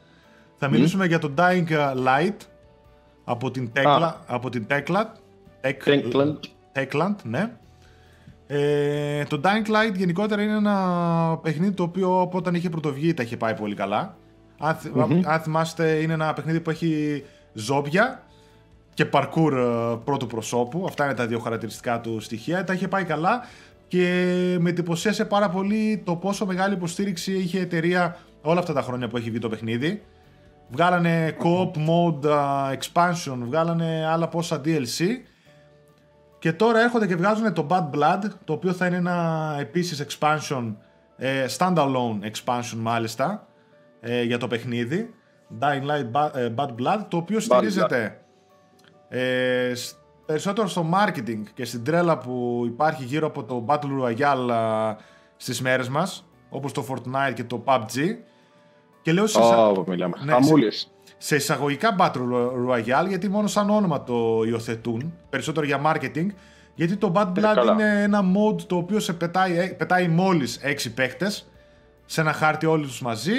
Θα 0.55 0.69
μιλήσουμε 0.69 1.05
για 1.05 1.19
το 1.19 1.33
Dying 1.37 1.67
Light, 2.07 2.37
από 3.23 3.51
την 3.51 3.71
Techland, 3.75 4.13
από 4.25 4.49
την 4.49 4.67
Techland, 4.69 5.07
Techland. 5.61 6.37
Techland, 6.73 7.15
ναι. 7.23 7.51
Ε, 8.47 9.23
το 9.23 9.41
Dying 9.43 9.67
Light 9.67 9.95
γενικότερα 9.95 10.41
είναι 10.41 10.55
ένα 10.55 11.39
παιχνίδι 11.41 11.71
το 11.73 11.83
οποίο 11.83 12.21
από 12.21 12.37
όταν 12.37 12.55
είχε 12.55 12.69
πρωτοβγεί 12.69 13.13
τα 13.13 13.23
είχε 13.23 13.37
πάει 13.37 13.55
πολύ 13.55 13.75
καλά. 13.75 14.17
Αν, 14.57 14.77
mm-hmm. 14.95 15.21
αν 15.25 15.39
θυμάστε 15.39 15.91
είναι 15.91 16.13
ένα 16.13 16.33
παιχνίδι 16.33 16.59
που 16.59 16.69
έχει 16.69 17.23
ζόμπια 17.53 18.23
και 18.93 19.05
parkour 19.11 19.51
ε, 19.51 19.95
πρώτου 20.03 20.27
προσώπου. 20.27 20.85
Αυτά 20.87 21.05
είναι 21.05 21.13
τα 21.13 21.27
δύο 21.27 21.39
χαρακτηριστικά 21.39 22.01
του 22.01 22.19
στοιχεία. 22.19 22.63
Τα 22.63 22.73
είχε 22.73 22.87
πάει 22.87 23.03
καλά 23.03 23.41
και 23.87 24.57
με 24.59 24.69
εντυπωσίασε 24.69 25.25
πάρα 25.25 25.49
πολύ 25.49 26.01
το 26.05 26.15
πόσο 26.15 26.45
μεγάλη 26.45 26.73
υποστήριξη 26.73 27.33
είχε 27.33 27.57
η 27.57 27.61
εταιρεία 27.61 28.17
όλα 28.41 28.59
αυτά 28.59 28.73
τα 28.73 28.81
χρόνια 28.81 29.07
που 29.07 29.17
έχει 29.17 29.29
βγει 29.29 29.39
το 29.39 29.49
παιχνίδι. 29.49 30.01
Βγάλανε 30.69 31.35
co-op 31.43 31.71
mode 31.71 32.29
expansion, 32.73 33.37
βγάλανε 33.39 34.05
άλλα 34.11 34.27
πόσα 34.27 34.61
DLC 34.65 35.03
και 36.45 36.53
τώρα 36.53 36.81
έρχονται 36.81 37.07
και 37.07 37.15
βγάζουν 37.15 37.53
το 37.53 37.67
Bad 37.69 37.89
Blood, 37.89 38.23
το 38.43 38.53
οποίο 38.53 38.73
θα 38.73 38.85
είναι 38.85 38.95
ένα 38.95 39.55
επίσης 39.59 40.05
expansion, 40.07 40.75
ε, 41.17 41.45
standalone 41.57 42.19
expansion 42.21 42.77
μάλιστα, 42.77 43.47
ε, 43.99 44.21
για 44.21 44.37
το 44.37 44.47
παιχνίδι. 44.47 45.13
Dying 45.59 45.81
Light 45.81 46.31
ε, 46.35 46.53
Bad, 46.55 46.67
Blood, 46.67 47.05
το 47.07 47.17
οποίο 47.17 47.39
στηρίζεται 47.39 48.21
ε, 49.09 49.73
περισσότερο 50.25 50.67
στο 50.67 50.89
marketing 50.93 51.43
και 51.53 51.65
στην 51.65 51.83
τρέλα 51.83 52.17
που 52.17 52.63
υπάρχει 52.65 53.03
γύρω 53.03 53.27
από 53.27 53.43
το 53.43 53.65
Battle 53.67 54.03
Royale 54.03 54.51
στις 55.37 55.61
μέρες 55.61 55.89
μας, 55.89 56.25
όπως 56.49 56.71
το 56.71 56.85
Fortnite 56.89 57.33
και 57.33 57.43
το 57.43 57.63
PUBG 57.65 58.17
και 59.01 59.13
λέω 59.13 59.27
σε, 59.27 59.39
oh, 59.41 59.85
μιλάμε. 59.87 60.17
Ναι, 60.23 60.33
σε, 61.25 61.27
σε 61.27 61.35
εισαγωγικά 61.35 61.95
Battle 61.99 62.21
Royale, 62.69 63.07
γιατί 63.07 63.29
μόνο 63.29 63.47
σαν 63.47 63.69
όνομα 63.69 64.03
το 64.03 64.43
υιοθετούν, 64.47 65.13
περισσότερο 65.29 65.65
για 65.65 65.81
marketing, 65.85 66.27
γιατί 66.75 66.95
το 66.95 67.11
Bad 67.15 67.27
Blood 67.27 67.71
είναι 67.71 68.03
ένα 68.03 68.21
mode 68.21 68.61
το 68.61 68.75
οποίο 68.75 68.99
σε 68.99 69.13
πετάει, 69.13 69.57
ε, 69.57 69.65
πετάει 69.65 70.07
μόλις 70.07 70.59
6 70.63 70.93
παίχτες 70.93 71.51
σε 72.05 72.21
ένα 72.21 72.33
χάρτη 72.33 72.65
όλοι 72.65 72.85
τους 72.85 73.01
μαζί 73.01 73.33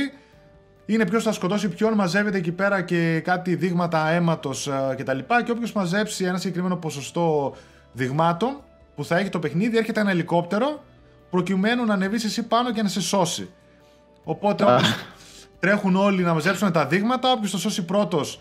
είναι 0.86 1.06
ποιος 1.06 1.22
θα 1.22 1.32
σκοτώσει 1.32 1.68
ποιον, 1.68 1.92
μαζεύεται 1.92 2.36
εκεί 2.36 2.52
πέρα 2.52 2.82
και 2.82 3.20
κάτι 3.24 3.54
δείγματα 3.54 4.08
αίματος 4.08 4.68
κτλ. 4.96 5.18
Και 5.44 5.50
όποιος 5.50 5.72
μαζέψει 5.72 6.24
ένα 6.24 6.38
συγκεκριμένο 6.38 6.76
ποσοστό 6.76 7.54
δειγμάτων 7.92 8.60
που 8.94 9.04
θα 9.04 9.18
έχει 9.18 9.28
το 9.28 9.38
παιχνίδι, 9.38 9.76
έρχεται 9.76 10.00
ένα 10.00 10.10
ελικόπτερο 10.10 10.84
προκειμένου 11.30 11.84
να 11.84 11.94
ανεβείς 11.94 12.24
εσύ 12.24 12.42
πάνω 12.42 12.72
και 12.72 12.82
να 12.82 12.88
σε 12.88 13.00
σώσει. 13.00 13.50
Οπότε 14.24 14.64
τρέχουν 15.58 15.96
όλοι 15.96 16.22
να 16.22 16.34
μαζέψουν 16.34 16.72
τα 16.72 16.86
δείγματα. 16.86 17.32
Όποιος 17.32 17.50
το 17.50 17.58
σώσει 17.58 17.84
πρώτος, 17.84 18.40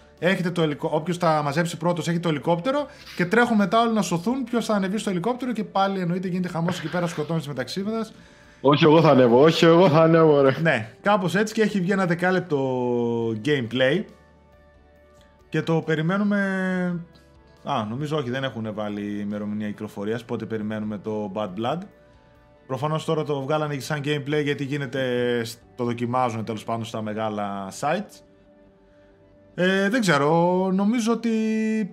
όποιος 0.80 1.18
τα 1.18 1.42
μαζέψει 1.44 1.78
πρώτος, 1.78 2.08
έχει 2.08 2.20
το 2.20 2.30
ελικόπτερο 2.30 2.86
και 3.16 3.26
τρέχουν 3.26 3.56
μετά 3.56 3.82
όλοι 3.82 3.94
να 3.94 4.02
σωθούν. 4.02 4.44
Ποιος 4.44 4.66
θα 4.66 4.74
ανεβεί 4.74 4.98
στο 4.98 5.10
ελικόπτερο 5.10 5.52
και 5.52 5.64
πάλι 5.64 6.00
εννοείται 6.00 6.28
γίνεται 6.28 6.48
χαμός 6.48 6.80
εκεί 6.80 6.90
πέρα 6.90 7.08
σκοτώνεις 7.08 7.48
μεταξύ 7.48 7.84
μας. 7.84 8.14
Όχι, 8.62 8.84
εγώ 8.84 9.02
θα 9.02 9.10
ανέβω, 9.10 9.42
όχι, 9.42 9.66
εγώ 9.66 9.90
θα 9.90 10.02
ανέβω, 10.02 10.42
ρε. 10.42 10.56
Ναι, 10.62 10.90
κάπως 11.02 11.36
έτσι 11.36 11.54
και 11.54 11.62
έχει 11.62 11.80
βγει 11.80 11.92
ένα 11.92 12.06
δεκάλεπτο 12.06 12.58
gameplay. 13.46 14.04
Και 15.50 15.62
το 15.62 15.82
περιμένουμε. 15.86 16.38
Α, 17.64 17.86
νομίζω 17.90 18.18
όχι, 18.18 18.30
δεν 18.30 18.44
έχουν 18.44 18.74
βάλει 18.74 19.20
ημερομηνία 19.20 19.68
κυκλοφορίας. 19.68 20.26
Πότε 20.26 20.46
περιμένουμε 20.46 20.98
το 20.98 21.32
Bad 21.36 21.48
Blood. 21.48 21.78
Προφανώς 22.68 23.06
τώρα 23.06 23.24
το 23.24 23.42
βγάλανε 23.42 23.80
σαν 23.80 24.02
gameplay 24.06 24.44
γιατί 24.44 24.64
γίνεται, 24.64 25.02
το 25.76 25.84
δοκιμάζουν 25.84 26.46
τέλος 26.46 26.64
πάντων 26.64 26.86
στα 26.86 27.02
μεγάλα 27.02 27.72
sites. 27.80 28.20
Ε, 29.56 29.90
δεν 29.90 30.02
ξέρω, 30.02 30.32
νομίζω 30.74 31.12
ότι 31.12 31.30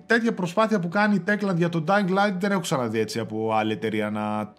τέτοια 0.05 0.33
προσπάθεια 0.33 0.79
που 0.79 0.87
κάνει 0.87 1.15
η 1.15 1.23
Techland 1.27 1.55
για 1.55 1.69
το 1.69 1.83
Dying 1.87 2.09
Light 2.09 2.35
δεν 2.39 2.51
έχω 2.51 2.59
ξαναδεί 2.59 2.99
έτσι 2.99 3.19
από 3.19 3.53
άλλη 3.53 3.71
εταιρεία 3.71 4.09
να... 4.09 4.53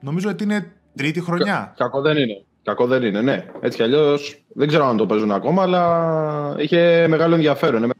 Νομίζω 0.00 0.30
ότι 0.30 0.44
είναι 0.44 0.72
τρίτη 0.94 1.20
χρονιά. 1.20 1.72
Κα, 1.76 1.84
κακό 1.84 2.00
δεν 2.00 2.16
είναι. 2.16 2.44
Κακό 2.62 2.86
δεν 2.86 3.02
είναι, 3.02 3.20
ναι. 3.20 3.44
Έτσι 3.60 3.76
κι 3.76 3.82
αλλιώς 3.82 4.44
δεν 4.54 4.68
ξέρω 4.68 4.86
αν 4.86 4.96
το 4.96 5.06
παίζουν 5.06 5.30
ακόμα, 5.32 5.62
αλλά 5.62 6.54
είχε 6.58 7.06
μεγάλο 7.08 7.34
ενδιαφέρον. 7.34 7.92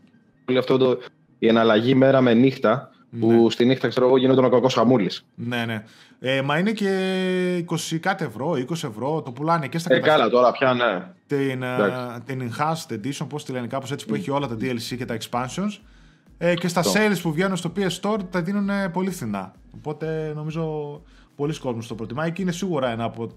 Είναι 0.48 0.58
αυτό 0.58 0.76
το, 0.76 0.98
η 1.38 1.48
εναλλαγή 1.48 1.94
μέρα 1.94 2.20
με 2.20 2.34
νύχτα 2.34 2.90
που 3.20 3.32
ναι. 3.32 3.50
στη 3.50 3.64
νύχτα 3.64 3.88
ξέρω 3.88 4.06
εγώ 4.06 4.16
γινόταν 4.16 4.44
ο 4.44 4.48
κακός 4.48 4.74
χαμούλης. 4.74 5.24
Ναι, 5.34 5.64
ναι. 5.64 5.84
Ε, 6.20 6.42
μα 6.42 6.58
είναι 6.58 6.72
και 6.72 7.64
20 7.92 7.98
κάτι 8.00 8.24
ευρώ, 8.24 8.50
20 8.50 8.70
ευρώ, 8.70 9.22
το 9.22 9.30
πουλάνε 9.30 9.68
και 9.68 9.78
στα 9.78 9.94
ε, 9.94 10.00
καλά, 10.00 10.28
τώρα 10.28 10.52
πια 10.52 10.74
ναι. 10.74 11.06
Την, 11.26 11.62
uh, 11.64 12.20
την 12.24 12.50
Enhanced 12.50 12.92
Edition, 12.94 13.26
πώς 13.28 13.44
τη 13.44 13.52
λένε 13.52 13.66
κάπως 13.66 13.92
έτσι, 13.92 14.06
που 14.06 14.14
έχει 14.14 14.30
όλα 14.30 14.46
τα 14.46 14.54
DLC 14.60 14.96
και 14.96 15.04
τα 15.04 15.16
expansions. 15.20 15.80
Ε, 16.38 16.54
και 16.54 16.68
στα 16.68 16.82
sales 16.82 17.18
που 17.22 17.32
βγαίνουν 17.32 17.56
στο 17.56 17.72
PS 17.76 18.00
Store 18.00 18.18
τα 18.30 18.42
δίνουν 18.42 18.70
πολύ 18.92 19.10
φθηνά. 19.10 19.52
Οπότε 19.74 20.32
νομίζω 20.34 21.00
πολλοί 21.36 21.58
κόσμοι 21.58 21.84
το 21.84 21.94
προτιμάει 21.94 22.32
και 22.32 22.42
είναι 22.42 22.52
σίγουρα 22.52 22.90
ένα 22.90 23.04
από 23.04 23.28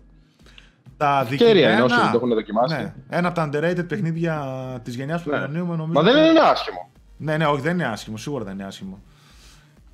τα 0.98 1.26
δικαιωμένα. 1.30 1.72
είναι 1.72 1.82
όσοι 1.82 1.96
το 1.96 2.12
έχουν 2.16 2.30
δοκιμάσει. 2.34 2.76
Ναι, 2.76 2.94
ένα 3.10 3.28
από 3.28 3.36
τα 3.36 3.50
underrated 3.50 3.88
παιχνίδια 3.88 4.46
της 4.84 4.96
γενιάς 4.96 5.22
που 5.22 5.30
ναι. 5.30 5.48
νομίζω. 5.48 5.88
Μα 5.88 6.02
δεν 6.02 6.30
είναι 6.30 6.40
άσχημο. 6.40 6.90
Ναι, 7.18 7.38
ναι, 7.38 7.46
όχι, 7.46 7.62
δεν 7.62 7.74
είναι 7.74 7.86
άσχημο. 7.86 8.18
Σίγουρα 8.18 8.44
δεν 8.44 8.54
είναι 8.54 8.64
άσχημο. 8.64 9.00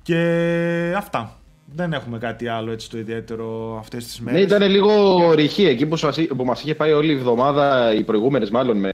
Και 0.02 0.94
αυτά. 0.96 1.36
Δεν 1.74 1.92
έχουμε 1.92 2.18
κάτι 2.18 2.48
άλλο 2.48 2.70
έτσι 2.70 2.90
το 2.90 2.98
ιδιαίτερο 2.98 3.76
αυτές 3.78 4.04
τις 4.04 4.20
μέρες. 4.20 4.40
Ναι, 4.40 4.46
ήταν 4.46 4.70
λίγο 4.70 5.32
ρηχή 5.32 5.64
εκεί 5.64 5.86
που, 5.86 5.98
που 6.36 6.44
μας 6.44 6.62
είχε 6.62 6.74
πάει 6.74 6.92
όλη 6.92 7.12
η 7.12 7.16
εβδομάδα, 7.16 7.94
οι 7.94 8.04
προηγούμενες 8.04 8.50
μάλλον 8.50 8.76
με 8.78 8.90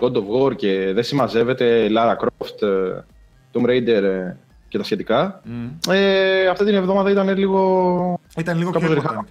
God 0.00 0.12
of 0.12 0.46
War 0.46 0.56
και 0.56 0.92
δεν 0.94 1.04
συμμαζεύεται 1.04 1.88
Lara 1.96 2.16
Croft, 2.16 2.62
ε, 2.62 3.04
Tomb 3.52 3.66
Raider 3.66 4.02
ε, 4.02 4.36
και 4.68 4.78
τα 4.78 4.84
σχετικά. 4.84 5.42
Mm. 5.44 5.92
Ε, 5.92 6.46
αυτή 6.46 6.64
την 6.64 6.74
εβδομάδα 6.74 7.10
ήταν 7.10 7.36
λίγο. 7.36 8.20
Ήταν 8.36 8.58
λίγο 8.58 8.70
πιο 8.70 8.92
υποτονικά. 8.92 9.26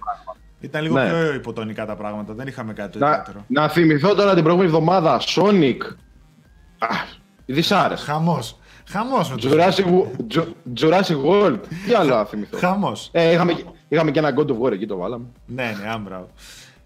Ήταν 0.60 0.82
λίγο 0.82 0.94
ναι. 0.94 1.08
πιο 1.08 1.34
υποτονικά 1.34 1.86
τα 1.86 1.96
πράγματα. 1.96 2.32
Δεν 2.32 2.46
είχαμε 2.46 2.72
κάτι 2.72 2.98
το 2.98 3.06
ιδιαίτερο. 3.06 3.44
Να 3.46 3.68
θυμηθώ 3.68 4.14
τώρα 4.14 4.34
την 4.34 4.42
προηγούμενη 4.42 4.72
εβδομάδα 4.74 5.20
Sonic. 5.20 5.78
Δυσάρε. 7.46 7.96
Χαμός. 7.96 8.58
Χαμός 8.88 9.30
με 9.30 9.36
το 9.36 9.48
Jurassic, 9.52 9.84
Jurassic 10.80 11.24
World. 11.26 11.58
Τι 11.86 11.94
άλλο 11.94 12.14
να 12.14 12.24
θυμηθώ. 12.24 12.58
Χαμός. 12.58 13.08
Ε, 13.12 13.32
είχαμε, 13.32 13.54
είχαμε 13.88 14.10
και 14.10 14.18
ένα 14.18 14.34
God 14.36 14.46
of 14.46 14.60
War 14.60 14.72
εκεί 14.72 14.86
το 14.86 14.96
βάλαμε. 14.96 15.24
Ναι, 15.46 15.76
ναι, 15.82 15.90
άμπραο. 15.92 16.26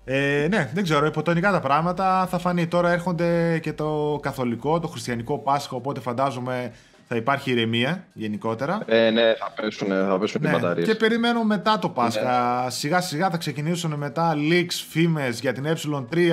Ε, 0.04 0.46
ναι, 0.50 0.70
δεν 0.74 0.82
ξέρω, 0.82 1.06
υποτονικά 1.06 1.52
τα 1.52 1.60
πράγματα 1.60 2.26
θα 2.30 2.38
φανεί. 2.38 2.66
Τώρα 2.66 2.90
έρχονται 2.90 3.58
και 3.58 3.72
το 3.72 4.18
καθολικό, 4.22 4.80
το 4.80 4.88
χριστιανικό 4.88 5.38
Πάσχα, 5.38 5.76
οπότε 5.76 6.00
φαντάζομαι 6.00 6.72
θα 7.08 7.16
υπάρχει 7.16 7.50
ηρεμία 7.50 8.04
γενικότερα. 8.12 8.82
Ε, 8.86 9.10
ναι, 9.10 9.34
θα 9.34 9.52
πέσουν, 9.56 9.88
θα 9.88 10.18
πέσουν 10.18 10.40
ναι. 10.42 10.48
οι 10.48 10.52
μπαταρίες. 10.52 10.88
Και 10.88 10.94
περιμένουμε 10.94 11.44
μετά 11.44 11.78
το 11.78 11.88
Πάσχα. 11.88 12.62
Ναι. 12.64 12.70
Σιγά 12.70 13.00
σιγά 13.00 13.30
θα 13.30 13.36
ξεκινήσουν 13.36 13.94
μετά 13.94 14.34
leaks, 14.50 14.84
φήμες 14.88 15.40
για 15.40 15.52
την 15.52 15.66
ε3 15.66 16.32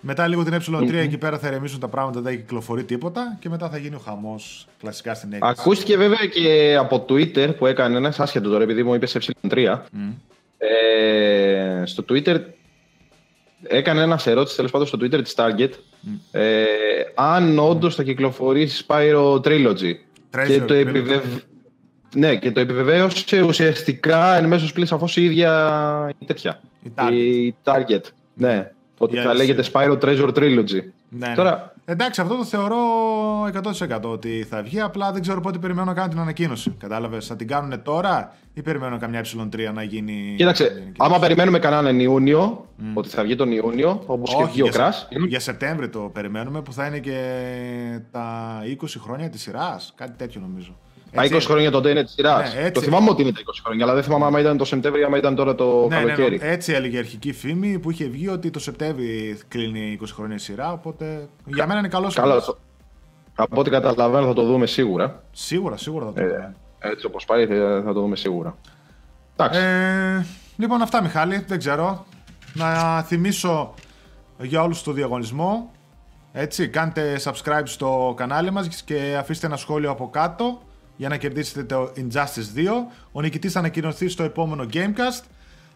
μετά 0.00 0.26
λίγο 0.26 0.44
την 0.44 0.54
ε3 0.54 0.94
εκεί 0.94 1.18
πέρα 1.18 1.38
θα 1.38 1.46
ερεμήσουν 1.46 1.80
τα 1.80 1.88
πράγματα, 1.88 2.20
δεν 2.20 2.36
κυκλοφορεί 2.36 2.84
τίποτα 2.84 3.36
και 3.40 3.48
μετά 3.48 3.68
θα 3.68 3.78
γίνει 3.78 3.94
ο 3.94 3.98
χαμός 3.98 4.66
κλασικά 4.80 5.14
στην 5.14 5.32
έκθεση. 5.32 5.54
Ακούστηκε 5.58 5.96
βέβαια 5.96 6.26
και 6.26 6.76
από 6.78 7.04
Twitter 7.08 7.56
που 7.56 7.66
έκανε 7.66 7.96
ένας 7.96 8.20
άσχετο 8.20 8.50
τώρα, 8.50 8.62
επειδή 8.62 8.82
μου 8.82 8.94
είπες 8.94 9.32
ε3. 9.42 9.78
Ε, 10.58 11.82
στο 11.86 12.04
Twitter 12.08 12.40
έκανε 13.62 14.02
ένας 14.02 14.26
ερώτηση 14.26 14.56
τέλος 14.56 14.70
πάντων 14.70 14.86
στο 14.86 14.98
Twitter 15.00 15.22
της 15.22 15.34
Target 15.36 15.70
ε, 16.30 16.64
αν 17.14 17.58
όντως 17.58 17.94
θα 17.94 18.02
κυκλοφορήσει 18.02 18.84
Spyro 18.88 19.40
Trilogy. 19.40 19.94
Και 20.46 20.60
το, 20.60 20.74
επιβεβ... 20.74 21.24
ναι, 22.14 22.36
και 22.36 22.50
το 22.52 22.60
επιβεβαίωσε 22.60 23.42
ουσιαστικά 23.42 24.36
εν 24.36 24.46
μέσω 24.46 24.72
πλήρη 24.72 24.88
σαφώ 24.88 25.08
η 25.14 25.24
ίδια 25.24 26.14
η 26.18 26.24
τέτοια. 26.24 26.60
Η 26.82 26.90
Target. 26.96 27.12
Η 27.12 27.54
target. 27.64 28.02
Ναι. 28.34 28.70
Ότι 29.02 29.16
θα 29.16 29.34
λέγεται 29.34 29.64
Spyro 29.72 29.98
Treasure 29.98 30.32
Trilogy. 30.34 30.82
Ναι, 31.08 31.28
ναι. 31.28 31.34
Τώρα... 31.34 31.74
Εντάξει, 31.84 32.20
αυτό 32.20 32.36
το 32.36 32.44
θεωρώ 32.44 32.76
100% 33.44 34.00
ότι 34.02 34.46
θα 34.50 34.62
βγει. 34.62 34.80
Απλά 34.80 35.12
δεν 35.12 35.22
ξέρω 35.22 35.40
πότε 35.40 35.58
περιμένω 35.58 35.86
να 35.86 35.94
κάνω 35.94 36.08
την 36.08 36.18
ανακοίνωση. 36.18 36.74
Κατάλαβες, 36.78 37.26
θα 37.26 37.36
την 37.36 37.46
κάνουν 37.46 37.82
τώρα 37.82 38.34
ή 38.54 38.62
περιμένω 38.62 38.98
καμιά 38.98 39.24
ε3 39.24 39.70
να 39.74 39.82
γίνει. 39.82 40.34
Κοίταξε, 40.36 40.92
άμα 40.96 41.18
περιμένουμε 41.18 41.58
κανέναν 41.58 42.00
Ιούνιο, 42.00 42.66
mm. 42.78 42.82
ότι 42.94 43.08
θα 43.08 43.22
βγει 43.22 43.36
τον 43.36 43.52
Ιούνιο, 43.52 44.02
όπως 44.06 44.34
και 44.34 44.44
βγει 44.44 44.62
ο 44.62 44.68
Κράς. 44.68 45.08
Για 45.28 45.40
Σεπτέμβριο 45.40 45.88
το 45.88 46.00
περιμένουμε 46.00 46.62
που 46.62 46.72
θα 46.72 46.86
είναι 46.86 46.98
και 46.98 47.20
τα 48.10 48.58
20 48.82 48.86
χρόνια 48.98 49.28
της 49.30 49.42
σειράς. 49.42 49.92
Κάτι 49.96 50.12
τέτοιο 50.16 50.40
νομίζω. 50.40 50.76
Τα 51.12 51.24
20 51.24 51.40
χρόνια 51.40 51.70
τότε 51.70 51.90
είναι 51.90 52.02
της 52.04 52.12
σειράς. 52.12 52.54
Ναι, 52.54 52.70
το 52.70 52.80
θυμάμαι 52.80 53.10
ότι 53.10 53.22
είναι 53.22 53.32
τα 53.32 53.40
20 53.40 53.60
χρόνια, 53.64 53.84
αλλά 53.84 53.94
δεν 53.94 54.02
θυμάμαι 54.02 54.26
αν 54.26 54.34
ήταν 54.34 54.56
το 54.56 54.64
Σεπτέμβριο, 54.64 55.08
ή 55.08 55.12
ήταν 55.16 55.34
τώρα 55.34 55.54
το 55.54 55.86
ναι, 55.88 55.96
καλοκαίρι. 55.96 56.38
Ναι, 56.38 56.44
ναι, 56.44 56.52
έτσι 56.52 56.72
έλεγε 56.72 56.96
η 56.96 56.98
αρχική 56.98 57.32
φήμη 57.32 57.78
που 57.78 57.90
είχε 57.90 58.04
βγει 58.04 58.28
ότι 58.28 58.50
το 58.50 58.58
Σεπτέμβριο 58.58 59.36
κλείνει 59.48 59.98
20 60.02 60.06
χρόνια 60.12 60.34
η 60.34 60.38
σειρά. 60.38 60.72
Οπότε 60.72 61.28
για 61.44 61.66
μένα 61.66 61.78
είναι 61.78 61.88
καλός 61.88 62.14
Καλά, 62.14 62.42
Από 63.34 63.60
ό,τι 63.60 63.70
καταλαβαίνω 63.70 64.26
θα 64.26 64.32
το 64.32 64.42
δούμε 64.42 64.66
σίγουρα. 64.66 65.22
Σίγουρα, 65.30 65.76
σίγουρα 65.76 66.04
θα 66.06 66.12
το 66.12 66.20
ε, 66.20 66.26
δούμε. 66.26 66.54
Ε, 66.78 66.88
έτσι 66.88 67.06
όπως 67.06 67.24
πάει 67.24 67.46
θα 67.84 67.92
το 67.92 68.00
δούμε 68.00 68.16
σίγουρα. 68.16 68.56
Ε, 69.50 70.24
λοιπόν, 70.56 70.82
αυτά 70.82 71.02
Μιχάλη, 71.02 71.44
δεν 71.48 71.58
ξέρω. 71.58 72.06
Να 72.52 73.02
θυμίσω 73.02 73.74
για 74.38 74.62
όλους 74.62 74.82
το 74.82 74.92
διαγωνισμό. 74.92 75.70
Έτσι, 76.32 76.68
κάντε 76.68 77.20
subscribe 77.24 77.62
στο 77.64 78.14
κανάλι 78.16 78.50
μας 78.50 78.82
και 78.82 79.16
αφήστε 79.18 79.46
ένα 79.46 79.56
σχόλιο 79.56 79.90
από 79.90 80.10
κάτω 80.10 80.60
για 81.00 81.08
να 81.08 81.16
κερδίσετε 81.16 81.64
το 81.64 81.92
Injustice 81.96 82.58
2. 82.58 82.68
Ο 83.12 83.20
νικητής 83.20 83.52
θα 83.52 83.58
ανακοινωθεί 83.58 84.08
στο 84.08 84.22
επόμενο 84.22 84.66
Gamecast. 84.72 85.22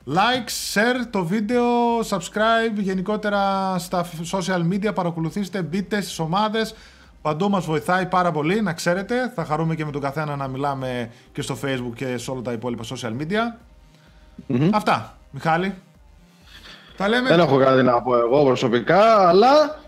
Like, 0.07 0.75
share 0.75 1.07
το 1.11 1.25
βίντεο, 1.25 1.65
subscribe 2.09 2.79
γενικότερα 2.79 3.75
στα 3.79 4.07
social 4.33 4.73
media, 4.73 4.95
παρακολουθήστε, 4.95 5.63
μπείτε 5.63 6.01
στις 6.01 6.19
ομάδες. 6.19 6.75
Παντού 7.23 7.51
μας 7.51 7.65
βοηθάει 7.65 8.07
πάρα 8.07 8.31
πολύ, 8.31 8.63
να 8.63 8.73
ξέρετε. 8.73 9.33
Θα 9.35 9.45
χαρούμε 9.45 9.75
και 9.75 9.85
με 9.85 9.91
τον 9.91 10.01
καθένα 10.01 10.37
να 10.37 10.49
μιλάμε 10.49 11.11
και 11.33 11.43
στο 11.43 11.57
facebook 11.65 11.95
και 11.95 12.19
σε 12.19 12.31
όλα 12.31 12.43
τα 12.43 12.53
υπόλοιπα 12.53 12.85
social 12.85 13.13
media. 13.21 13.59
Αυτά, 14.73 15.17
Μιχάλη. 15.31 15.75
Τα 16.97 17.09
λέμε. 17.09 17.29
Δεν 17.29 17.41
έχω 17.41 17.59
κάτι 17.59 17.83
να 17.83 18.03
πω 18.03 18.17
εγώ 18.17 18.45
προσωπικά, 18.45 19.29
αλλά... 19.29 19.81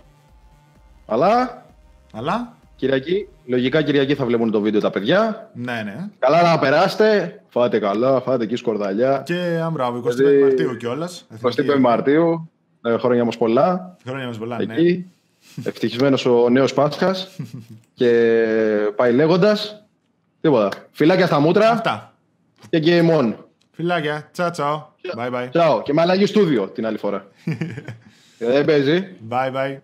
Αλλά... 1.06 1.64
Αλλά... 2.12 2.54
Κυριακή, 2.76 3.28
λογικά 3.46 3.82
Κυριακή 3.82 4.14
θα 4.14 4.24
βλέπουν 4.24 4.50
το 4.50 4.60
βίντεο 4.60 4.80
τα 4.80 4.90
παιδιά. 4.90 5.50
Ναι, 5.54 5.82
ναι. 5.84 6.08
Καλά 6.18 6.42
να 6.42 6.58
περάσετε. 6.58 7.40
Φάτε 7.48 7.78
καλά, 7.78 8.20
φάτε 8.20 8.44
εκεί 8.44 8.56
σκορδαλιά. 8.56 9.22
Και 9.24 9.60
αμπράβο, 9.62 9.98
25 9.98 10.14
δηλαδή, 10.14 10.42
Μαρτίου 10.42 10.76
κιόλας. 10.76 11.26
25 11.42 11.78
Μαρτίου. 11.80 12.50
Ε, 12.82 12.96
χρόνια 12.98 13.24
μας 13.24 13.36
πολλά. 13.36 13.96
Χρόνια 14.06 14.26
μας 14.26 14.38
πολλά, 14.38 14.56
εκεί. 14.60 15.06
ναι. 15.54 15.68
Ευτυχισμένος 15.68 16.26
ο 16.26 16.48
νέος 16.50 16.74
Πάσχας. 16.74 17.28
και 17.94 18.10
πάει 18.96 19.12
λέγοντας. 19.12 19.84
Τίποτα. 20.40 20.68
Φιλάκια 20.92 21.26
στα 21.26 21.40
μούτρα. 21.40 21.70
Αυτά. 21.70 22.12
Και 22.70 22.82
game 22.84 23.18
on. 23.20 23.34
Φιλάκια. 23.72 24.28
Τσαου, 24.32 24.50
τσαου. 24.50 24.86
Bye 25.16 25.30
bye. 25.30 25.50
Ciao. 25.52 25.82
Και 25.82 25.92
με 25.92 26.00
αλλαγή 26.00 26.26
στούδιο 26.26 26.68
την 26.68 26.86
άλλη 26.86 26.98
φορά. 26.98 27.26
Δεν 28.38 28.64
παίζει. 28.64 29.06
Bye 29.30 29.52
bye. 29.52 29.76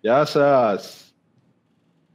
Γεια 0.00 0.24
σας. 0.24 1.05